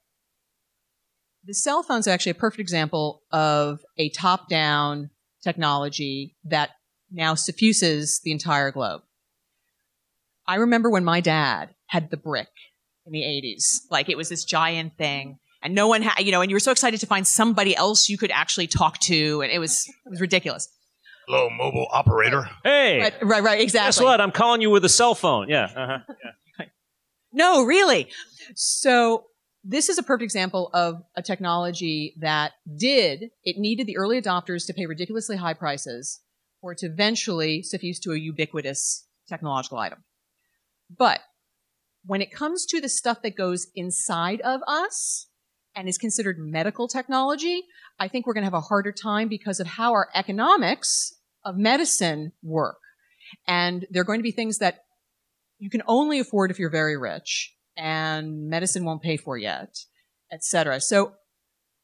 the 1.45 1.55
cell 1.55 1.83
phone 1.83 1.99
is 1.99 2.09
actually 2.09 2.31
a 2.31 2.37
perfect 2.37 2.61
example 2.61 3.23
of 3.31 3.81
a 3.99 4.09
top 4.11 4.49
down 4.49 5.11
technology 5.43 6.37
that 6.45 6.71
now 7.11 7.35
suffuses 7.35 8.21
the 8.25 8.33
entire 8.33 8.71
globe. 8.71 9.03
I 10.47 10.57
remember 10.57 10.91
when 10.91 11.05
my 11.05 11.21
dad 11.21 11.75
had 11.87 12.11
the 12.11 12.17
brick 12.17 12.49
in 13.07 13.13
the 13.13 13.21
80s. 13.21 13.81
Like 13.91 14.09
it 14.09 14.17
was 14.17 14.29
this 14.29 14.45
giant 14.45 14.97
thing. 14.97 15.39
And 15.63 15.75
no 15.75 15.89
one 15.89 16.03
had, 16.03 16.25
you 16.25 16.31
know, 16.33 16.43
and 16.43 16.51
you 16.51 16.55
were 16.55 16.61
so 16.61 16.73
excited 16.73 17.01
to 17.01 17.07
find 17.07 17.27
somebody 17.27 17.75
else 17.75 18.09
you 18.09 18.19
could 18.19 18.31
actually 18.31 18.67
talk 18.67 18.99
to. 19.01 19.41
And 19.41 19.51
it 19.51 19.59
was, 19.59 19.89
it 19.89 20.11
was 20.11 20.21
ridiculous. 20.21 20.69
Hello, 21.27 21.49
mobile 21.49 21.87
operator. 21.91 22.49
Hey, 22.63 23.01
But, 23.01 23.27
right, 23.27 23.43
right, 23.43 23.61
exactly. 23.61 23.89
guess 23.89 24.01
what? 24.01 24.21
I'm 24.21 24.31
calling 24.31 24.61
you 24.61 24.69
with 24.69 24.85
a 24.85 24.91
cell 24.91 25.15
phone. 25.15 25.49
Yeah. 25.49 25.71
Uh-huh. 25.75 26.65
No, 27.33 27.65
really. 27.65 28.09
So 28.55 29.25
this 29.65 29.89
is 29.89 29.99
a 29.99 30.03
perfect 30.03 30.25
example 30.25 30.71
of 30.75 31.03
a 31.17 31.23
technology 31.23 32.15
that 32.21 32.53
did, 32.77 33.31
it 33.43 33.57
needed 33.59 33.87
the 33.87 33.97
early 33.97 34.21
adopters 34.21 34.67
to 34.67 34.75
pay 34.75 34.87
ridiculously 34.87 35.37
high 35.37 35.55
prices 35.55 36.21
for 36.61 36.73
it 36.73 36.79
to 36.79 36.87
eventually 36.87 37.63
suffuse 37.63 37.99
to 38.01 38.13
a 38.13 38.19
ubiquitous 38.19 39.07
technological 39.29 39.79
item. 39.79 40.05
But 40.97 41.21
when 42.07 42.21
it 42.21 42.33
comes 42.33 42.67
to 42.67 42.81
the 42.81 42.89
stuff 42.89 43.23
that 43.23 43.37
goes 43.37 43.69
inside 43.75 44.41
of 44.43 44.61
us 44.67 45.27
and 45.75 45.89
is 45.89 45.99
considered 45.99 46.39
medical 46.39 46.87
technology, 46.87 47.63
I 47.99 48.09
think 48.09 48.27
we're 48.27 48.35
going 48.35 48.43
to 48.43 48.47
have 48.47 48.55
a 48.55 48.61
harder 48.61 48.93
time 48.93 49.29
because 49.29 49.61
of 49.61 49.67
how 49.67 49.93
our 49.93 50.09
economics 50.15 51.15
of 51.45 51.57
medicine 51.57 52.33
work. 52.43 52.79
And 53.47 53.87
there 53.91 54.03
are 54.03 54.05
going 54.05 54.19
to 54.19 54.25
be 54.25 54.33
things 54.33 54.59
that 54.59 54.85
you 55.59 55.71
can 55.71 55.83
only 55.87 56.19
afford 56.21 56.51
if 56.51 56.59
you're 56.59 56.71
very 56.71 56.97
rich 56.97 57.55
and 57.77 58.49
medicine 58.49 58.85
won't 58.85 59.03
pay 59.03 59.17
for 59.17 59.37
yet, 59.37 59.77
etc. 60.33 60.81
So 60.81 61.15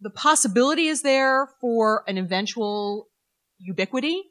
the 0.01 0.11
possibility 0.11 0.87
is 0.87 1.03
there 1.03 1.49
for 1.61 2.05
an 2.07 2.19
eventual 2.19 3.09
ubiquity, 3.59 4.23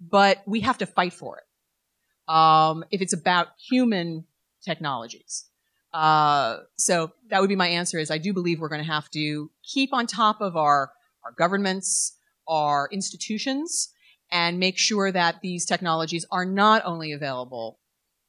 but 0.00 0.42
we 0.46 0.60
have 0.60 0.78
to 0.78 0.86
fight 0.86 1.12
for 1.12 1.38
it. 1.38 2.32
Um, 2.32 2.84
if 2.90 3.02
it's 3.02 3.12
about 3.12 3.48
human 3.68 4.24
technologies. 4.64 5.44
Uh, 5.92 6.58
so 6.76 7.12
that 7.30 7.40
would 7.40 7.48
be 7.48 7.56
my 7.56 7.68
answer 7.68 7.98
is 7.98 8.10
I 8.10 8.18
do 8.18 8.32
believe 8.32 8.60
we're 8.60 8.68
going 8.68 8.84
to 8.84 8.90
have 8.90 9.08
to 9.10 9.50
keep 9.62 9.92
on 9.92 10.06
top 10.06 10.40
of 10.40 10.56
our, 10.56 10.90
our 11.24 11.32
governments, 11.38 12.16
our 12.48 12.88
institutions, 12.90 13.90
and 14.32 14.58
make 14.58 14.76
sure 14.78 15.12
that 15.12 15.36
these 15.42 15.64
technologies 15.64 16.26
are 16.32 16.44
not 16.44 16.82
only 16.84 17.12
available 17.12 17.78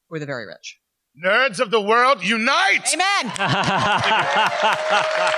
for 0.09 0.19
the 0.19 0.25
very 0.27 0.45
rich. 0.45 0.79
Nerds 1.23 1.59
of 1.59 1.71
the 1.71 1.81
world, 1.81 2.23
unite! 2.23 2.93
Amen. 2.93 3.31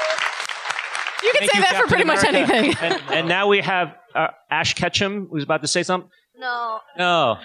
You 1.23 1.31
can 1.31 1.39
Thank 1.39 1.51
say 1.51 1.57
you, 1.57 1.63
that 1.63 1.69
for 1.71 1.75
Captain 1.75 1.89
pretty 1.89 2.03
much 2.03 2.23
anything. 2.23 2.75
and, 2.79 3.01
and 3.09 3.27
now 3.27 3.47
we 3.47 3.59
have 3.61 3.95
uh, 4.13 4.27
Ash 4.51 4.75
Ketchum, 4.75 5.27
who's 5.31 5.43
about 5.43 5.61
to 5.61 5.67
say 5.67 5.83
something. 5.83 6.09
No. 6.37 6.79
No. 6.97 7.37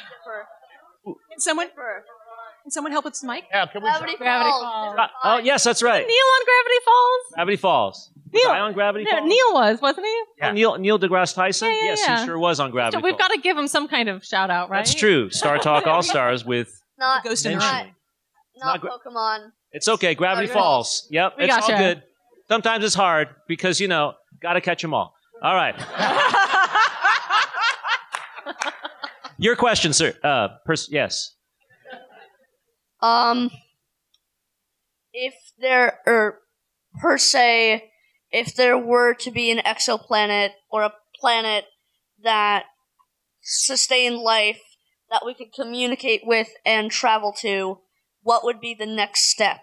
Can 1.05 1.41
someone 1.41 1.69
can 2.63 2.71
someone 2.71 2.93
help 2.93 3.05
with 3.05 3.15
this 3.15 3.25
mic? 3.25 3.45
Yeah, 3.51 3.67
can 3.67 3.83
we 3.83 3.89
Gravity, 3.91 4.17
Gravity 4.17 4.51
Falls. 4.51 4.63
Falls. 4.63 4.97
Uh, 4.99 5.07
oh, 5.25 5.39
yes, 5.39 5.65
that's 5.65 5.83
right. 5.83 6.07
Neil 6.07 6.17
on 6.17 6.45
Gravity 6.45 6.85
Falls. 6.85 7.21
Gravity 7.35 7.57
Falls. 7.57 8.11
Was 8.33 8.43
Neil. 8.43 8.51
I 8.51 8.61
on 8.61 8.73
Gravity 8.73 9.05
No, 9.05 9.11
Falls? 9.19 9.29
Neil 9.29 9.55
was, 9.55 9.81
wasn't 9.81 10.07
he? 10.07 10.23
Oh, 10.43 10.53
Neil, 10.53 10.79
Neil 10.79 10.99
deGrasse 10.99 11.35
Tyson? 11.35 11.69
Yeah, 11.69 11.75
yeah, 11.77 11.85
yes, 11.85 12.03
yeah. 12.07 12.21
he 12.21 12.27
sure 12.27 12.39
was 12.39 12.61
on 12.61 12.71
Gravity 12.71 12.97
So 12.97 13.01
we've 13.03 13.13
Falls. 13.13 13.29
got 13.29 13.35
to 13.35 13.41
give 13.41 13.57
him 13.59 13.69
some 13.69 13.89
kind 13.89 14.09
of 14.09 14.25
shout 14.25 14.51
out, 14.51 14.71
right? 14.71 14.79
That's 14.79 14.95
true. 14.95 15.31
Star 15.31 15.59
Talk 15.59 15.87
All 15.93 16.03
Stars 16.03 16.45
with. 16.45 16.79
Not, 16.99 17.25
Ghost 17.25 17.45
in 17.47 17.53
the 17.53 17.59
not, 17.59 17.71
Shell. 17.85 17.91
not 18.59 18.67
Not 18.67 18.81
gra- 18.81 18.91
Pokemon. 19.13 19.53
It's 19.73 19.89
okay. 19.89 20.15
Gravity 20.15 20.47
Okay. 20.47 20.55
Falls. 20.55 21.07
Yep, 21.11 21.35
We 21.39 21.45
it's 21.45 21.55
gotcha. 21.57 21.73
all 21.73 21.79
good. 21.79 22.03
Sometimes 22.49 22.85
it's 22.85 22.95
hard 22.95 23.29
because, 23.49 23.81
you 23.81 23.89
know, 23.89 24.13
got 24.41 24.53
to 24.55 24.61
catch 24.61 24.83
them 24.83 24.95
all. 24.95 25.15
All 25.43 25.55
right. 25.55 25.75
Your 29.39 29.57
question, 29.57 29.93
sir. 29.93 30.15
Uh, 30.23 30.49
pers- 30.65 30.89
yes. 30.91 31.35
Um, 33.03 33.51
if 35.13 35.35
there, 35.59 35.99
or 36.07 36.39
per 37.01 37.19
se, 37.19 37.91
if 38.31 38.55
there 38.55 38.79
were 38.79 39.15
to 39.15 39.31
be 39.31 39.51
an 39.51 39.59
exoplanet 39.59 40.51
or 40.71 40.85
a 40.85 40.93
planet 41.21 41.65
that 42.23 42.65
sustained 43.43 44.17
life 44.17 44.61
that 45.11 45.23
we 45.27 45.35
could 45.35 45.53
communicate 45.53 46.23
with 46.25 46.49
and 46.65 46.91
travel 46.91 47.35
to, 47.41 47.81
what 48.23 48.45
would 48.45 48.61
be 48.61 48.75
the 48.75 48.87
next 48.87 49.27
step? 49.31 49.61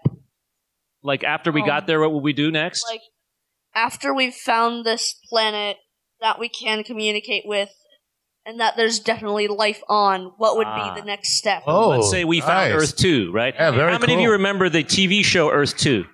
Like 1.02 1.24
after 1.24 1.50
we 1.50 1.62
Oh. 1.62 1.66
got 1.66 1.86
there, 1.86 2.00
what 2.00 2.12
would 2.12 2.22
we 2.22 2.32
do 2.34 2.50
next? 2.50 2.84
Like 2.88 3.00
after 3.74 4.14
we've 4.14 4.34
found 4.34 4.84
this 4.84 5.14
planet 5.28 5.78
that 6.20 6.38
we 6.38 6.48
can 6.48 6.84
communicate 6.84 7.44
with, 7.46 7.70
and 8.46 8.60
that 8.60 8.76
there's 8.76 8.98
definitely 8.98 9.48
life 9.48 9.82
on, 9.88 10.32
what 10.38 10.56
would 10.56 10.66
Ah. 10.66 10.94
be 10.94 11.00
the 11.00 11.06
next 11.06 11.34
step? 11.36 11.62
Oh, 11.66 11.90
Let's 11.90 12.10
say 12.10 12.24
we 12.24 12.40
found 12.40 12.72
nice. 12.72 12.82
Earth 12.82 12.96
2, 12.96 13.30
right? 13.32 13.54
Yeah, 13.54 13.70
very 13.70 13.92
How 13.92 13.98
many 13.98 14.14
of 14.14 14.20
you 14.20 14.32
remember 14.32 14.68
the 14.68 14.82
TV 14.84 15.22
show 15.24 15.50
Earth 15.50 15.76
2? 15.76 16.04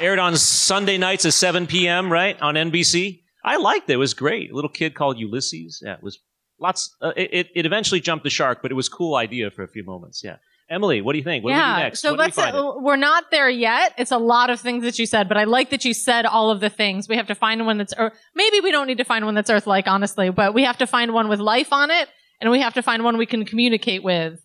Aired 0.00 0.18
on 0.18 0.36
Sunday 0.36 0.98
nights 0.98 1.24
at 1.26 1.32
7 1.32 1.66
p.m., 1.66 2.10
right? 2.12 2.40
On 2.42 2.54
NBC. 2.54 3.20
I 3.44 3.56
liked 3.56 3.88
it. 3.90 3.94
It 3.94 3.96
was 3.96 4.14
great. 4.14 4.50
A 4.50 4.54
little 4.54 4.70
kid 4.70 4.94
called 4.94 5.18
Ulysses. 5.18 5.82
Yeah, 5.84 5.94
it 5.94 6.02
was 6.02 6.18
lots. 6.60 6.94
Uh, 7.00 7.12
it, 7.16 7.30
it- 7.32 7.50
it 7.54 7.66
eventually 7.66 8.00
jumped 8.00 8.24
the 8.24 8.30
shark, 8.30 8.60
but 8.62 8.70
it 8.70 8.74
was 8.74 8.88
a 8.88 8.90
cool 8.90 9.14
idea 9.16 9.50
for 9.50 9.62
a 9.62 9.68
few 9.68 9.84
moments. 9.84 10.22
Yeah. 10.24 10.36
Emily, 10.72 11.02
what 11.02 11.12
do 11.12 11.18
you 11.18 11.24
think? 11.24 11.44
What 11.44 11.50
do 11.50 11.54
we 11.54 11.60
yeah. 11.60 11.76
do 11.76 11.82
next? 11.82 12.00
So 12.00 12.08
When 12.10 12.16
do 12.16 12.18
we 12.18 12.24
let's. 12.24 12.36
find 12.36 12.56
it? 12.56 12.58
uh, 12.58 12.72
we're 12.78 12.96
not 12.96 13.30
there 13.30 13.50
yet. 13.50 13.94
It's 13.98 14.10
a 14.10 14.18
lot 14.18 14.48
of 14.50 14.58
things 14.60 14.84
that 14.84 14.98
you 14.98 15.06
said, 15.06 15.28
but 15.28 15.36
I 15.36 15.44
like 15.44 15.70
that 15.70 15.84
you 15.84 15.92
said 15.92 16.24
all 16.24 16.50
of 16.50 16.60
the 16.60 16.70
things. 16.70 17.08
We 17.08 17.16
have 17.16 17.26
to 17.26 17.34
find 17.34 17.64
one 17.66 17.78
that's, 17.78 17.92
or 17.96 18.12
maybe 18.34 18.60
we 18.60 18.72
don't 18.72 18.86
need 18.86 18.98
to 18.98 19.04
find 19.04 19.24
one 19.24 19.34
that's 19.34 19.50
Earth-like, 19.50 19.86
honestly, 19.86 20.30
but 20.30 20.54
we 20.54 20.64
have 20.64 20.78
to 20.78 20.86
find 20.86 21.12
one 21.12 21.28
with 21.28 21.40
life 21.40 21.72
on 21.72 21.90
it, 21.90 22.08
and 22.40 22.50
we 22.50 22.60
have 22.60 22.74
to 22.74 22.82
find 22.82 23.04
one 23.04 23.18
we 23.18 23.26
can 23.26 23.44
communicate 23.44 24.02
with. 24.02 24.40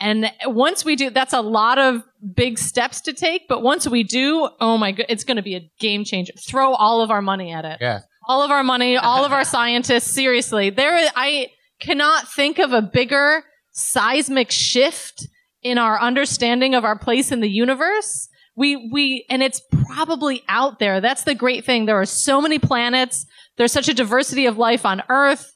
And 0.00 0.30
once 0.44 0.84
we 0.84 0.96
do, 0.96 1.10
that's 1.10 1.32
a 1.32 1.40
lot 1.40 1.78
of 1.78 2.02
big 2.34 2.58
steps 2.58 3.00
to 3.02 3.12
take. 3.12 3.48
But 3.48 3.62
once 3.62 3.86
we 3.88 4.04
do, 4.04 4.48
oh 4.60 4.78
my 4.78 4.92
god, 4.92 5.06
it's 5.08 5.24
going 5.24 5.38
to 5.38 5.42
be 5.42 5.56
a 5.56 5.70
game 5.80 6.04
changer. 6.04 6.32
Throw 6.38 6.72
all 6.74 7.00
of 7.02 7.10
our 7.10 7.22
money 7.22 7.52
at 7.52 7.64
it. 7.64 7.78
Yeah. 7.80 8.00
All 8.28 8.42
of 8.42 8.50
our 8.50 8.62
money, 8.62 8.96
all 8.96 9.24
of 9.24 9.32
our 9.32 9.44
scientists. 9.56 10.12
Seriously, 10.12 10.70
there. 10.70 11.08
I 11.16 11.50
cannot 11.80 12.28
think 12.28 12.58
of 12.58 12.72
a 12.72 12.82
bigger 12.82 13.42
seismic 13.72 14.50
shift 14.50 15.26
in 15.68 15.78
our 15.78 16.00
understanding 16.00 16.74
of 16.74 16.84
our 16.84 16.98
place 16.98 17.32
in 17.32 17.40
the 17.40 17.48
universe. 17.48 18.28
We 18.56 18.90
we 18.92 19.24
and 19.30 19.42
it's 19.42 19.60
probably 19.86 20.42
out 20.48 20.78
there. 20.78 21.00
That's 21.00 21.22
the 21.24 21.34
great 21.34 21.64
thing. 21.64 21.86
There 21.86 22.00
are 22.00 22.06
so 22.06 22.40
many 22.40 22.58
planets. 22.58 23.24
There's 23.56 23.72
such 23.72 23.88
a 23.88 23.94
diversity 23.94 24.46
of 24.46 24.58
life 24.58 24.84
on 24.84 25.02
Earth. 25.08 25.54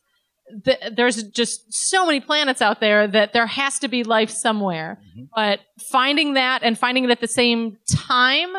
Th- 0.64 0.78
There's 0.94 1.22
just 1.24 1.72
so 1.72 2.06
many 2.06 2.20
planets 2.20 2.60
out 2.62 2.80
there 2.80 3.08
that 3.08 3.32
there 3.32 3.46
has 3.46 3.78
to 3.80 3.88
be 3.88 4.04
life 4.04 4.30
somewhere. 4.30 4.98
Mm-hmm. 5.00 5.24
But 5.34 5.60
finding 5.90 6.34
that 6.34 6.62
and 6.62 6.78
finding 6.78 7.04
it 7.04 7.10
at 7.10 7.20
the 7.20 7.28
same 7.28 7.78
time 7.90 8.50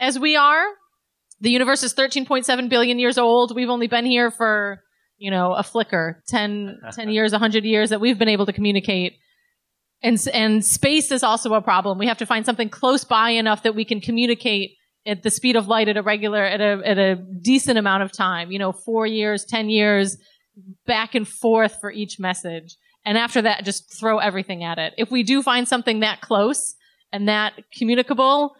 as 0.00 0.18
we 0.18 0.36
are, 0.36 0.64
the 1.40 1.50
universe 1.50 1.82
is 1.82 1.94
13.7 1.94 2.68
billion 2.68 2.98
years 2.98 3.16
old. 3.18 3.54
We've 3.54 3.70
only 3.70 3.86
been 3.86 4.06
here 4.06 4.30
for, 4.30 4.82
you 5.18 5.30
know, 5.30 5.52
a 5.52 5.62
flicker, 5.62 6.22
10, 6.28 6.80
10 6.92 7.10
years, 7.10 7.32
100 7.32 7.64
years 7.64 7.90
that 7.90 8.00
we've 8.00 8.18
been 8.18 8.28
able 8.28 8.46
to 8.46 8.52
communicate. 8.52 9.14
And, 10.02 10.18
and 10.32 10.64
space 10.64 11.10
is 11.10 11.22
also 11.22 11.54
a 11.54 11.62
problem. 11.62 11.98
We 11.98 12.06
have 12.06 12.18
to 12.18 12.26
find 12.26 12.44
something 12.44 12.68
close 12.68 13.04
by 13.04 13.30
enough 13.30 13.62
that 13.62 13.74
we 13.74 13.84
can 13.84 14.00
communicate 14.00 14.72
at 15.06 15.22
the 15.22 15.30
speed 15.30 15.56
of 15.56 15.68
light 15.68 15.88
at 15.88 15.96
a 15.96 16.02
regular, 16.02 16.42
at 16.42 16.60
a, 16.60 16.82
at 16.84 16.98
a 16.98 17.16
decent 17.42 17.78
amount 17.78 18.02
of 18.02 18.12
time, 18.12 18.50
you 18.50 18.58
know, 18.58 18.72
four 18.72 19.06
years, 19.06 19.44
10 19.44 19.70
years, 19.70 20.18
back 20.86 21.14
and 21.14 21.26
forth 21.26 21.78
for 21.80 21.90
each 21.90 22.18
message. 22.18 22.76
And 23.04 23.16
after 23.16 23.42
that, 23.42 23.64
just 23.64 23.98
throw 23.98 24.18
everything 24.18 24.64
at 24.64 24.78
it. 24.78 24.94
If 24.98 25.10
we 25.10 25.22
do 25.22 25.42
find 25.42 25.68
something 25.68 26.00
that 26.00 26.20
close 26.20 26.74
and 27.12 27.28
that 27.28 27.54
communicable, 27.76 28.54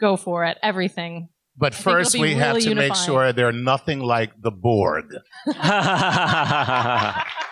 go 0.00 0.16
for 0.16 0.44
it. 0.44 0.56
Everything. 0.62 1.28
But 1.58 1.74
think 1.74 1.84
first, 1.84 2.12
be 2.12 2.20
we 2.20 2.34
have 2.34 2.56
really 2.56 2.68
to 2.68 2.74
make 2.74 2.94
sure 2.94 3.32
they're 3.32 3.50
nothing 3.50 4.00
like 4.00 4.30
the 4.40 4.52
Borg. 4.52 5.06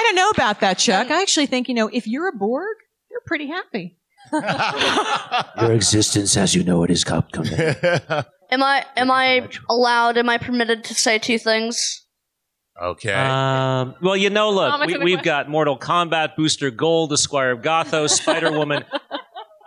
I 0.00 0.02
don't 0.06 0.16
know 0.16 0.30
about 0.30 0.60
that, 0.60 0.78
Chuck. 0.78 1.10
I 1.10 1.20
actually 1.20 1.44
think, 1.44 1.68
you 1.68 1.74
know, 1.74 1.90
if 1.92 2.06
you're 2.06 2.28
a 2.28 2.32
Borg, 2.32 2.76
you're 3.10 3.20
pretty 3.26 3.48
happy. 3.48 3.98
Your 5.60 5.72
existence 5.72 6.38
as 6.38 6.54
you 6.54 6.64
know 6.64 6.82
it 6.84 6.90
is 6.90 7.04
come. 7.04 7.24
come 7.32 7.44
Am 8.50 8.62
I 8.62 8.86
am 8.96 9.10
I 9.10 9.48
allowed? 9.68 10.16
Am 10.16 10.28
I 10.30 10.38
permitted 10.38 10.84
to 10.84 10.94
say 10.94 11.18
two 11.18 11.38
things? 11.38 12.06
okay. 12.80 13.12
Um, 13.12 13.94
well, 14.00 14.16
you 14.16 14.30
know, 14.30 14.50
look, 14.50 14.70
Comment 14.70 14.90
we, 14.90 15.04
we've 15.04 15.16
question. 15.16 15.24
got 15.24 15.50
Mortal 15.50 15.78
Kombat, 15.78 16.34
Booster 16.36 16.70
Gold, 16.70 17.12
Esquire 17.12 17.52
of 17.52 17.60
Gothos, 17.60 18.10
Spider 18.20 18.52
Woman. 18.52 18.84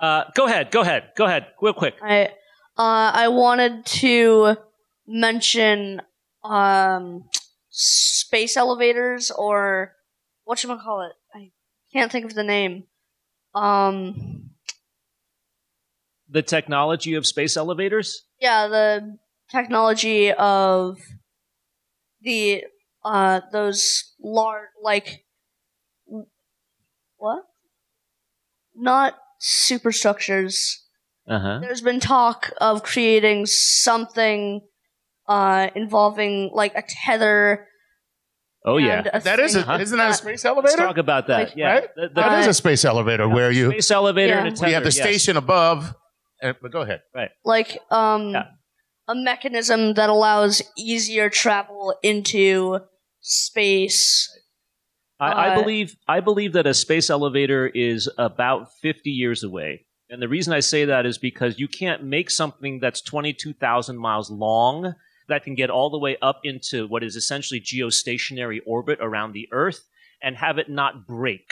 Uh, 0.01 0.23
go 0.36 0.47
ahead, 0.47 0.71
go 0.71 0.81
ahead, 0.81 1.11
go 1.15 1.25
ahead, 1.25 1.47
real 1.61 1.73
quick. 1.73 1.95
I 2.01 2.25
uh, 2.77 3.11
I 3.13 3.27
wanted 3.27 3.86
to 3.86 4.55
mention 5.07 6.01
um, 6.43 7.25
space 7.69 8.57
elevators 8.57 9.29
or 9.29 9.93
what 10.44 10.60
should 10.60 10.70
I 10.72 10.78
call 10.78 11.02
it? 11.02 11.14
I 11.34 11.52
can't 11.91 12.12
think 12.12 12.26
of 12.26 12.34
the 12.36 12.44
name. 12.44 12.84
Um, 13.56 14.52
The 16.30 16.41
technology 16.41 17.14
of 17.16 17.26
space 17.28 17.56
elevators. 17.58 18.24
yeah, 18.39 18.68
the 18.68 19.18
technology 19.52 20.32
of 20.32 20.98
the 22.22 22.64
uh 23.04 23.41
those 23.52 24.14
large 24.20 24.70
like 24.82 25.26
what? 27.18 27.44
Not 28.76 29.16
superstructures. 29.39 30.84
Uh 31.28 31.39
huh. 31.39 31.60
There's 31.62 31.82
been 31.82 32.00
talk 32.00 32.52
of 32.60 32.84
creating 32.84 33.46
something 33.46 34.62
uh, 35.28 35.68
involving 35.76 36.50
like 36.54 36.74
a 36.76 36.84
tether. 36.88 37.68
Oh 38.66 38.78
yeah. 38.78 38.99
and 38.99 39.07
a 39.07 39.20
that 39.22 39.39
is 39.39 39.53
thing 39.55 39.66
a, 39.68 39.78
isn't 39.80 39.97
that 39.97 40.05
a 40.05 40.09
that- 40.11 40.16
space 40.16 40.43
Let's 40.43 40.45
elevator? 40.45 40.78
talk 40.78 40.97
about 40.97 41.28
that. 41.28 41.39
Like, 41.49 41.53
yeah, 41.55 41.74
right? 41.74 41.89
The, 41.95 42.07
the 42.09 42.14
that 42.16 42.39
is 42.39 42.47
Uh, 42.47 42.49
a 42.51 42.53
space 42.53 42.86
elevator 42.86 43.28
where 43.28 43.51
you 43.51 43.72
space 43.72 43.91
elevator 43.91 44.34
Yeah. 44.34 44.39
and 44.39 44.47
a 44.47 44.51
tether. 44.51 44.68
we 44.68 44.74
have 44.74 44.84
the 44.84 44.89
yes. 44.89 44.97
station 45.01 45.38
above. 45.38 45.93
Uh, 46.41 46.53
but 46.61 46.72
go 46.72 46.82
ahead. 46.82 47.01
Right, 47.14 47.30
like 47.43 47.78
um 47.91 48.30
Yeah. 48.32 48.43
a 49.07 49.16
mechanism 49.16 49.93
that 49.95 50.09
allows 50.09 50.61
easier 50.78 51.30
travel 51.30 51.95
into 52.03 52.80
space. 53.22 54.30
I, 55.20 55.32
I 55.32 55.49
Uh, 55.55 55.61
believe 55.61 55.95
I 56.07 56.20
believe 56.20 56.53
that 56.53 56.66
a 56.68 56.74
space 56.74 57.09
elevator 57.09 57.68
is 57.68 58.09
about 58.18 58.68
50 58.82 59.09
years 59.09 59.43
away. 59.43 59.86
And 60.09 60.22
the 60.22 60.28
reason 60.28 60.53
I 60.53 60.59
say 60.59 60.86
that 60.86 61.05
is 61.05 61.18
because 61.18 61.57
you 61.59 61.68
can't 61.68 62.03
make 62.03 62.30
something 62.30 62.80
that's 62.80 63.01
22,000 63.01 63.97
miles 63.97 64.30
long 64.30 64.93
that 65.30 65.43
can 65.43 65.55
get 65.55 65.69
all 65.69 65.89
the 65.89 65.97
way 65.97 66.17
up 66.21 66.41
into 66.43 66.88
what 66.88 67.03
is 67.03 67.15
essentially 67.15 67.59
geostationary 67.59 68.59
orbit 68.65 68.99
around 69.01 69.34
the 69.34 69.47
Earth 69.51 69.86
and 70.21 70.36
have 70.38 70.57
it 70.57 70.69
not 70.69 71.07
break 71.07 71.49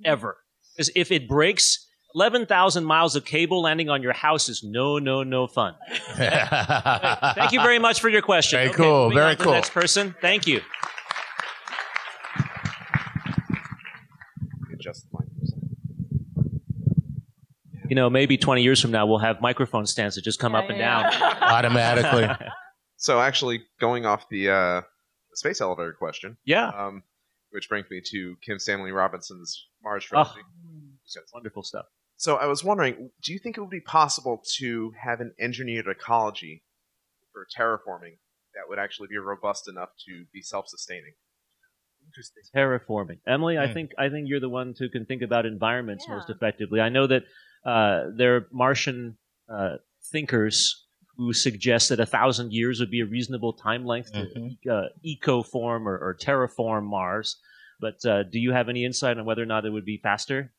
mm. 0.00 0.06
ever. 0.06 0.38
Because 0.76 0.90
if 0.94 1.10
it 1.12 1.28
breaks, 1.28 1.86
11,000 2.14 2.84
miles 2.84 3.16
of 3.16 3.24
cable 3.24 3.62
landing 3.62 3.88
on 3.88 4.02
your 4.02 4.12
house 4.12 4.48
is 4.48 4.62
no, 4.62 4.98
no, 4.98 5.22
no 5.22 5.46
fun. 5.46 5.74
Thank 6.16 7.52
you 7.52 7.60
very 7.60 7.78
much 7.78 8.00
for 8.00 8.08
your 8.08 8.22
question. 8.22 8.58
Very 8.58 8.68
Okay, 8.70 8.76
cool, 8.76 9.10
very 9.10 9.24
on 9.24 9.32
to 9.32 9.38
the 9.38 9.44
cool. 9.44 9.52
Next 9.54 9.70
person. 9.70 10.14
Thank 10.20 10.46
you. 10.46 10.60
Adjust 14.72 15.06
the 15.10 15.18
mic 15.18 15.28
for 15.38 15.44
a 15.44 15.46
second. 15.46 15.76
You 17.88 17.96
know, 17.96 18.08
maybe 18.10 18.36
20 18.38 18.62
years 18.62 18.80
from 18.80 18.90
now, 18.90 19.06
we'll 19.06 19.18
have 19.18 19.40
microphone 19.40 19.86
stands 19.86 20.16
that 20.16 20.22
just 20.24 20.38
come 20.38 20.52
Yeah, 20.52 20.58
up 20.58 20.70
and 20.70 20.78
yeah, 20.78 21.10
down. 21.10 21.42
Automatically. 21.42 22.28
So 23.02 23.20
actually, 23.20 23.64
going 23.80 24.06
off 24.06 24.28
the 24.28 24.48
uh, 24.48 24.82
space 25.34 25.60
elevator 25.60 25.92
question, 25.92 26.36
yeah. 26.44 26.68
um, 26.68 27.02
which 27.50 27.68
brings 27.68 27.90
me 27.90 28.00
to 28.12 28.36
Kim 28.46 28.60
Stanley 28.60 28.92
Robinson's 28.92 29.66
Mars 29.82 30.04
Oh. 30.06 30.22
trilogy. 30.22 30.40
Wonderful 31.34 31.64
stuff. 31.64 31.86
So 32.16 32.36
I 32.36 32.46
was 32.46 32.62
wondering, 32.62 33.10
do 33.24 33.32
you 33.32 33.40
think 33.40 33.56
it 33.58 33.60
would 33.60 33.70
be 33.70 33.80
possible 33.80 34.40
to 34.58 34.92
have 35.02 35.20
an 35.20 35.34
engineered 35.40 35.88
ecology 35.88 36.62
for 37.32 37.44
terraforming 37.58 38.18
that 38.54 38.68
would 38.68 38.78
actually 38.78 39.08
be 39.08 39.18
robust 39.18 39.68
enough 39.68 39.88
to 40.06 40.24
be 40.32 40.40
self-sustaining? 40.40 41.14
Interesting. 42.06 42.44
Terraforming. 42.54 43.18
Emily, 43.26 43.58
I 43.58 43.66
Hmm. 43.66 43.72
think 43.72 43.90
I 43.98 44.10
think 44.10 44.28
you're 44.28 44.38
the 44.38 44.48
one 44.48 44.76
who 44.78 44.88
can 44.88 45.06
think 45.06 45.22
about 45.22 45.44
environments 45.44 46.06
most 46.08 46.30
effectively. 46.30 46.80
I 46.80 46.88
know 46.88 47.08
that 47.08 47.24
uh, 47.64 48.10
there 48.16 48.36
are 48.36 48.48
Martian 48.52 49.18
uh, 49.48 49.78
thinkers 50.12 50.86
who 51.22 51.32
suggest 51.32 51.88
that 51.90 52.00
a 52.00 52.06
thousand 52.06 52.52
years 52.52 52.80
would 52.80 52.90
be 52.90 53.00
a 53.00 53.06
reasonable 53.06 53.52
time 53.52 53.84
length 53.84 54.12
to 54.12 54.18
Mhm. 54.26 54.56
uh, 54.68 54.88
ecoform 55.06 55.86
or, 55.86 55.96
or 55.98 56.16
terraform 56.20 56.84
Mars. 56.84 57.36
But 57.80 58.04
uh, 58.04 58.24
do 58.24 58.38
you 58.40 58.52
have 58.52 58.68
any 58.68 58.84
insight 58.84 59.18
on 59.18 59.24
whether 59.24 59.42
or 59.42 59.46
not 59.46 59.64
it 59.64 59.70
would 59.70 59.84
be 59.84 59.98
faster? 59.98 60.52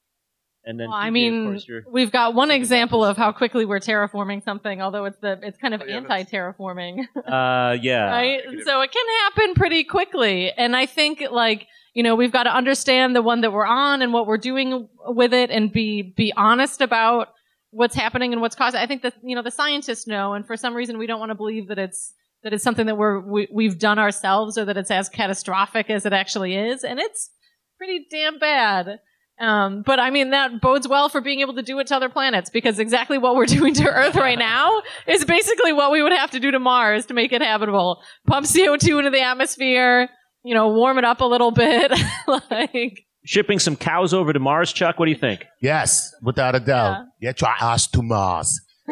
And 0.66 0.80
then, 0.80 0.88
Well, 0.88 0.97
I 0.97 1.09
mean, 1.09 1.45
course, 1.45 1.68
we've 1.91 2.11
got 2.11 2.34
one 2.36 2.49
example 2.49 3.03
of 3.03 3.18
how 3.18 3.34
quickly 3.34 3.66
we're 3.66 3.82
terraforming 3.82 4.41
something, 4.43 4.82
although 4.82 5.03
it's 5.03 5.18
the 5.20 5.38
it's 5.43 5.57
kind 5.57 5.74
of 5.74 5.82
Oh, 5.82 5.86
yeah, 5.86 5.97
anti-terraforming, 5.97 6.99
uh, 7.28 7.78
yeah. 7.82 8.05
right? 8.09 8.41
So 8.64 8.80
it 8.82 8.91
can 8.91 9.05
happen 9.24 9.55
pretty 9.55 9.84
quickly, 9.84 10.51
and 10.53 10.74
I 10.78 10.86
think 10.86 11.22
like 11.30 11.68
you 11.93 12.01
know 12.03 12.16
we've 12.16 12.32
got 12.32 12.43
to 12.43 12.55
understand 12.55 13.14
the 13.14 13.22
one 13.22 13.41
that 13.41 13.51
we're 13.51 13.66
on 13.66 14.01
and 14.01 14.14
what 14.14 14.26
we're 14.26 14.38
doing 14.38 14.88
with 15.07 15.34
it, 15.34 15.49
and 15.51 15.70
be 15.72 16.01
be 16.01 16.32
honest 16.38 16.80
about 16.80 17.34
what's 17.74 17.96
happening 17.96 18.32
and 18.32 18.42
what's 18.42 18.56
causing. 18.56 18.80
I 18.80 18.88
think 18.88 19.02
that 19.02 19.16
you 19.24 19.36
know 19.36 19.42
the 19.42 19.52
scientists 19.52 20.08
know, 20.08 20.34
and 20.34 20.46
for 20.46 20.56
some 20.56 20.74
reason 20.74 20.98
we 20.98 21.08
don't 21.08 21.20
want 21.20 21.32
to 21.32 21.36
believe 21.36 21.68
that 21.68 21.80
it's 21.80 22.14
that 22.44 22.54
it's 22.54 22.64
something 22.64 22.86
that 22.86 22.98
we're 22.98 23.20
we, 23.20 23.48
we've 23.52 23.80
done 23.80 24.00
ourselves 24.00 24.58
or 24.58 24.66
that 24.66 24.78
it's 24.78 24.92
as 24.92 25.10
catastrophic 25.10 25.90
as 25.90 26.06
it 26.06 26.14
actually 26.14 26.56
is, 26.56 26.84
and 26.84 27.00
it's 27.00 27.32
pretty 27.78 28.06
damn 28.10 28.40
bad. 28.40 29.00
Um, 29.40 29.82
but 29.82 30.00
I 30.00 30.12
mean, 30.12 30.30
that 30.30 30.62
bodes 30.62 30.88
well 30.88 31.10
for 31.10 31.20
being 31.20 31.40
able 31.40 31.56
to 31.56 31.64
do 31.64 31.80
it 31.80 31.88
to 31.88 31.96
other 31.96 32.10
planets 32.10 32.50
because 32.50 32.80
exactly 32.80 33.18
what 33.18 33.36
we're 33.36 33.46
doing 33.58 33.74
to 33.76 33.90
Earth 33.90 34.16
right 34.16 34.38
now 34.38 34.82
is 35.08 35.26
basically 35.26 35.74
what 35.74 35.92
we 35.92 36.04
would 36.04 36.14
have 36.14 36.32
to 36.32 36.40
do 36.40 36.52
to 36.52 36.60
Mars 36.60 37.08
to 37.08 37.14
make 37.14 37.34
it 37.34 37.42
habitable. 37.42 38.02
Pump 38.28 38.46
CO2 38.46 39.00
into 39.00 39.10
the 39.10 39.22
atmosphere, 39.22 40.10
you 40.44 40.54
know, 40.54 40.70
warm 40.70 40.98
it 40.98 41.06
up 41.06 41.22
a 41.22 41.26
little 41.26 41.52
bit. 41.52 41.92
like, 42.28 43.06
Shipping 43.26 43.60
some 43.60 43.76
cows 43.76 44.14
over 44.14 44.34
to 44.34 44.40
Mars, 44.40 44.74
Chuck. 44.74 45.00
What 45.00 45.06
do 45.06 45.12
you 45.12 45.18
think? 45.18 45.46
Yes, 45.62 46.14
without 46.22 46.56
a 46.56 46.60
doubt. 46.60 47.06
Get 47.22 47.40
your 47.42 47.50
ass 47.52 47.88
to 47.88 48.02
Mars. 48.02 48.60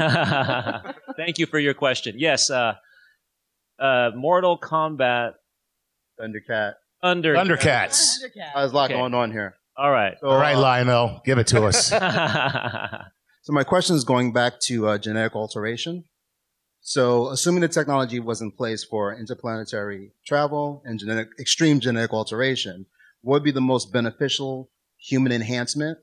Thank 1.17 1.37
you 1.37 1.45
for 1.45 1.59
your 1.59 1.73
question. 1.73 2.15
Yes, 2.17 2.49
uh, 2.49 2.75
uh, 3.79 4.11
Mortal 4.15 4.57
Kombat 4.57 5.33
Thundercat. 6.19 6.73
Under 7.03 7.33
Thundercats. 7.35 8.17
There's 8.55 8.71
a 8.71 8.75
lot 8.75 8.91
Okay. 8.91 8.99
going 8.99 9.13
on 9.13 9.31
here. 9.31 9.55
All 9.75 9.91
right. 9.91 10.15
So, 10.21 10.27
All 10.29 10.37
right, 10.37 10.55
uh, 10.55 10.61
Lionel, 10.61 11.21
give 11.25 11.37
it 11.39 11.47
to 11.47 11.63
us. 11.65 11.91
So 13.43 13.53
my 13.53 13.63
question 13.63 13.95
is 13.95 14.03
going 14.03 14.33
back 14.33 14.59
to 14.67 14.87
uh, 14.87 14.97
genetic 14.99 15.35
alteration. 15.35 16.03
So 16.79 17.29
assuming 17.29 17.61
the 17.61 17.67
technology 17.67 18.19
was 18.19 18.39
in 18.39 18.51
place 18.51 18.83
for 18.83 19.15
interplanetary 19.15 20.11
travel 20.27 20.83
and 20.85 20.99
genetic, 20.99 21.29
extreme 21.39 21.79
genetic 21.79 22.13
alteration, 22.13 22.85
what 23.21 23.35
would 23.37 23.43
be 23.43 23.51
the 23.51 23.61
most 23.61 23.91
beneficial 23.93 24.69
human 24.97 25.31
enhancement 25.31 25.97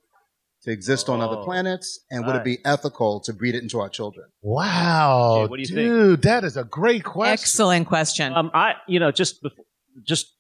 to 0.62 0.70
exist 0.72 1.08
on 1.08 1.20
other 1.20 1.36
Oh, 1.36 1.44
planets? 1.44 2.00
And 2.10 2.26
would 2.26 2.34
it 2.36 2.44
be 2.44 2.58
ethical 2.64 3.20
to 3.20 3.32
breed 3.32 3.54
it 3.54 3.62
into 3.62 3.78
our 3.80 3.88
children? 3.88 4.26
Wow, 4.42 5.42
Jay, 5.44 5.48
what 5.50 5.56
do 5.56 5.62
you 5.62 5.66
think? 5.68 5.78
dude, 5.78 6.22
that 6.22 6.44
is 6.44 6.56
a 6.56 6.64
great 6.64 7.04
question. 7.04 7.32
Excellent 7.32 7.86
question. 7.86 8.32
Um, 8.32 8.50
I, 8.54 8.74
you 8.86 8.98
know, 9.00 9.10
just 9.12 9.42
bef- 9.42 9.52
just 10.06 10.34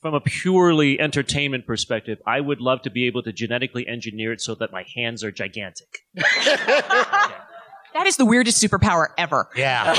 from 0.00 0.14
a 0.14 0.20
purely 0.20 0.98
entertainment 0.98 1.66
perspective, 1.66 2.18
I 2.26 2.40
would 2.40 2.60
love 2.60 2.82
to 2.82 2.90
be 2.90 3.06
able 3.06 3.22
to 3.24 3.32
genetically 3.32 3.86
engineer 3.86 4.32
it 4.32 4.40
so 4.40 4.54
that 4.56 4.72
my 4.72 4.84
hands 4.96 5.22
are 5.22 5.30
gigantic. 5.30 5.88
that 6.14 8.06
is 8.06 8.16
the 8.16 8.24
weirdest 8.24 8.62
superpower 8.64 9.08
ever. 9.18 9.48
Yeah, 9.56 9.92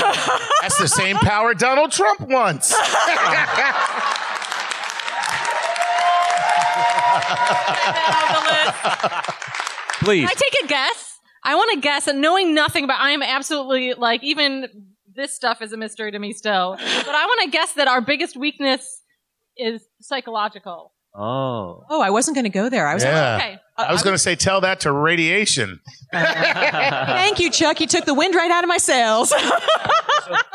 that's 0.60 0.78
the 0.78 0.88
same 0.88 1.16
power 1.16 1.54
Donald 1.54 1.92
Trump 1.92 2.20
wants. 2.20 2.74
Please. 10.00 10.20
Can 10.20 10.28
I 10.28 10.34
take 10.34 10.64
a 10.64 10.66
guess? 10.66 11.18
I 11.44 11.54
want 11.54 11.72
to 11.74 11.80
guess, 11.80 12.06
and 12.06 12.20
knowing 12.20 12.54
nothing 12.54 12.84
about, 12.84 13.00
I 13.00 13.10
am 13.10 13.22
absolutely 13.22 13.94
like 13.94 14.22
even 14.22 14.68
this 15.14 15.34
stuff 15.34 15.60
is 15.60 15.72
a 15.72 15.76
mystery 15.76 16.12
to 16.12 16.18
me 16.18 16.32
still. 16.32 16.76
But 16.76 17.14
I 17.14 17.26
want 17.26 17.42
to 17.44 17.50
guess 17.50 17.72
that 17.74 17.88
our 17.88 18.00
biggest 18.00 18.36
weakness 18.36 19.02
is 19.56 19.82
psychological. 20.00 20.92
Oh. 21.14 21.84
Oh, 21.90 22.00
I 22.00 22.10
wasn't 22.10 22.36
going 22.36 22.44
to 22.44 22.50
go 22.50 22.68
there. 22.70 22.86
I 22.86 22.94
was 22.94 23.04
Yeah. 23.04 23.36
Okay. 23.36 23.58
I 23.76 23.92
was 23.92 24.02
uh, 24.02 24.04
going 24.04 24.14
to 24.14 24.18
say, 24.18 24.34
tell 24.34 24.60
that 24.62 24.80
to 24.80 24.92
radiation. 24.92 25.80
Thank 26.12 27.38
you, 27.38 27.50
Chuck. 27.50 27.80
You 27.80 27.86
took 27.86 28.04
the 28.04 28.14
wind 28.14 28.34
right 28.34 28.50
out 28.50 28.64
of 28.64 28.68
my 28.68 28.78
sails. 28.78 29.32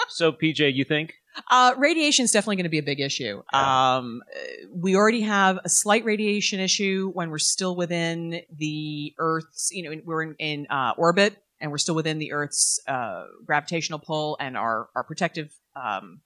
So, 0.10 0.32
PJ, 0.32 0.74
you 0.74 0.86
think? 0.86 1.14
Uh, 1.50 1.74
radiation 1.78 2.24
is 2.26 2.32
definitely 2.32 2.56
going 2.58 2.64
to 2.66 2.70
be 2.70 2.78
a 2.80 2.84
big 2.84 3.00
issue. 3.00 3.42
Um, 3.54 4.22
uh, 4.36 4.40
we 4.74 4.96
already 4.96 5.22
have 5.22 5.60
a 5.64 5.70
slight 5.70 6.04
radiation 6.06 6.60
issue 6.60 7.12
when 7.14 7.30
we're 7.30 7.38
still 7.38 7.76
within 7.76 8.42
the 8.56 9.14
Earth's, 9.18 9.70
you 9.72 9.84
know, 9.84 10.02
we're 10.04 10.24
in, 10.24 10.36
in 10.40 10.68
uh, 10.70 10.94
orbit 10.98 11.38
and 11.60 11.72
we're 11.72 11.78
still 11.78 11.96
within 11.96 12.20
the 12.20 12.32
Earth's 12.34 12.80
uh, 12.88 13.26
gravitational 13.46 14.00
pull 14.00 14.38
and 14.40 14.58
our, 14.58 14.90
our 14.96 15.04
protective. 15.04 15.52
Um, 15.76 16.22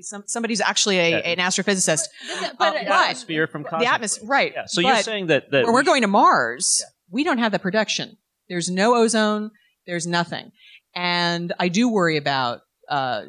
some, 0.00 0.24
somebody's 0.26 0.60
actually 0.60 0.98
a, 0.98 1.10
Yeah. 1.10 1.16
an 1.18 1.38
astrophysicist. 1.38 2.02
But, 2.28 2.42
Uh, 2.42 2.46
uh, 2.46 2.52
but 2.58 2.76
Atmosphere 2.76 3.46
from 3.46 3.62
the 3.62 3.86
atmosphere, 3.86 4.28
right? 4.28 4.52
Yeah. 4.54 4.64
So 4.66 4.80
you're 4.80 4.96
saying 5.02 5.28
that 5.28 5.50
that 5.52 5.64
when 5.64 5.72
we're 5.72 5.80
we 5.80 5.86
going 5.86 6.02
to 6.02 6.08
Mars, 6.08 6.82
we 7.10 7.22
don't 7.22 7.38
have 7.38 7.52
that 7.52 7.62
protection. 7.62 8.16
There's 8.48 8.68
no 8.68 8.96
ozone. 8.96 9.52
There's 9.86 10.06
nothing, 10.06 10.50
and 10.94 11.52
I 11.60 11.68
do 11.68 11.88
worry 11.88 12.16
about 12.16 12.62
uh, 12.88 13.26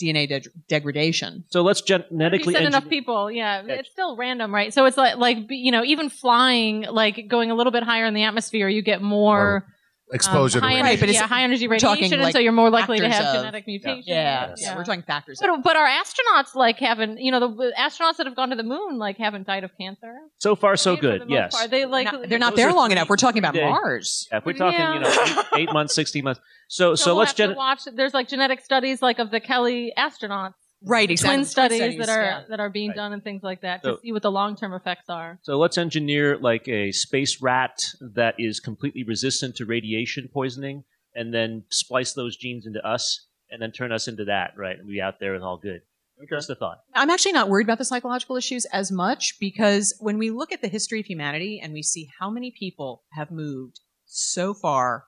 DNA 0.00 0.28
de- 0.28 0.50
degradation. 0.68 1.44
So 1.48 1.62
let's 1.62 1.80
genetically 1.82 2.52
send 2.54 2.66
enough 2.66 2.88
people, 2.88 3.30
yeah, 3.30 3.62
it's 3.66 3.90
still 3.90 4.16
random, 4.16 4.54
right? 4.54 4.72
So 4.72 4.84
it's 4.86 4.96
like, 4.96 5.16
like 5.16 5.38
you 5.50 5.72
know, 5.72 5.84
even 5.84 6.08
flying, 6.10 6.82
like 6.82 7.28
going 7.28 7.50
a 7.50 7.54
little 7.54 7.72
bit 7.72 7.82
higher 7.82 8.04
in 8.06 8.14
the 8.14 8.24
atmosphere, 8.24 8.68
you 8.68 8.82
get 8.82 9.02
more 9.02 9.66
Exposure 10.14 10.58
um, 10.58 10.62
to 10.62 10.68
high 10.68 10.74
radiation. 10.74 10.86
energy, 10.86 11.00
but 11.00 11.08
it's- 11.10 11.20
yeah, 11.22 11.26
high 11.26 11.42
energy 11.42 11.66
we're 11.68 11.72
radiation, 11.74 12.12
and 12.14 12.22
like, 12.22 12.32
so 12.32 12.38
you're 12.38 12.52
more 12.52 12.70
likely 12.70 13.00
to 13.00 13.08
have 13.08 13.24
of- 13.26 13.34
genetic 13.42 13.66
mutations. 13.66 14.06
Yeah, 14.06 14.48
Yes. 14.50 14.62
yeah, 14.62 14.76
we're 14.76 14.84
talking 14.84 15.02
factors. 15.02 15.38
But, 15.40 15.62
but 15.62 15.76
our 15.76 15.86
astronauts 15.88 16.54
like 16.54 16.78
haven't, 16.78 17.18
you 17.20 17.32
know, 17.32 17.40
the 17.40 17.72
astronauts 17.78 18.16
that 18.18 18.26
have 18.26 18.36
gone 18.36 18.50
to 18.50 18.56
the 18.56 18.62
moon 18.62 18.98
like 18.98 19.18
haven't 19.18 19.46
died 19.46 19.64
of 19.64 19.76
cancer. 19.76 20.14
So 20.38 20.54
far, 20.54 20.76
so 20.76 20.96
good. 20.96 21.22
the 21.22 21.26
Yes. 21.32 21.54
part. 21.56 21.70
They 21.70 21.84
like 21.84 22.12
Not- 22.12 22.28
they're 22.28 22.38
not 22.38 22.54
there 22.56 22.72
long 22.72 22.88
three 22.88 22.92
enough. 22.92 23.08
We're 23.08 23.16
talking 23.16 23.40
about 23.40 23.54
days. 23.54 23.64
Mars. 23.64 24.28
Yeah, 24.30 24.38
if 24.38 24.46
we're 24.46 24.52
talking, 24.54 24.78
you 24.80 25.00
know, 25.00 25.10
eight, 25.54 25.62
eight 25.62 25.72
months, 25.72 25.94
sixteen 25.94 26.24
months. 26.24 26.40
So, 26.68 26.94
so, 26.94 27.10
we'll 27.10 27.18
let's 27.18 27.30
have 27.32 27.36
to 27.36 27.46
gen- 27.48 27.56
watch. 27.56 27.80
There's 27.92 28.14
like 28.14 28.28
genetic 28.28 28.60
studies 28.64 29.02
like 29.02 29.18
of 29.18 29.30
the 29.30 29.40
Kelly 29.40 29.92
astronauts, 29.98 30.54
Right, 30.86 31.10
exactly. 31.10 31.36
twin 31.36 31.44
studies, 31.44 31.98
that 31.98 32.08
are 32.08 32.22
yeah. 32.22 32.42
that 32.48 32.60
are 32.60 32.68
being 32.70 32.90
Right. 32.90 32.96
done 32.96 33.12
and 33.12 33.22
things 33.24 33.42
like 33.42 33.62
that 33.62 33.82
So- 33.82 33.96
to 33.96 34.00
see 34.02 34.12
what 34.12 34.22
the 34.22 34.30
long 34.30 34.56
term 34.56 34.72
effects 34.74 35.08
are. 35.08 35.38
So 35.42 35.58
let's 35.58 35.78
engineer 35.78 36.36
like 36.38 36.68
a 36.68 36.92
space 36.92 37.40
rat 37.40 37.82
that 38.00 38.34
is 38.38 38.60
completely 38.60 39.02
resistant 39.02 39.56
to 39.56 39.64
radiation 39.64 40.28
poisoning, 40.32 40.84
and 41.14 41.32
then 41.32 41.64
splice 41.70 42.12
those 42.12 42.36
genes 42.36 42.66
into 42.66 42.84
us, 42.86 43.26
and 43.50 43.60
then 43.62 43.72
turn 43.72 43.92
us 43.92 44.08
into 44.08 44.24
that. 44.26 44.52
Right, 44.56 44.78
and 44.78 44.86
be 44.86 45.00
out 45.00 45.20
there 45.20 45.34
and 45.34 45.42
all 45.42 45.56
good. 45.56 45.82
Okay. 46.22 46.36
Just 46.36 46.48
a 46.48 46.54
thought. 46.54 46.78
I'm 46.94 47.10
actually 47.10 47.32
not 47.32 47.48
worried 47.48 47.66
about 47.66 47.78
the 47.78 47.84
psychological 47.84 48.36
issues 48.36 48.66
as 48.66 48.92
much 48.92 49.38
because 49.40 49.94
when 49.98 50.16
we 50.16 50.30
look 50.30 50.52
at 50.52 50.62
the 50.62 50.68
history 50.68 51.00
of 51.00 51.06
humanity 51.06 51.58
and 51.60 51.72
we 51.72 51.82
see 51.82 52.08
how 52.20 52.30
many 52.30 52.52
people 52.52 53.02
have 53.10 53.32
moved 53.32 53.80
so 54.06 54.54
far, 54.54 55.06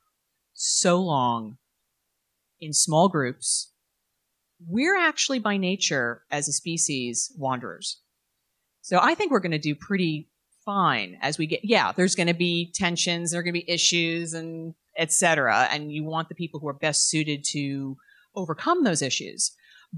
so 0.53 1.01
long 1.01 1.59
in 2.61 2.73
small 2.73 3.09
groups, 3.09 3.73
we're 4.69 4.99
actually 4.99 5.39
by 5.39 5.57
nature 5.57 6.23
as 6.31 6.49
a 6.49 6.53
species 6.53 7.33
wanderers. 7.37 8.01
So 8.83 8.99
I 9.01 9.15
think 9.15 9.31
we're 9.31 9.41
going 9.41 9.53
to 9.53 9.59
do 9.59 9.75
pretty 9.75 10.29
fine 10.65 11.19
as 11.23 11.39
we 11.39 11.47
get, 11.47 11.61
yeah, 11.65 11.93
there's 11.93 12.15
going 12.15 12.27
to 12.27 12.35
be 12.35 12.73
tensions, 12.75 13.31
there 13.31 13.41
are 13.41 13.43
going 13.43 13.55
to 13.55 13.61
be 13.61 13.71
issues 13.71 14.35
and 14.35 14.75
etc. 14.97 15.69
And 15.71 15.93
you 15.93 16.05
want 16.05 16.29
the 16.29 16.35
people 16.35 16.61
who 16.61 16.69
are 16.69 16.75
best 16.75 17.09
suited 17.09 17.45
to 17.53 17.97
overcome 18.35 18.85
those 18.85 19.03
issues 19.03 19.53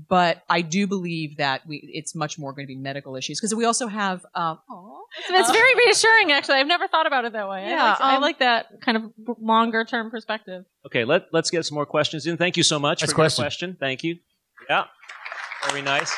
but 0.09 0.43
I 0.49 0.61
do 0.61 0.87
believe 0.87 1.39
that 1.39 1.67
we 1.67 1.89
it's 1.93 2.15
much 2.15 2.39
more 2.39 2.53
going 2.53 2.67
to 2.67 2.69
be 2.69 2.77
medical 2.77 3.17
issues 3.17 3.41
because 3.41 3.55
we 3.55 3.65
also 3.65 3.87
have 3.87 4.25
um, 4.35 4.59
It's 5.31 5.51
very 5.51 5.75
reassuring, 5.87 6.33
actually. 6.33 6.57
I've 6.57 6.67
never 6.67 6.87
thought 6.89 7.07
about 7.07 7.25
it 7.25 7.33
that 7.33 7.49
way. 7.49 7.65
I 7.65 7.69
Yeah, 7.69 7.91
like, 7.91 8.01
I 8.01 8.17
um, 8.17 8.23
like 8.23 8.39
that 8.41 8.81
kind 8.81 8.97
of 8.97 9.13
longer 9.41 9.85
term 9.85 10.11
perspective. 10.11 10.65
Okay, 10.87 11.05
let 11.05 11.27
let's 11.33 11.51
get 11.51 11.65
some 11.65 11.75
more 11.75 11.87
questions 11.87 12.27
in. 12.27 12.37
Thank 12.37 12.57
you 12.57 12.63
so 12.63 12.79
much 12.79 13.03
Next 13.03 13.13
for 13.13 13.17
question. 13.17 13.43
your 13.43 13.47
question. 13.47 13.77
Thank 13.81 14.05
you. 14.05 14.19
Yeah, 14.69 14.85
very 15.67 15.83
nice. 15.83 16.13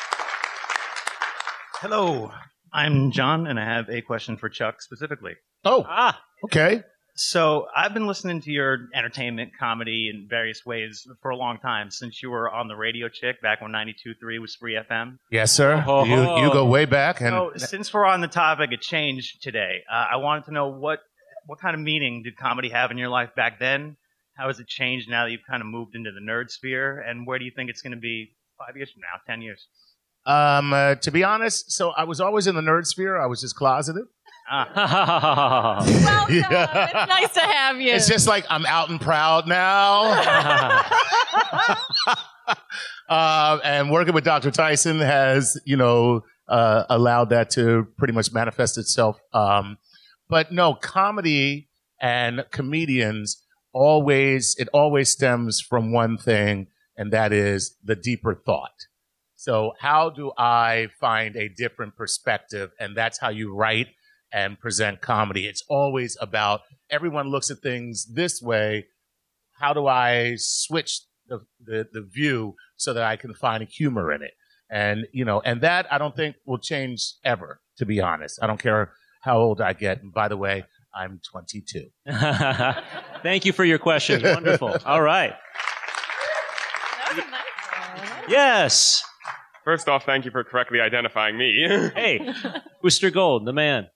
Hello, 1.75 2.31
I'm 2.73 3.11
John, 3.11 3.47
and 3.47 3.59
I 3.59 3.65
have 3.65 3.89
a 3.89 4.01
question 4.01 4.37
for 4.37 4.49
Chuck 4.49 4.81
specifically. 4.81 5.33
Oh, 5.63 5.85
Ah, 5.87 6.19
okay. 6.45 6.83
So 7.15 7.67
I've 7.75 7.93
been 7.93 8.07
listening 8.07 8.41
to 8.41 8.51
your 8.51 8.87
entertainment 8.95 9.51
comedy 9.59 10.09
in 10.13 10.27
various 10.29 10.65
ways 10.65 11.05
for 11.21 11.31
a 11.31 11.35
long 11.35 11.59
time 11.59 11.91
since 11.91 12.23
you 12.23 12.29
were 12.31 12.49
on 12.49 12.67
the 12.67 12.75
radio 12.75 13.09
chick 13.09 13.41
back 13.41 13.61
when 13.61 13.71
92.3 13.71 14.39
was 14.39 14.55
free 14.55 14.75
FM. 14.75 15.17
Yes, 15.29 15.51
sir. 15.51 15.83
Oh. 15.85 16.05
You 16.05 16.45
you 16.45 16.53
go 16.53 16.65
way 16.65 16.85
back, 16.85 17.19
and 17.21 17.29
So 17.29 17.51
since 17.57 17.93
we're 17.93 18.05
on 18.05 18.21
the 18.21 18.27
topic 18.27 18.71
of 18.73 18.79
change 18.81 19.39
today, 19.41 19.83
uh, 19.91 20.07
I 20.13 20.17
wanted 20.17 20.45
to 20.45 20.51
know 20.51 20.69
what 20.69 20.99
what 21.47 21.59
kind 21.59 21.75
of 21.75 21.81
meaning 21.81 22.23
did 22.23 22.37
comedy 22.37 22.69
have 22.69 22.91
in 22.91 22.97
your 22.97 23.09
life 23.09 23.35
back 23.35 23.59
then? 23.59 23.97
How 24.41 24.47
has 24.47 24.59
it 24.59 24.67
changed 24.67 25.07
now 25.07 25.25
that 25.25 25.31
you've 25.31 25.45
kind 25.47 25.61
of 25.61 25.67
moved 25.67 25.93
into 25.93 26.11
the 26.11 26.19
nerd 26.19 26.49
sphere? 26.49 27.01
And 27.01 27.27
where 27.27 27.37
do 27.37 27.45
you 27.45 27.51
think 27.55 27.69
it's 27.69 27.83
going 27.83 27.91
to 27.91 27.99
be 27.99 28.33
five 28.57 28.75
years 28.75 28.89
from 28.91 29.01
now, 29.01 29.19
ten 29.31 29.43
years? 29.43 29.67
um, 30.25 30.73
uh, 30.73 30.95
to 30.95 31.11
be 31.11 31.23
honest, 31.23 31.71
so 31.71 31.91
I 31.91 32.05
was 32.05 32.19
always 32.19 32.47
in 32.47 32.55
the 32.55 32.61
nerd 32.61 32.87
sphere. 32.87 33.19
I 33.19 33.27
was 33.27 33.39
just 33.39 33.55
closeted. 33.55 34.05
Ah, 34.49 35.83
Welcome. 36.05 36.35
Yeah. 36.35 36.85
It's 36.85 36.93
nice 37.07 37.33
to 37.35 37.41
have 37.41 37.79
you. 37.79 37.93
It's 37.93 38.07
just 38.07 38.27
like 38.27 38.45
I'm 38.49 38.65
out 38.65 38.89
and 38.89 38.99
proud 38.99 39.47
now. 39.47 40.05
uh, 43.09 43.59
and 43.63 43.91
working 43.91 44.15
with 44.15 44.23
Dr. 44.23 44.49
Tyson 44.49 44.99
has, 45.01 45.61
you 45.65 45.77
know, 45.77 46.23
uh, 46.47 46.85
allowed 46.89 47.29
that 47.29 47.51
to 47.51 47.87
pretty 47.95 48.13
much 48.13 48.33
manifest 48.33 48.79
itself. 48.79 49.19
Um, 49.33 49.77
but 50.29 50.51
no, 50.51 50.73
comedy 50.73 51.69
and 52.01 52.43
comedians 52.49 53.37
always, 53.73 54.55
it 54.57 54.67
always 54.73 55.09
stems 55.09 55.61
from 55.61 55.91
one 55.91 56.17
thing, 56.17 56.67
and 56.97 57.11
that 57.11 57.31
is 57.33 57.77
the 57.83 57.95
deeper 57.95 58.35
thought. 58.35 58.87
So, 59.35 59.73
how 59.79 60.11
do 60.11 60.31
I 60.37 60.89
find 60.99 61.35
a 61.35 61.49
different 61.49 61.95
perspective? 61.95 62.71
And 62.79 62.95
that's 62.95 63.19
how 63.19 63.29
you 63.29 63.55
write 63.55 63.87
and 64.31 64.59
present 64.59 65.01
comedy. 65.01 65.47
It's 65.47 65.63
always 65.67 66.15
about 66.21 66.61
everyone 66.89 67.29
looks 67.29 67.49
at 67.49 67.59
things 67.59 68.05
this 68.05 68.41
way. 68.41 68.85
How 69.53 69.73
do 69.73 69.87
I 69.87 70.35
switch 70.37 71.01
the, 71.27 71.39
the, 71.59 71.87
the 71.91 72.01
view 72.01 72.55
so 72.77 72.93
that 72.93 73.03
I 73.03 73.15
can 73.15 73.33
find 73.33 73.67
humor 73.67 74.11
in 74.11 74.21
it? 74.21 74.33
And, 74.69 75.07
you 75.11 75.25
know, 75.25 75.41
and 75.41 75.61
that 75.61 75.91
I 75.91 75.97
don't 75.97 76.15
think 76.15 76.35
will 76.45 76.59
change 76.59 77.13
ever, 77.23 77.61
to 77.77 77.85
be 77.85 77.99
honest. 77.99 78.39
I 78.41 78.47
don't 78.47 78.61
care 78.61 78.91
how 79.21 79.39
old 79.39 79.59
I 79.59 79.73
get. 79.73 80.01
And 80.01 80.13
by 80.13 80.27
the 80.27 80.37
way, 80.37 80.65
I'm 80.93 81.19
22. 81.31 81.87
Thank 83.23 83.45
you 83.45 83.53
for 83.53 83.63
your 83.63 83.79
question. 83.79 84.21
Wonderful. 84.23 84.75
All 84.85 85.01
right. 85.01 85.33
Yes. 88.27 89.03
First 89.63 89.87
off, 89.87 90.05
thank 90.05 90.25
you 90.25 90.31
for 90.31 90.43
correctly 90.43 90.79
identifying 90.79 91.37
me. 91.37 91.65
hey, 91.95 92.33
Booster 92.81 93.11
Gold, 93.11 93.45
the 93.45 93.53
man. 93.53 93.87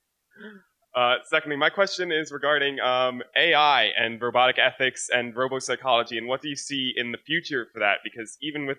Uh, 0.96 1.16
secondly, 1.26 1.58
my 1.58 1.70
question 1.70 2.12
is 2.12 2.32
regarding 2.32 2.80
um, 2.80 3.22
AI 3.36 3.92
and 3.98 4.22
robotic 4.22 4.58
ethics 4.60 5.10
and 5.14 5.36
robopsychology, 5.36 6.18
and 6.18 6.28
what 6.28 6.42
do 6.42 6.48
you 6.48 6.56
see 6.56 6.94
in 6.96 7.12
the 7.12 7.18
future 7.18 7.68
for 7.74 7.80
that? 7.80 7.98
Because 8.04 8.38
even 8.42 8.66
with 8.66 8.78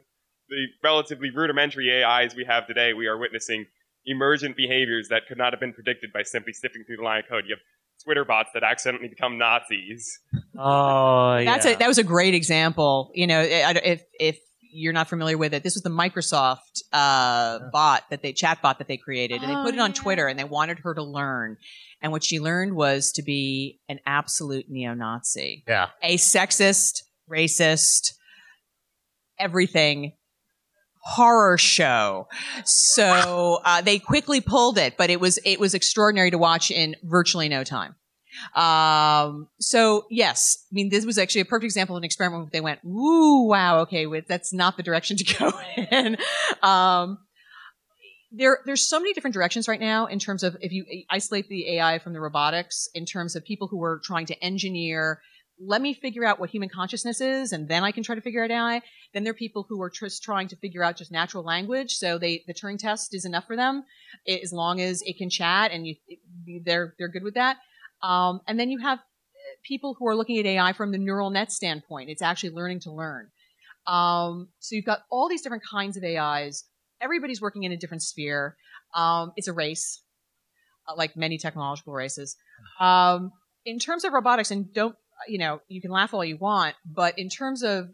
the 0.49 0.67
relatively 0.83 1.31
rudimentary 1.31 2.03
AIs 2.03 2.35
we 2.35 2.45
have 2.45 2.67
today, 2.67 2.95
we 2.95 3.07
are 3.07 3.19
witnessing 3.19 3.67
emergent 4.07 4.57
behaviors 4.57 5.09
that 5.09 5.27
could 5.29 5.37
not 5.37 5.53
have 5.53 5.61
been 5.61 5.73
predicted 5.73 6.13
by 6.13 6.23
simply 6.23 6.53
sifting 6.53 6.85
through 6.87 6.97
the 6.97 7.03
line 7.03 7.21
of 7.21 7.29
code. 7.29 7.45
You 7.47 7.55
have 7.57 7.63
Twitter 8.07 8.25
bots 8.25 8.51
that 8.55 8.63
accidentally 8.63 9.09
become 9.09 9.37
Nazis. 9.37 10.19
Oh, 10.57 11.43
That's 11.45 11.67
a, 11.67 11.75
that 11.75 11.89
was 11.89 11.99
a 11.99 12.05
great 12.05 12.35
example. 12.35 13.11
You 13.15 13.27
know, 13.27 13.41
I- 13.41 13.65
I- 13.67 13.81
if 13.85 14.03
if 14.19 14.39
you're 14.79 14.93
not 14.93 15.09
familiar 15.09 15.37
with 15.37 15.53
it, 15.55 15.63
this 15.65 15.75
was 15.75 15.83
the 15.83 15.91
Microsoft 15.91 16.83
uh, 16.93 17.59
bot 17.73 18.05
that 18.11 18.23
they 18.23 18.33
chat 18.33 18.63
bot 18.63 18.79
that 18.79 18.87
they 18.89 18.97
created, 18.97 19.41
and 19.43 19.51
they 19.51 19.57
Oh, 19.57 19.65
put 19.65 19.75
it 19.75 19.81
on 19.81 19.93
Twitter, 19.93 20.27
and 20.29 20.39
they 20.39 20.45
wanted 20.45 20.79
her 20.81 20.95
to 20.95 21.03
learn. 21.03 21.57
And 22.03 22.13
what 22.13 22.23
she 22.23 22.39
learned 22.41 22.77
was 22.77 23.11
to 23.13 23.23
be 23.23 23.81
an 23.89 23.99
absolute 24.07 24.67
neo-Nazi, 24.69 25.65
Yeah. 25.67 25.89
a 26.03 26.17
sexist, 26.19 27.03
racist, 27.31 28.13
everything 29.39 30.13
horror 31.07 31.57
show. 31.57 32.27
So 32.65 33.61
uh, 33.65 33.81
they 33.81 34.01
quickly 34.01 34.41
pulled 34.41 34.77
it, 34.77 34.97
but 34.97 35.09
it 35.09 35.21
was 35.21 35.39
it 35.45 35.61
was 35.61 35.73
extraordinary 35.73 36.33
to 36.33 36.39
watch 36.39 36.71
in 36.73 36.97
virtually 37.05 37.49
no 37.49 37.63
time. 37.63 37.95
Um, 38.55 39.49
so 39.61 40.07
yes, 40.11 40.59
I 40.71 40.75
mean, 40.75 40.91
this 40.91 41.07
was 41.07 41.17
actually 41.17 41.43
a 41.43 41.45
perfect 41.45 41.67
example 41.67 41.97
of 41.97 42.01
an 42.01 42.05
experiment 42.05 42.45
where 42.45 42.51
they 42.53 42.61
went, 42.61 42.81
"Ooh, 42.85 43.47
wow, 43.49 43.81
okay, 43.83 44.07
with, 44.07 44.27
that's 44.27 44.53
not 44.53 44.77
the 44.77 44.83
direction 44.83 45.17
to 45.17 45.25
go 45.39 45.53
in." 45.77 46.17
Um, 46.63 47.19
there, 48.33 48.59
there's 48.67 48.87
so 48.87 48.99
many 48.99 49.13
different 49.13 49.35
directions 49.35 49.69
right 49.69 49.81
now 49.81 50.07
in 50.07 50.19
terms 50.19 50.43
of 50.43 50.57
if 50.61 50.73
you 50.73 50.85
isolate 51.09 51.49
the 51.49 51.77
AI 51.77 52.01
from 52.01 52.13
the 52.13 52.21
robotics, 52.21 52.89
in 52.95 53.07
terms 53.07 53.37
of 53.37 53.45
people 53.45 53.69
who 53.69 53.83
are 53.85 54.01
trying 54.03 54.27
to 54.27 54.45
engineer. 54.45 55.21
Let 55.59 55.81
me 55.81 55.95
figure 55.95 56.25
out 56.25 56.39
what 56.39 56.51
human 56.51 56.69
consciousness 56.69 57.21
is, 57.21 57.53
and 57.53 57.67
then 57.69 57.83
I 57.83 57.91
can 57.91 58.03
try 58.03 58.15
to 58.15 58.21
figure 58.21 58.45
out 58.45 58.51
AI. 58.51 58.83
Then 59.15 59.25
there 59.25 59.31
are 59.31 59.35
people 59.35 59.65
who 59.69 59.81
are 59.81 59.89
just 59.91 60.23
trying 60.23 60.49
to 60.49 60.57
figure 60.57 60.85
out 60.85 60.97
just 60.97 61.11
natural 61.11 61.43
language. 61.45 61.93
So 61.95 62.19
they, 62.19 62.45
the 62.47 62.53
Turing 62.53 62.79
test 62.79 63.15
is 63.15 63.25
enough 63.25 63.47
for 63.47 63.57
them, 63.57 63.85
i- 64.29 64.41
as 64.43 64.53
long 64.53 64.81
as 64.83 65.03
it 65.03 65.17
can 65.17 65.31
chat, 65.31 65.71
and 65.73 65.87
you, 65.87 65.97
they're 66.65 66.95
they're 66.99 67.09
good 67.09 67.23
with 67.23 67.35
that. 67.35 67.57
Um, 68.03 68.41
and 68.47 68.61
then 68.61 68.71
you 68.71 68.81
have 68.81 68.99
people 69.65 69.97
who 69.99 70.07
are 70.07 70.15
looking 70.15 70.39
at 70.39 70.45
AI 70.47 70.73
from 70.75 70.93
the 70.93 70.99
neural 70.99 71.31
net 71.31 71.51
standpoint. 71.51 72.11
It's 72.11 72.23
actually 72.23 72.51
learning 72.51 72.81
to 72.81 72.93
learn. 72.93 73.31
Um, 73.87 74.49
so 74.59 74.75
you've 74.77 74.85
got 74.85 75.01
all 75.11 75.29
these 75.29 75.43
different 75.43 75.63
kinds 75.65 75.97
of 75.97 76.05
AIs. 76.05 76.65
Everybody's 77.01 77.41
working 77.41 77.63
in 77.65 77.73
a 77.73 77.77
different 77.77 78.03
sphere. 78.03 78.57
Um, 78.95 79.33
it's 79.37 79.49
a 79.49 79.53
race, 79.53 80.03
uh, 80.89 80.95
like 80.97 81.17
many 81.17 81.39
technological 81.39 81.95
races. 81.95 82.37
Um, 82.81 83.33
in 83.65 83.79
terms 83.79 84.05
of 84.05 84.13
robotics, 84.13 84.51
and 84.51 84.73
don't 84.73 84.95
you 85.29 85.39
know, 85.39 85.61
you 85.69 85.81
can 85.81 85.91
laugh 85.91 86.15
all 86.15 86.25
you 86.25 86.37
want, 86.37 86.75
but 86.85 87.19
in 87.19 87.29
terms 87.29 87.63
of 87.63 87.89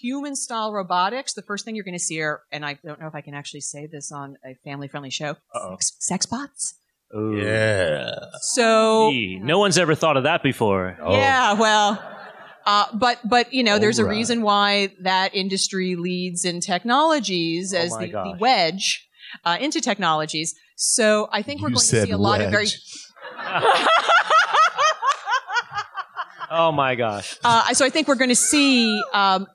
human 0.00 0.36
style 0.36 0.72
robotics, 0.72 1.34
the 1.34 1.42
first 1.42 1.64
thing 1.64 1.74
you're 1.74 1.84
going 1.84 1.94
to 1.94 2.02
see 2.02 2.20
are, 2.20 2.42
and 2.52 2.64
I 2.64 2.78
don't 2.84 3.00
know 3.00 3.06
if 3.06 3.14
I 3.14 3.20
can 3.20 3.34
actually 3.34 3.60
say 3.62 3.86
this 3.86 4.12
on 4.12 4.36
a 4.44 4.54
family 4.64 4.88
friendly 4.88 5.10
show, 5.10 5.36
sex, 5.70 5.96
sex 5.98 6.26
bots. 6.26 6.74
Yeah. 7.14 8.10
So 8.40 9.10
Gee, 9.10 9.38
no 9.40 9.58
one's 9.58 9.78
ever 9.78 9.94
thought 9.94 10.16
of 10.16 10.24
that 10.24 10.42
before. 10.42 10.96
Yeah, 11.00 11.52
well, 11.52 12.02
uh, 12.66 12.86
but 12.94 13.20
but 13.28 13.52
you 13.52 13.62
know, 13.62 13.78
there's 13.78 13.98
a 13.98 14.04
reason 14.04 14.42
why 14.42 14.90
that 15.00 15.34
industry 15.34 15.96
leads 15.96 16.44
in 16.44 16.60
technologies 16.60 17.72
Oh 17.72 17.78
as 17.78 17.90
my 17.92 18.06
the, 18.06 18.12
the 18.12 18.36
wedge 18.40 19.08
uh, 19.44 19.58
into 19.60 19.80
technologies. 19.80 20.54
So 20.76 21.28
I 21.30 21.42
think 21.42 21.60
we're 21.60 21.68
You 21.68 21.76
going 21.76 21.86
to 21.86 22.06
see 22.06 22.10
a 22.10 22.18
lot 22.18 22.40
of 22.40 22.50
very. 22.50 22.66
Oh 26.54 26.72
my 26.72 26.94
gosh. 26.94 27.36
Uh, 27.42 27.74
so 27.74 27.84
I 27.84 27.90
think 27.90 28.06
we're 28.08 28.14
going 28.14 28.30
to 28.30 28.36
see 28.36 29.02
um, 29.12 29.46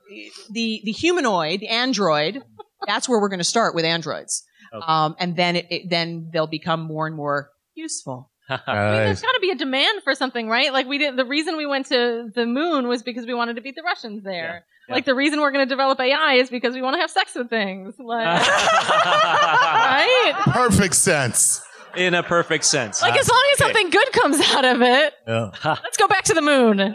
the 0.50 0.80
the 0.84 0.92
humanoid, 0.92 1.60
the 1.60 1.68
android. 1.68 2.42
That's 2.86 3.08
where 3.08 3.20
we're 3.20 3.28
going 3.28 3.38
to 3.38 3.44
start 3.44 3.74
with 3.74 3.84
androids, 3.84 4.44
um, 4.86 5.16
and 5.18 5.36
then 5.36 5.56
it, 5.56 5.66
it, 5.70 5.90
then 5.90 6.30
they'll 6.32 6.46
become 6.46 6.80
more 6.80 7.06
and 7.06 7.16
more 7.16 7.50
useful. 7.74 8.30
I 8.48 8.56
mean, 8.56 9.04
there's 9.04 9.22
got 9.22 9.32
to 9.32 9.40
be 9.40 9.50
a 9.50 9.54
demand 9.54 10.02
for 10.02 10.14
something, 10.14 10.48
right? 10.48 10.72
Like 10.72 10.86
we 10.86 10.98
did. 10.98 11.16
The 11.16 11.24
reason 11.24 11.56
we 11.56 11.66
went 11.66 11.86
to 11.86 12.30
the 12.34 12.46
moon 12.46 12.88
was 12.88 13.02
because 13.02 13.26
we 13.26 13.34
wanted 13.34 13.56
to 13.56 13.62
beat 13.62 13.76
the 13.76 13.82
Russians 13.82 14.22
there. 14.24 14.64
Yeah. 14.88 14.94
Like 14.94 15.04
the 15.04 15.14
reason 15.14 15.40
we're 15.40 15.52
going 15.52 15.66
to 15.66 15.68
develop 15.68 16.00
AI 16.00 16.34
is 16.34 16.50
because 16.50 16.74
we 16.74 16.82
want 16.82 16.94
to 16.94 17.00
have 17.00 17.10
sex 17.10 17.34
with 17.34 17.48
things. 17.48 17.94
Like, 17.98 18.26
right? 18.48 20.32
Perfect 20.46 20.96
sense. 20.96 21.62
In 21.96 22.14
a 22.14 22.22
perfect 22.22 22.64
sense. 22.64 23.02
Like 23.02 23.18
as 23.18 23.28
long 23.28 23.44
as 23.52 23.58
something 23.58 23.90
good 23.90 24.12
comes 24.12 24.40
out 24.52 24.64
of 24.64 24.80
it, 24.82 25.14
Yeah. 25.26 25.50
let's 25.64 25.96
go 25.96 26.06
back 26.08 26.24
to 26.24 26.34
the 26.34 26.42
moon. 26.42 26.76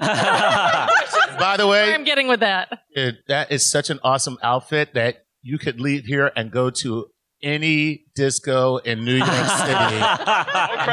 By 1.39 1.55
the 1.57 1.67
way, 1.67 1.93
I'm 1.93 2.03
getting 2.03 2.27
with 2.27 2.39
that. 2.41 2.69
it, 2.91 3.17
that 3.27 3.51
is 3.51 3.69
such 3.69 3.89
an 3.89 3.99
awesome 4.03 4.37
outfit 4.41 4.93
that 4.93 5.25
you 5.41 5.57
could 5.57 5.79
leave 5.79 6.05
here 6.05 6.31
and 6.35 6.51
go 6.51 6.69
to 6.69 7.07
any 7.43 8.05
disco 8.15 8.77
in 8.77 9.03
New 9.05 9.15
York 9.15 9.29
City. 9.29 10.03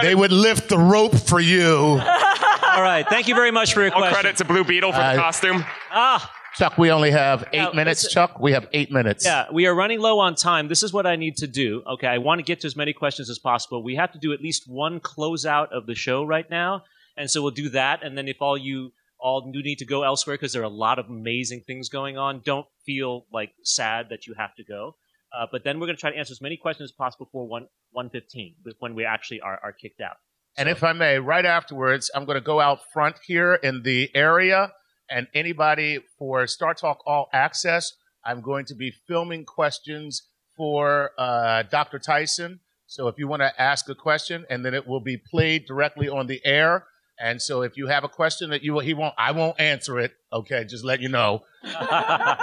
they 0.03 0.15
would 0.15 0.33
lift 0.33 0.69
the 0.69 0.79
rope 0.79 1.15
for 1.15 1.41
you. 1.41 1.77
All 1.77 2.83
right. 2.83 3.07
Thank 3.09 3.29
you 3.29 3.35
very 3.35 3.51
much 3.51 3.73
for 3.75 3.83
your 3.83 3.93
All 3.93 4.01
question. 4.01 4.15
credit 4.21 4.37
to 4.39 4.45
Blue 4.45 4.65
Beetle 4.65 4.93
for 4.93 4.99
Uh, 4.99 5.15
the 5.15 5.21
costume. 5.21 5.65
Ah. 5.91 6.31
Chuck, 6.55 6.77
we 6.77 6.91
only 6.91 7.11
have 7.11 7.49
eight 7.53 7.59
Now, 7.59 7.73
minutes. 7.73 8.13
Chuck, 8.13 8.39
we 8.39 8.53
have 8.53 8.69
eight 8.73 8.93
minutes. 8.93 9.25
Yeah, 9.25 9.47
we 9.53 9.67
are 9.67 9.75
running 9.75 10.01
low 10.01 10.19
on 10.19 10.35
time. 10.35 10.69
This 10.69 10.83
is 10.83 10.93
what 10.93 11.07
I 11.07 11.17
need 11.17 11.37
to 11.39 11.47
do. 11.47 11.83
Okay, 11.87 12.07
I 12.07 12.19
want 12.19 12.41
to 12.41 12.43
get 12.43 12.61
to 12.61 12.67
as 12.67 12.77
many 12.77 12.93
questions 12.93 13.31
as 13.31 13.39
possible. 13.39 13.83
We 13.83 13.97
have 13.97 14.13
to 14.13 14.19
do 14.19 14.33
at 14.33 14.41
least 14.41 14.69
one 14.69 15.01
closeout 15.01 15.73
of 15.73 15.87
the 15.87 15.95
show 15.95 16.25
right 16.25 16.49
now, 16.51 16.85
and 17.17 17.31
so 17.31 17.41
we'll 17.43 17.53
do 17.53 17.71
that. 17.71 18.03
And 18.03 18.19
then 18.19 18.29
if 18.29 18.43
all 18.43 18.59
you 18.59 18.93
all 19.19 19.51
do 19.51 19.63
need 19.63 19.79
to 19.79 19.87
go 19.87 20.03
elsewhere 20.03 20.35
because 20.35 20.53
there 20.53 20.63
are 20.63 20.67
a 20.67 20.69
lot 20.69 20.99
of 20.99 21.07
amazing 21.09 21.63
things 21.67 21.89
going 21.89 22.19
on, 22.19 22.43
don't 22.45 22.67
feel 22.85 23.25
like 23.33 23.53
sad 23.63 24.09
that 24.11 24.27
you 24.27 24.35
have 24.35 24.55
to 24.57 24.65
go. 24.65 24.97
Uh, 25.35 25.47
but 25.51 25.65
then 25.65 25.81
we're 25.81 25.87
going 25.87 25.97
to 25.97 26.01
try 26.01 26.11
to 26.11 26.19
answer 26.19 26.33
as 26.33 26.43
many 26.43 26.57
questions 26.59 26.91
as 26.91 26.93
possible 26.93 27.29
for 27.33 27.47
one 27.47 27.67
one 27.93 28.11
fifteen 28.11 28.55
when 28.81 28.95
we 28.95 29.05
actually 29.07 29.41
are, 29.41 29.59
are 29.63 29.73
kicked 29.73 30.01
out. 30.03 30.17
And 30.59 30.69
if 30.69 30.85
I 30.85 30.93
may, 30.93 31.19
right 31.19 31.47
afterwards, 31.47 32.11
I'm 32.15 32.27
going 32.27 32.37
to 32.37 32.45
go 32.45 32.61
out 32.61 32.81
front 32.93 33.17
here 33.27 33.55
in 33.55 33.83
the 33.85 34.11
area, 34.15 34.73
and 35.13 35.27
anybody 35.35 36.01
for 36.19 36.47
Star 36.47 36.75
Talk 36.75 37.03
All 37.07 37.29
Access, 37.33 37.93
I'm 38.25 38.41
going 38.41 38.65
to 38.67 38.75
be 38.75 38.93
filming 39.07 39.45
questions 39.45 40.23
for 40.57 41.11
uh, 41.19 41.65
Dr. 41.65 41.99
Tyson. 41.99 42.61
So 42.87 43.09
if 43.09 43.19
you 43.19 43.29
want 43.29 43.43
to 43.43 43.61
ask 43.61 43.89
a 43.89 43.95
question, 43.95 44.47
and 44.51 44.65
then 44.65 44.75
it 44.75 44.87
will 44.87 45.01
be 45.01 45.17
played 45.17 45.67
directly 45.67 46.09
on 46.09 46.27
the 46.27 46.41
air. 46.45 46.87
And 47.19 47.41
so 47.41 47.63
if 47.63 47.77
you 47.77 47.87
have 47.87 48.05
a 48.05 48.09
question 48.09 48.51
that 48.51 48.63
you 48.63 48.79
he 48.81 48.95
won't, 48.95 49.15
I 49.19 49.33
won't 49.33 49.61
answer 49.61 49.99
it. 49.99 50.13
Okay, 50.33 50.65
just 50.65 50.85
let 50.85 51.01
you 51.01 51.09
know. 51.09 51.45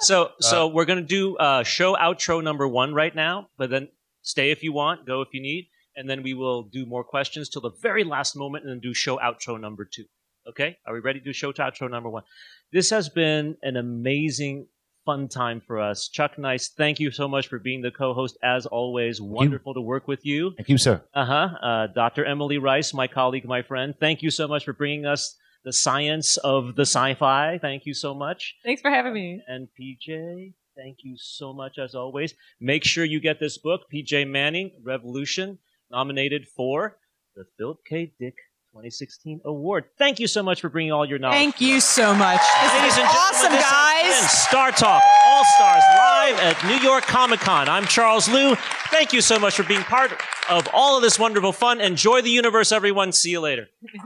So 0.00 0.32
so 0.40 0.66
we're 0.66 0.84
going 0.84 0.98
to 0.98 1.04
do 1.04 1.36
uh, 1.36 1.62
show 1.62 1.94
outro 1.94 2.42
number 2.42 2.66
one 2.66 2.92
right 2.94 3.14
now, 3.14 3.48
but 3.56 3.70
then 3.70 3.88
stay 4.22 4.50
if 4.50 4.62
you 4.62 4.72
want, 4.72 5.06
go 5.06 5.22
if 5.22 5.28
you 5.32 5.40
need, 5.40 5.68
and 5.96 6.10
then 6.10 6.22
we 6.22 6.34
will 6.34 6.64
do 6.64 6.84
more 6.84 7.04
questions 7.04 7.48
till 7.48 7.62
the 7.62 7.70
very 7.80 8.04
last 8.04 8.36
moment, 8.36 8.64
and 8.64 8.72
then 8.72 8.80
do 8.80 8.92
show 8.92 9.18
outro 9.18 9.58
number 9.58 9.84
two. 9.84 10.04
Okay, 10.46 10.76
are 10.86 10.92
we 10.92 11.00
ready 11.00 11.20
to 11.20 11.24
do 11.24 11.32
show 11.32 11.52
outro 11.52 11.90
number 11.90 12.10
one? 12.10 12.22
This 12.70 12.90
has 12.90 13.08
been 13.08 13.56
an 13.62 13.76
amazing, 13.76 14.66
fun 15.06 15.28
time 15.28 15.62
for 15.66 15.80
us. 15.80 16.08
Chuck 16.08 16.38
Nice, 16.38 16.68
thank 16.68 17.00
you 17.00 17.10
so 17.10 17.26
much 17.26 17.48
for 17.48 17.58
being 17.58 17.80
the 17.80 17.90
co-host 17.90 18.36
as 18.42 18.66
always. 18.66 19.20
Wonderful 19.20 19.72
to 19.74 19.80
work 19.80 20.06
with 20.06 20.26
you. 20.26 20.52
Thank 20.56 20.68
you, 20.68 20.76
sir. 20.78 21.02
Uh-huh. 21.14 21.48
Uh 21.62 21.86
Dr. 21.88 22.24
Emily 22.26 22.58
Rice, 22.58 22.92
my 22.92 23.06
colleague, 23.06 23.46
my 23.46 23.62
friend. 23.62 23.94
Thank 23.98 24.22
you 24.22 24.30
so 24.30 24.46
much 24.46 24.64
for 24.64 24.74
bringing 24.74 25.06
us 25.06 25.36
the 25.64 25.72
science 25.72 26.36
of 26.36 26.76
the 26.76 26.82
sci-fi. 26.82 27.58
Thank 27.58 27.86
you 27.86 27.94
so 27.94 28.14
much. 28.14 28.54
Thanks 28.64 28.82
for 28.82 28.90
having 28.90 29.14
me. 29.14 29.40
And 29.48 29.68
PJ, 29.80 30.52
thank 30.76 30.98
you 31.04 31.16
so 31.16 31.54
much 31.54 31.78
as 31.78 31.94
always. 31.94 32.34
Make 32.60 32.84
sure 32.84 33.04
you 33.04 33.18
get 33.18 33.40
this 33.40 33.56
book, 33.56 33.82
PJ 33.92 34.28
Manney, 34.28 34.74
Revolution, 34.82 35.58
nominated 35.90 36.46
for 36.46 36.98
the 37.34 37.46
Philip 37.56 37.78
K. 37.88 38.12
Dick 38.20 38.34
2016 38.74 39.40
award. 39.44 39.84
Thank 39.98 40.18
you 40.18 40.26
so 40.26 40.42
much 40.42 40.60
for 40.60 40.68
bringing 40.68 40.90
all 40.90 41.06
your 41.06 41.20
knowledge. 41.20 41.36
Thank 41.38 41.60
you 41.60 41.78
so 41.78 42.12
much. 42.12 42.40
This 42.40 42.72
Ladies 42.72 42.92
is 42.94 42.98
and 42.98 43.06
gentlemen, 43.06 43.16
awesome, 43.30 43.52
this 43.52 43.62
has 43.62 44.02
guys. 44.02 44.20
been 44.20 44.28
Star 44.28 44.70
Talk 44.72 45.02
All 45.28 45.44
Stars 45.44 45.82
live 45.96 46.40
at 46.40 46.64
New 46.66 46.82
York 46.84 47.04
Comic 47.04 47.38
Con. 47.38 47.68
I'm 47.68 47.84
Charles 47.86 48.28
Liu. 48.28 48.56
Thank 48.90 49.12
you 49.12 49.20
so 49.20 49.38
much 49.38 49.54
for 49.54 49.62
being 49.62 49.82
part 49.82 50.10
of 50.50 50.66
all 50.72 50.96
of 50.96 51.02
this 51.04 51.20
wonderful 51.20 51.52
fun. 51.52 51.80
Enjoy 51.80 52.20
the 52.20 52.30
universe, 52.30 52.72
everyone. 52.72 53.12
See 53.12 53.30
you 53.30 53.38
later. 53.40 53.68
Thank 53.80 54.02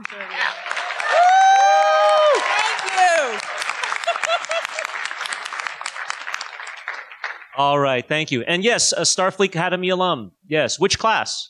you. 2.91 3.39
All 7.57 7.79
right, 7.79 8.07
thank 8.07 8.31
you. 8.31 8.43
And 8.43 8.63
yes, 8.63 8.93
a 8.93 9.01
Starfleet 9.01 9.45
Academy 9.47 9.89
alum. 9.89 10.31
Yes, 10.47 10.79
which 10.79 10.97
class? 10.99 11.49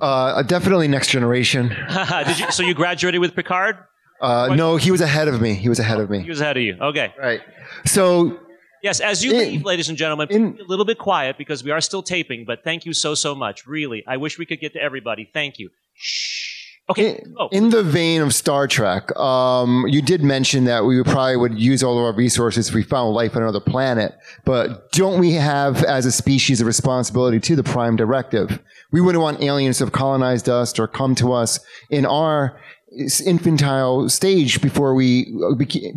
Uh, 0.00 0.42
definitely 0.42 0.88
next 0.88 1.08
generation. 1.08 1.68
Did 2.26 2.38
you, 2.38 2.50
so 2.50 2.62
you 2.62 2.74
graduated 2.74 3.20
with 3.20 3.34
Picard? 3.34 3.76
Uh, 4.20 4.54
no, 4.54 4.76
he 4.76 4.90
was 4.90 5.00
ahead 5.00 5.28
of 5.28 5.40
me. 5.40 5.54
He 5.54 5.68
was 5.68 5.78
ahead 5.78 5.98
of 5.98 6.10
me. 6.10 6.20
He 6.20 6.28
was 6.28 6.40
ahead 6.40 6.56
of 6.56 6.62
you. 6.62 6.76
Okay. 6.80 7.14
Right. 7.18 7.40
So 7.86 8.38
Yes, 8.82 9.00
as 9.00 9.22
you 9.22 9.32
leave, 9.32 9.64
ladies 9.64 9.88
and 9.90 9.98
gentlemen, 9.98 10.28
be 10.28 10.62
a 10.62 10.64
little 10.64 10.86
bit 10.86 10.98
quiet 10.98 11.36
because 11.36 11.62
we 11.62 11.70
are 11.70 11.80
still 11.82 12.02
taping. 12.02 12.44
But 12.46 12.64
thank 12.64 12.86
you 12.86 12.94
so 12.94 13.14
so 13.14 13.34
much. 13.34 13.66
Really, 13.66 14.02
I 14.06 14.16
wish 14.16 14.38
we 14.38 14.46
could 14.46 14.60
get 14.60 14.72
to 14.72 14.82
everybody. 14.82 15.28
Thank 15.32 15.58
you. 15.58 15.70
Okay. 16.90 17.22
In, 17.50 17.64
in 17.64 17.70
the 17.70 17.84
vein 17.84 18.20
of 18.20 18.34
Star 18.34 18.66
Trek, 18.66 19.16
um, 19.16 19.86
you 19.88 20.02
did 20.02 20.24
mention 20.24 20.64
that 20.64 20.84
we 20.84 21.00
probably 21.04 21.36
would 21.36 21.56
use 21.56 21.84
all 21.84 21.96
of 21.96 22.04
our 22.04 22.12
resources 22.12 22.68
if 22.68 22.74
we 22.74 22.82
found 22.82 23.14
life 23.14 23.36
on 23.36 23.42
another 23.42 23.60
planet. 23.60 24.18
But 24.44 24.90
don't 24.90 25.20
we 25.20 25.34
have, 25.34 25.84
as 25.84 26.04
a 26.04 26.10
species, 26.10 26.60
a 26.60 26.64
responsibility 26.64 27.38
to 27.40 27.54
the 27.54 27.62
Prime 27.62 27.94
Directive? 27.94 28.58
We 28.90 29.00
wouldn't 29.00 29.22
want 29.22 29.40
aliens 29.40 29.78
to 29.78 29.84
have 29.84 29.92
colonized 29.92 30.48
us 30.48 30.76
or 30.80 30.88
come 30.88 31.14
to 31.16 31.32
us 31.32 31.60
in 31.90 32.04
our 32.04 32.58
infantile 33.24 34.08
stage 34.08 34.60
before 34.60 34.94
we 34.96 35.32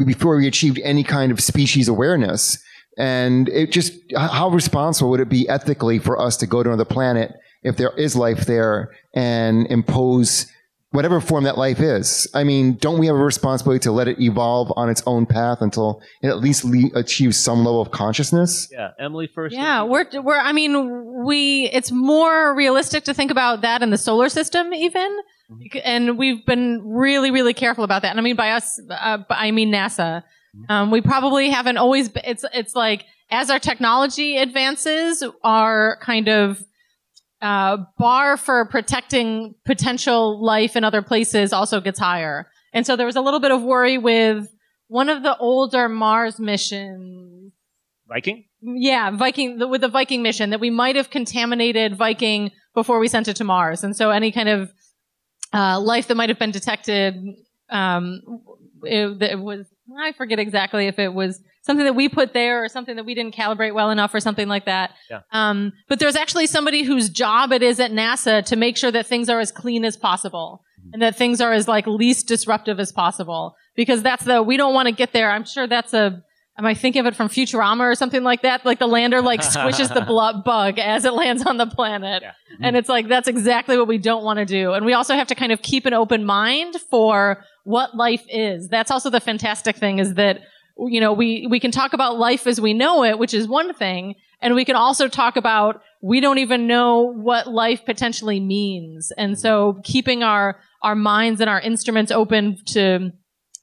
before 0.06 0.38
we 0.38 0.48
achieved 0.48 0.80
any 0.84 1.04
kind 1.04 1.32
of 1.32 1.39
species 1.39 1.88
awareness. 1.88 2.60
And 3.00 3.50
it 3.50 3.72
just 3.72 3.94
how 4.16 4.50
responsible 4.50 5.10
would 5.10 5.20
it 5.20 5.30
be 5.30 5.50
ethically 5.50 5.98
for 5.98 6.22
us 6.22 6.38
to 6.38 6.46
go 6.46 6.62
to 6.62 6.70
another 6.70 6.86
planet 6.86 7.34
if 7.64 7.78
there 7.78 7.96
is 7.98 8.16
life 8.16 8.46
there 8.46 8.91
and 9.16 9.66
impose 9.68 10.46
whatever 10.94 11.20
form 11.20 11.44
that 11.44 11.58
life 11.58 11.80
is. 11.80 12.28
I 12.36 12.44
mean, 12.44 12.76
don't 12.76 13.00
we 13.00 13.08
have 13.08 13.16
a 13.16 13.24
responsibility 13.24 13.80
to 13.82 13.91
let 13.91 14.08
it 14.08 14.20
evolve 14.22 14.72
on 14.76 14.89
its 14.89 15.02
own 15.06 15.26
path 15.26 15.58
until 15.62 16.02
it 16.22 16.28
at 16.28 16.38
least 16.38 16.64
le- 16.64 16.91
achieves 16.94 17.38
some 17.38 17.66
level 17.66 17.82
of 17.82 17.91
consciousness? 17.91 18.70
Yeah, 18.72 18.91
Emily 19.00 19.28
first. 19.28 19.54
Yeah, 19.54 19.84
we're 19.84 20.06
we're. 20.22 20.39
I 20.39 20.54
mean, 20.54 21.26
we. 21.26 21.70
It's 21.74 21.91
more 21.91 22.56
realistic 22.56 23.04
to 23.06 23.14
think 23.14 23.32
about 23.32 23.62
that 23.62 23.82
in 23.82 23.89
the 23.89 23.98
solar 23.98 24.30
system, 24.30 24.74
even. 24.74 25.20
And 25.84 26.18
we've 26.18 26.46
been 26.46 26.82
really, 26.86 27.32
really 27.32 27.54
careful 27.54 27.84
about 27.84 28.04
that. 28.04 28.12
And 28.12 28.20
I 28.20 28.24
mean, 28.24 28.36
by 28.36 28.52
us, 28.52 28.80
uh, 28.89 29.18
I 29.30 29.52
mean 29.52 29.72
NASA. 29.72 30.24
Um, 30.70 30.91
we 30.91 31.02
probably 31.02 31.50
haven't 31.50 31.78
always. 31.78 32.10
Been, 32.10 32.24
it's 32.26 32.46
it's 32.54 32.76
like 32.76 33.06
as 33.32 33.50
our 33.50 33.60
technology 33.60 34.38
advances, 34.38 35.24
our 35.44 35.98
kind 36.02 36.30
of 36.30 36.64
uh, 37.44 37.78
bar 37.98 38.38
for 38.38 38.66
protecting 38.66 39.54
potential 39.66 40.44
life 40.44 40.78
in 40.78 40.84
other 40.84 41.02
places 41.02 41.52
also 41.52 41.82
gets 41.82 42.00
higher. 42.00 42.48
And 42.72 42.88
so 42.88 42.96
there 42.96 43.06
was 43.06 43.18
a 43.18 43.22
little 43.22 43.41
bit 43.41 43.52
of 43.52 43.62
worry 43.62 43.98
with 43.98 44.48
one 44.88 45.10
of 45.10 45.24
the 45.24 45.38
older 45.38 45.89
Mars 45.89 46.39
missions. 46.39 47.52
Viking. 48.08 48.46
Yeah, 48.62 49.12
Viking 49.12 49.58
the, 49.58 49.68
with 49.68 49.82
the 49.82 49.89
Viking 49.89 50.24
mission 50.24 50.52
that 50.52 50.62
we 50.62 50.70
might 50.70 50.96
have 50.96 51.10
contaminated 51.10 51.98
Viking 51.98 52.52
before 52.74 53.00
we 53.00 53.10
sent 53.10 53.28
it 53.28 53.36
to 53.36 53.44
Mars, 53.44 53.84
and 53.84 53.96
so 53.96 54.10
any 54.10 54.32
kind 54.32 54.50
of 54.50 54.72
uh, 55.54 55.80
life 55.80 56.08
that 56.08 56.16
might 56.16 56.30
have 56.30 56.39
been 56.39 56.52
detected, 56.52 57.16
um, 57.70 58.22
it, 58.84 59.22
it 59.22 59.39
was 59.39 59.68
I 60.00 60.14
forget 60.14 60.40
exactly 60.40 60.88
if 60.88 61.00
it 61.00 61.14
was 61.14 61.42
something 61.62 61.86
that 61.86 61.96
we 61.96 62.10
put 62.10 62.34
there 62.34 62.64
or 62.64 62.70
something 62.70 62.96
that 62.96 63.06
we 63.06 63.16
didn't 63.16 63.36
calibrate 63.36 63.74
well 63.74 63.90
enough 63.90 64.14
or 64.14 64.20
something 64.20 64.48
like 64.48 64.66
that. 64.66 64.92
Yeah. 65.10 65.22
Um, 65.32 65.74
but 65.88 66.00
there's 66.00 66.16
actually 66.16 66.48
somebody 66.48 66.84
whose 66.84 67.10
job 67.10 67.52
it 67.52 67.64
is 67.64 67.80
at 67.80 67.92
NASA 67.92 68.44
to 68.46 68.56
make 68.56 68.78
sure 68.78 68.92
that 68.92 69.08
things 69.08 69.30
are 69.30 69.40
as 69.40 69.52
clean 69.52 69.86
as 69.86 69.98
possible 69.98 70.64
and 70.92 71.02
that 71.02 71.16
things 71.16 71.42
are 71.42 71.54
as 71.54 71.68
like 71.68 71.88
least 71.88 72.28
disruptive 72.28 72.80
as 72.80 72.92
possible 72.92 73.56
because 73.76 74.04
that's 74.04 74.26
the 74.26 74.44
we 74.44 74.58
don't 74.58 74.74
want 74.74 74.88
to 74.88 74.92
get 74.94 75.14
there. 75.14 75.32
I'm 75.32 75.46
sure 75.46 75.68
that's 75.68 75.94
a 75.94 76.24
Am 76.56 76.68
I 76.68 76.76
thinking 76.76 76.99
of 76.99 77.08
it 77.08 77.16
from 77.16 77.30
Futurama 77.30 77.82
or 77.82 77.95
something 77.95 78.24
like 78.24 78.43
that? 78.43 78.64
Like 78.64 78.78
the 78.78 78.88
lander 78.88 79.22
like 79.22 79.41
squishes 79.41 79.91
the 79.91 80.01
blo- 80.08 80.41
bug 80.45 80.78
as 80.78 81.04
it 81.04 81.14
lands 81.14 81.43
on 81.43 81.58
the 81.58 81.66
planet. 81.66 82.24
And 82.62 82.76
it's 82.76 82.88
like, 82.88 83.08
that's 83.08 83.28
exactly 83.28 83.76
what 83.76 83.88
we 83.88 83.97
don't 83.97 84.24
want 84.24 84.38
to 84.38 84.45
do. 84.45 84.74
And 84.74 84.86
we 84.86 84.93
also 84.93 85.16
have 85.16 85.28
to 85.28 85.36
kind 85.36 85.51
of 85.51 85.64
keep 85.64 85.88
an 85.88 85.93
open 85.93 86.26
mind 86.26 86.76
for 86.91 87.43
what 87.64 87.95
life 87.95 88.24
is. 88.30 88.68
That's 88.68 88.91
also 88.91 89.10
the 89.10 89.20
fantastic 89.20 89.78
thing 89.78 89.97
is 89.97 90.14
that, 90.14 90.41
you 90.78 91.01
know, 91.01 91.12
we, 91.12 91.47
we 91.49 91.60
can 91.60 91.72
talk 91.72 91.93
about 91.93 92.20
life 92.20 92.45
as 92.45 92.62
we 92.62 92.74
know 92.74 93.04
it, 93.04 93.18
which 93.18 93.34
is 93.34 93.47
one 93.47 93.74
thing. 93.74 94.14
And 94.39 94.54
we 94.54 94.64
can 94.64 94.76
also 94.76 95.08
talk 95.08 95.38
about 95.38 95.82
we 96.04 96.20
don't 96.20 96.38
even 96.38 96.68
know 96.68 97.01
what 97.01 97.47
life 97.47 97.84
potentially 97.84 98.39
means. 98.39 99.12
And 99.18 99.34
mm-hmm. 99.34 99.39
so 99.39 99.80
keeping 99.84 100.22
our, 100.22 100.60
our 100.84 100.95
minds 100.95 101.41
and 101.41 101.49
our 101.49 101.62
instruments 101.62 102.12
open 102.12 102.58
to 102.68 103.12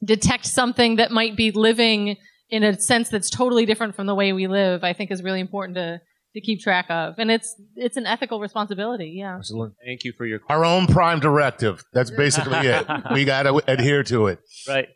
detect 0.02 0.46
something 0.46 0.96
that 0.96 1.12
might 1.12 1.36
be 1.36 1.52
living 1.52 2.16
in 2.50 2.62
a 2.62 2.78
sense 2.78 3.08
that's 3.08 3.30
totally 3.30 3.66
different 3.66 3.94
from 3.94 4.06
the 4.06 4.14
way 4.14 4.32
we 4.32 4.46
live, 4.46 4.84
I 4.84 4.92
think 4.92 5.10
is 5.10 5.22
really 5.22 5.40
important 5.40 5.76
to, 5.76 6.00
to 6.34 6.40
keep 6.40 6.60
track 6.60 6.86
of. 6.90 7.14
And 7.18 7.30
it's, 7.30 7.54
it's 7.76 7.96
an 7.96 8.06
ethical 8.06 8.40
responsibility. 8.40 9.14
Yeah. 9.16 9.38
Excellent. 9.38 9.74
Thank 9.84 10.04
you 10.04 10.12
for 10.12 10.26
your 10.26 10.40
Our 10.48 10.64
own 10.64 10.86
prime 10.86 11.20
directive. 11.20 11.84
That's 11.92 12.10
basically 12.10 12.58
it. 12.68 12.86
We 13.12 13.24
got 13.24 13.44
to 13.44 13.62
adhere 13.70 14.02
to 14.04 14.26
it. 14.28 14.40
right. 14.68 14.88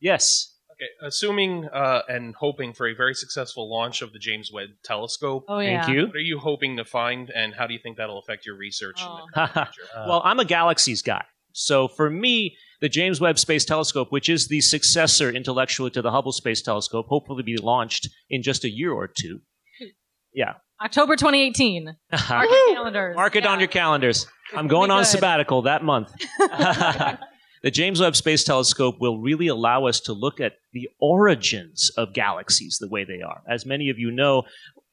Yes. 0.00 0.54
Okay, 0.80 1.08
assuming 1.08 1.64
uh, 1.72 2.02
and 2.08 2.36
hoping 2.36 2.72
for 2.72 2.86
a 2.86 2.94
very 2.94 3.12
successful 3.14 3.68
launch 3.68 4.00
of 4.00 4.12
the 4.12 4.20
James 4.20 4.52
Webb 4.52 4.68
Telescope. 4.84 5.46
Oh, 5.48 5.58
yeah. 5.58 5.84
Thank 5.84 5.96
you. 5.96 6.06
What 6.06 6.14
are 6.14 6.20
you 6.20 6.38
hoping 6.38 6.76
to 6.76 6.84
find, 6.84 7.30
and 7.30 7.52
how 7.52 7.66
do 7.66 7.74
you 7.74 7.80
think 7.82 7.96
that'll 7.96 8.20
affect 8.20 8.46
your 8.46 8.56
research? 8.56 9.00
in 9.02 9.08
the 9.34 9.46
future? 9.48 9.88
well, 10.06 10.22
I'm 10.24 10.38
a 10.38 10.44
galaxies 10.44 11.02
guy. 11.02 11.24
So 11.58 11.88
for 11.88 12.08
me, 12.08 12.56
the 12.80 12.88
James 12.88 13.20
Webb 13.20 13.38
Space 13.38 13.64
Telescope, 13.64 14.12
which 14.12 14.28
is 14.28 14.48
the 14.48 14.60
successor 14.60 15.30
intellectually 15.30 15.90
to 15.90 16.02
the 16.02 16.10
Hubble 16.10 16.32
Space 16.32 16.62
Telescope, 16.62 17.06
hopefully 17.08 17.42
be 17.42 17.56
launched 17.56 18.08
in 18.30 18.42
just 18.42 18.64
a 18.64 18.70
year 18.70 18.92
or 18.92 19.08
two. 19.08 19.40
Hmm. 19.80 19.88
Yeah. 20.32 20.54
October 20.80 21.16
2018. 21.16 21.84
Mark 22.28 22.50
your 22.50 22.74
calendars. 22.74 23.16
Mark 23.16 23.36
it 23.36 23.46
on 23.46 23.58
your 23.58 23.68
calendars. 23.68 24.26
I'm 24.54 24.68
going 24.68 24.90
on 24.90 25.04
sabbatical 25.04 25.62
that 25.62 25.82
month. 25.82 26.12
the 26.38 27.70
James 27.70 28.00
Webb 28.00 28.14
Space 28.14 28.44
Telescope 28.44 28.96
will 29.00 29.18
really 29.20 29.48
allow 29.48 29.86
us 29.86 30.00
to 30.02 30.12
look 30.12 30.40
at 30.40 30.52
the 30.72 30.88
origins 31.00 31.90
of 31.96 32.14
galaxies 32.14 32.78
the 32.80 32.88
way 32.88 33.04
they 33.04 33.20
are. 33.20 33.42
As 33.50 33.66
many 33.66 33.90
of 33.90 33.98
you 33.98 34.12
know, 34.12 34.44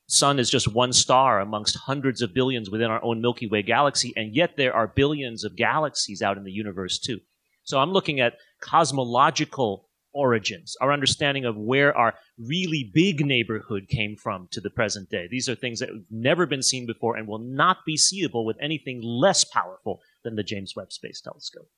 Sun 0.07 0.37
is 0.39 0.49
just 0.49 0.67
one 0.67 0.93
star 0.93 1.39
amongst 1.39 1.77
hundreds 1.77 2.21
of 2.21 2.33
billions 2.33 2.69
within 2.69 2.91
our 2.91 3.03
own 3.03 3.21
Milky 3.21 3.47
Way 3.47 3.63
galaxy, 3.63 4.13
and 4.15 4.35
yet 4.35 4.55
there 4.55 4.73
are 4.73 4.87
billions 4.87 5.43
of 5.43 5.55
galaxies 5.55 6.21
out 6.21 6.37
in 6.37 6.43
the 6.43 6.51
universe 6.51 6.99
too. 6.99 7.19
So 7.63 7.79
I'm 7.79 7.91
looking 7.91 8.19
at 8.19 8.37
cosmological 8.61 9.89
origins, 10.13 10.77
our 10.79 10.93
understanding 10.93 11.43
of 11.43 11.57
where 11.57 11.95
our 11.97 12.13
really 12.37 12.89
big 12.93 13.25
neighborhood 13.25 13.87
came 13.89 14.15
from 14.15 14.47
to 14.51 14.61
the 14.61 14.69
present 14.69 15.09
day. 15.09 15.27
These 15.29 15.49
are 15.49 15.55
things 15.55 15.79
that 15.79 15.89
have 15.89 16.03
never 16.09 16.45
been 16.45 16.61
seen 16.61 16.85
before 16.85 17.17
and 17.17 17.27
will 17.27 17.39
not 17.39 17.77
be 17.85 17.97
seeable 17.97 18.45
with 18.45 18.57
anything 18.61 19.01
less 19.01 19.43
powerful 19.43 20.01
than 20.23 20.35
the 20.35 20.43
James 20.43 20.73
Webb 20.75 20.91
Space 20.91 21.19
Telescope. 21.19 21.69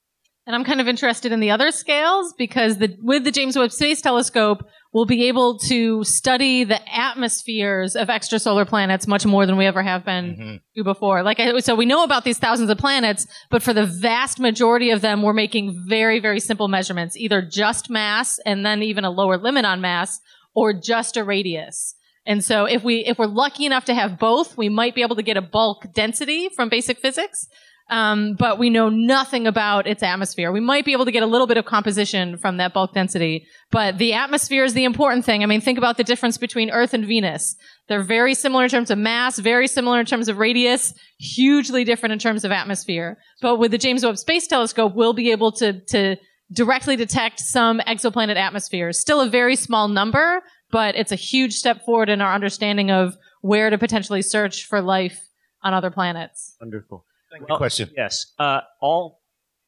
And 0.48 0.56
I'm 0.56 0.64
kind 0.64 0.80
of 0.80 0.88
interested 0.88 1.34
in 1.34 1.42
the 1.42 1.52
other 1.52 1.72
scales 1.72 2.34
because 2.38 2.78
the, 2.78 2.96
with 3.02 3.26
the 3.26 3.32
James 3.32 3.58
Webb 3.58 3.74
Space 3.74 4.02
Telescope, 4.02 4.66
we'll 4.94 5.06
be 5.06 5.28
able 5.28 5.60
to 5.60 6.06
study 6.06 6.64
the 6.64 6.80
atmospheres 6.90 7.98
of 7.98 8.08
extrasolar 8.08 8.66
planets 8.66 9.08
much 9.08 9.26
more 9.26 9.46
than 9.46 9.58
we 9.58 9.66
ever 9.66 9.84
have 9.84 10.06
been 10.06 10.26
mm-hmm. 10.26 10.56
do 10.74 10.86
before. 10.86 11.22
Like, 11.22 11.42
I, 11.42 11.60
so 11.60 11.76
we 11.76 11.86
know 11.86 12.06
about 12.06 12.24
these 12.24 12.40
thousands 12.40 12.70
of 12.70 12.78
planets, 12.78 13.28
but 13.50 13.62
for 13.62 13.74
the 13.74 13.86
vast 13.86 14.40
majority 14.40 14.92
of 14.92 15.02
them, 15.02 15.22
we're 15.22 15.34
making 15.34 15.84
very, 15.86 16.22
very 16.22 16.40
simple 16.40 16.70
measurements, 16.70 17.18
either 17.18 17.42
just 17.42 17.90
mass 17.90 18.40
and 18.46 18.66
then 18.66 18.82
even 18.84 19.04
a 19.04 19.12
lower 19.12 19.38
limit 19.38 19.66
on 19.66 19.82
mass 19.82 20.22
or 20.56 20.72
just 20.72 21.18
a 21.18 21.26
radius. 21.26 21.94
And 22.26 22.42
so 22.42 22.64
if 22.64 22.86
we, 22.86 23.04
if 23.06 23.20
we're 23.20 23.26
lucky 23.26 23.66
enough 23.66 23.84
to 23.86 23.94
have 23.94 24.18
both, 24.18 24.58
we 24.58 24.70
might 24.70 24.96
be 24.96 25.02
able 25.02 25.18
to 25.18 25.24
get 25.24 25.36
a 25.36 25.42
bulk 25.42 25.94
density 25.94 26.48
from 26.56 26.70
basic 26.70 27.00
physics. 27.00 27.50
Um, 27.90 28.34
but 28.34 28.60
we 28.60 28.70
know 28.70 28.90
nothing 28.90 29.48
about 29.48 29.88
its 29.88 30.04
atmosphere. 30.04 30.52
We 30.52 30.60
might 30.60 30.84
be 30.84 30.92
able 30.92 31.06
to 31.06 31.12
get 31.12 31.24
a 31.24 31.28
little 31.28 31.48
bit 31.48 31.56
of 31.56 31.64
composition 31.64 32.38
from 32.38 32.58
that 32.58 32.74
bulk 32.74 32.94
density, 32.94 33.48
but 33.72 33.98
the 33.98 34.14
atmosphere 34.14 34.66
is 34.66 34.74
the 34.74 34.84
important 34.84 35.24
thing. 35.24 35.42
I 35.42 35.46
mean, 35.46 35.62
think 35.62 35.78
about 35.78 35.96
the 35.96 36.04
difference 36.04 36.38
between 36.38 36.70
Earth 36.70 36.94
and 36.94 37.06
Venus. 37.06 37.56
They're 37.88 38.04
very 38.04 38.34
similar 38.34 38.66
in 38.66 38.70
terms 38.70 38.92
of 38.92 38.98
mass, 38.98 39.40
very 39.40 39.68
similar 39.68 40.02
in 40.02 40.06
terms 40.06 40.28
of 40.28 40.38
radius, 40.38 40.94
hugely 41.18 41.86
different 41.86 42.12
in 42.12 42.20
terms 42.20 42.44
of 42.44 42.52
atmosphere. 42.52 43.18
But 43.42 43.58
with 43.58 43.72
the 43.72 43.78
James 43.78 44.04
Webb 44.04 44.18
Space 44.18 44.48
Telescope, 44.48 44.94
we'll 44.94 45.14
be 45.14 45.32
able 45.32 45.54
to, 45.54 45.80
to 45.86 46.18
directly 46.52 46.98
detect 46.98 47.40
some 47.40 47.80
exoplanet 47.80 48.36
atmospheres. 48.36 49.00
Still 49.00 49.22
a 49.22 49.30
very 49.30 49.56
small 49.56 49.88
number, 49.88 50.42
but 50.72 50.96
it's 50.96 51.14
a 51.14 51.16
huge 51.16 51.54
step 51.54 51.86
forward 51.86 52.10
in 52.10 52.20
our 52.20 52.34
understanding 52.34 52.92
of 52.92 53.16
where 53.42 53.70
to 53.70 53.78
potentially 53.78 54.22
search 54.22 54.66
for 54.66 54.82
life 54.82 55.30
on 55.64 55.74
other 55.74 55.90
planets. 55.90 56.58
Wonderful. 56.60 57.06
Good 57.32 57.58
question. 57.58 57.90
Yes. 57.96 58.34
Uh, 58.40 58.62
all 58.82 59.22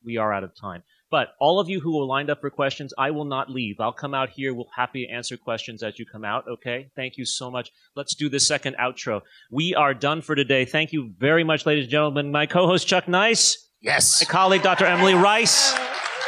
we 0.03 0.17
are 0.17 0.33
out 0.33 0.43
of 0.43 0.55
time. 0.55 0.83
But 1.11 1.29
all 1.39 1.59
of 1.59 1.67
you 1.69 1.79
who 1.79 1.99
are 1.99 2.05
lined 2.05 2.29
up 2.29 2.41
for 2.41 2.51
questions, 2.51 2.93
I 2.97 3.09
will 3.11 3.25
not 3.25 3.49
leave. 3.49 3.79
I'll 3.79 3.91
come 3.91 4.13
out 4.13 4.29
here. 4.29 4.53
We'll 4.53 4.69
happy 4.75 5.05
to 5.05 5.11
answer 5.11 5.37
questions 5.37 5.81
as 5.81 5.97
you 5.97 6.05
come 6.05 6.23
out. 6.23 6.45
Okay. 6.47 6.91
Thank 6.95 7.17
you 7.17 7.25
so 7.25 7.49
much. 7.49 7.71
Let's 7.95 8.13
do 8.13 8.29
the 8.29 8.39
second 8.39 8.75
outro. 8.79 9.21
We 9.49 9.73
are 9.73 9.95
done 9.95 10.21
for 10.21 10.35
today. 10.35 10.65
Thank 10.65 10.93
you 10.93 11.11
very 11.17 11.43
much, 11.43 11.65
ladies 11.65 11.85
and 11.85 11.91
gentlemen. 11.91 12.31
My 12.31 12.45
co-host 12.45 12.87
Chuck 12.87 13.07
Nice. 13.07 13.69
Yes. 13.81 14.21
My 14.21 14.31
colleague 14.31 14.61
Dr. 14.61 14.85
Emily 14.85 15.15
Rice. 15.15 15.73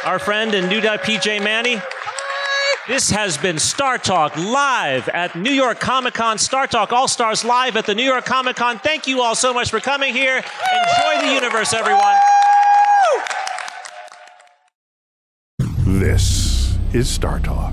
Our 0.04 0.18
friend 0.18 0.52
and 0.52 0.68
new 0.68 0.80
PJ 0.80 1.44
Manney. 1.44 1.80
This 2.92 3.08
has 3.08 3.38
been 3.38 3.58
Star 3.58 3.96
Talk 3.96 4.36
live 4.36 5.08
at 5.08 5.34
New 5.34 5.50
York 5.50 5.80
Comic 5.80 6.12
Con. 6.12 6.36
Star 6.36 6.66
Talk 6.66 6.92
All 6.92 7.08
Stars 7.08 7.42
live 7.42 7.74
at 7.78 7.86
the 7.86 7.94
New 7.94 8.04
York 8.04 8.26
Comic 8.26 8.56
Con. 8.56 8.78
Thank 8.80 9.06
you 9.06 9.22
all 9.22 9.34
so 9.34 9.54
much 9.54 9.70
for 9.70 9.80
coming 9.80 10.12
here. 10.12 10.36
Enjoy 10.36 11.26
the 11.26 11.32
universe, 11.32 11.72
everyone. 11.72 12.16
This 15.86 16.76
is 16.92 17.08
Star 17.08 17.40
Talk. 17.40 17.72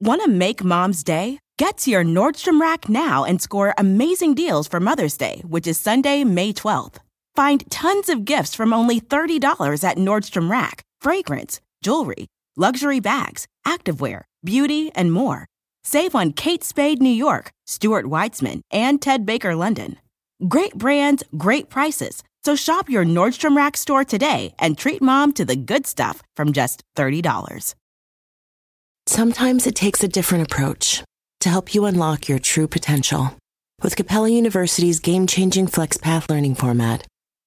Want 0.00 0.24
to 0.24 0.28
make 0.28 0.64
mom's 0.64 1.04
day? 1.04 1.38
Get 1.56 1.78
to 1.78 1.92
your 1.92 2.02
Nordstrom 2.02 2.60
Rack 2.60 2.88
now 2.88 3.22
and 3.22 3.40
score 3.40 3.74
amazing 3.78 4.34
deals 4.34 4.66
for 4.66 4.80
Mother's 4.80 5.16
Day, 5.16 5.40
which 5.46 5.68
is 5.68 5.78
Sunday, 5.78 6.24
May 6.24 6.52
12th. 6.52 6.96
Find 7.36 7.68
tons 7.68 8.08
of 8.08 8.24
gifts 8.24 8.54
from 8.54 8.72
only 8.72 9.00
$30 9.00 9.82
at 9.82 9.96
Nordstrom 9.96 10.50
Rack 10.50 10.82
fragrance, 11.00 11.60
jewelry, 11.82 12.26
luxury 12.56 13.00
bags, 13.00 13.46
activewear, 13.66 14.22
beauty, 14.44 14.90
and 14.94 15.12
more. 15.12 15.46
Save 15.82 16.14
on 16.14 16.32
Kate 16.32 16.64
Spade 16.64 17.02
New 17.02 17.10
York, 17.10 17.50
Stuart 17.66 18.06
Weitzman, 18.06 18.60
and 18.70 19.02
Ted 19.02 19.26
Baker 19.26 19.54
London. 19.54 19.96
Great 20.48 20.74
brands, 20.74 21.22
great 21.36 21.68
prices. 21.68 22.22
So 22.44 22.54
shop 22.54 22.88
your 22.88 23.04
Nordstrom 23.04 23.56
Rack 23.56 23.76
store 23.76 24.04
today 24.04 24.54
and 24.58 24.78
treat 24.78 25.02
mom 25.02 25.32
to 25.32 25.44
the 25.44 25.56
good 25.56 25.86
stuff 25.86 26.22
from 26.36 26.52
just 26.52 26.82
$30. 26.96 27.74
Sometimes 29.06 29.66
it 29.66 29.74
takes 29.74 30.02
a 30.02 30.08
different 30.08 30.50
approach 30.50 31.02
to 31.40 31.48
help 31.48 31.74
you 31.74 31.84
unlock 31.84 32.28
your 32.28 32.38
true 32.38 32.68
potential. 32.68 33.36
With 33.82 33.96
Capella 33.96 34.30
University's 34.30 35.00
game 35.00 35.26
changing 35.26 35.66
FlexPath 35.66 36.30
learning 36.30 36.54
format, 36.54 37.06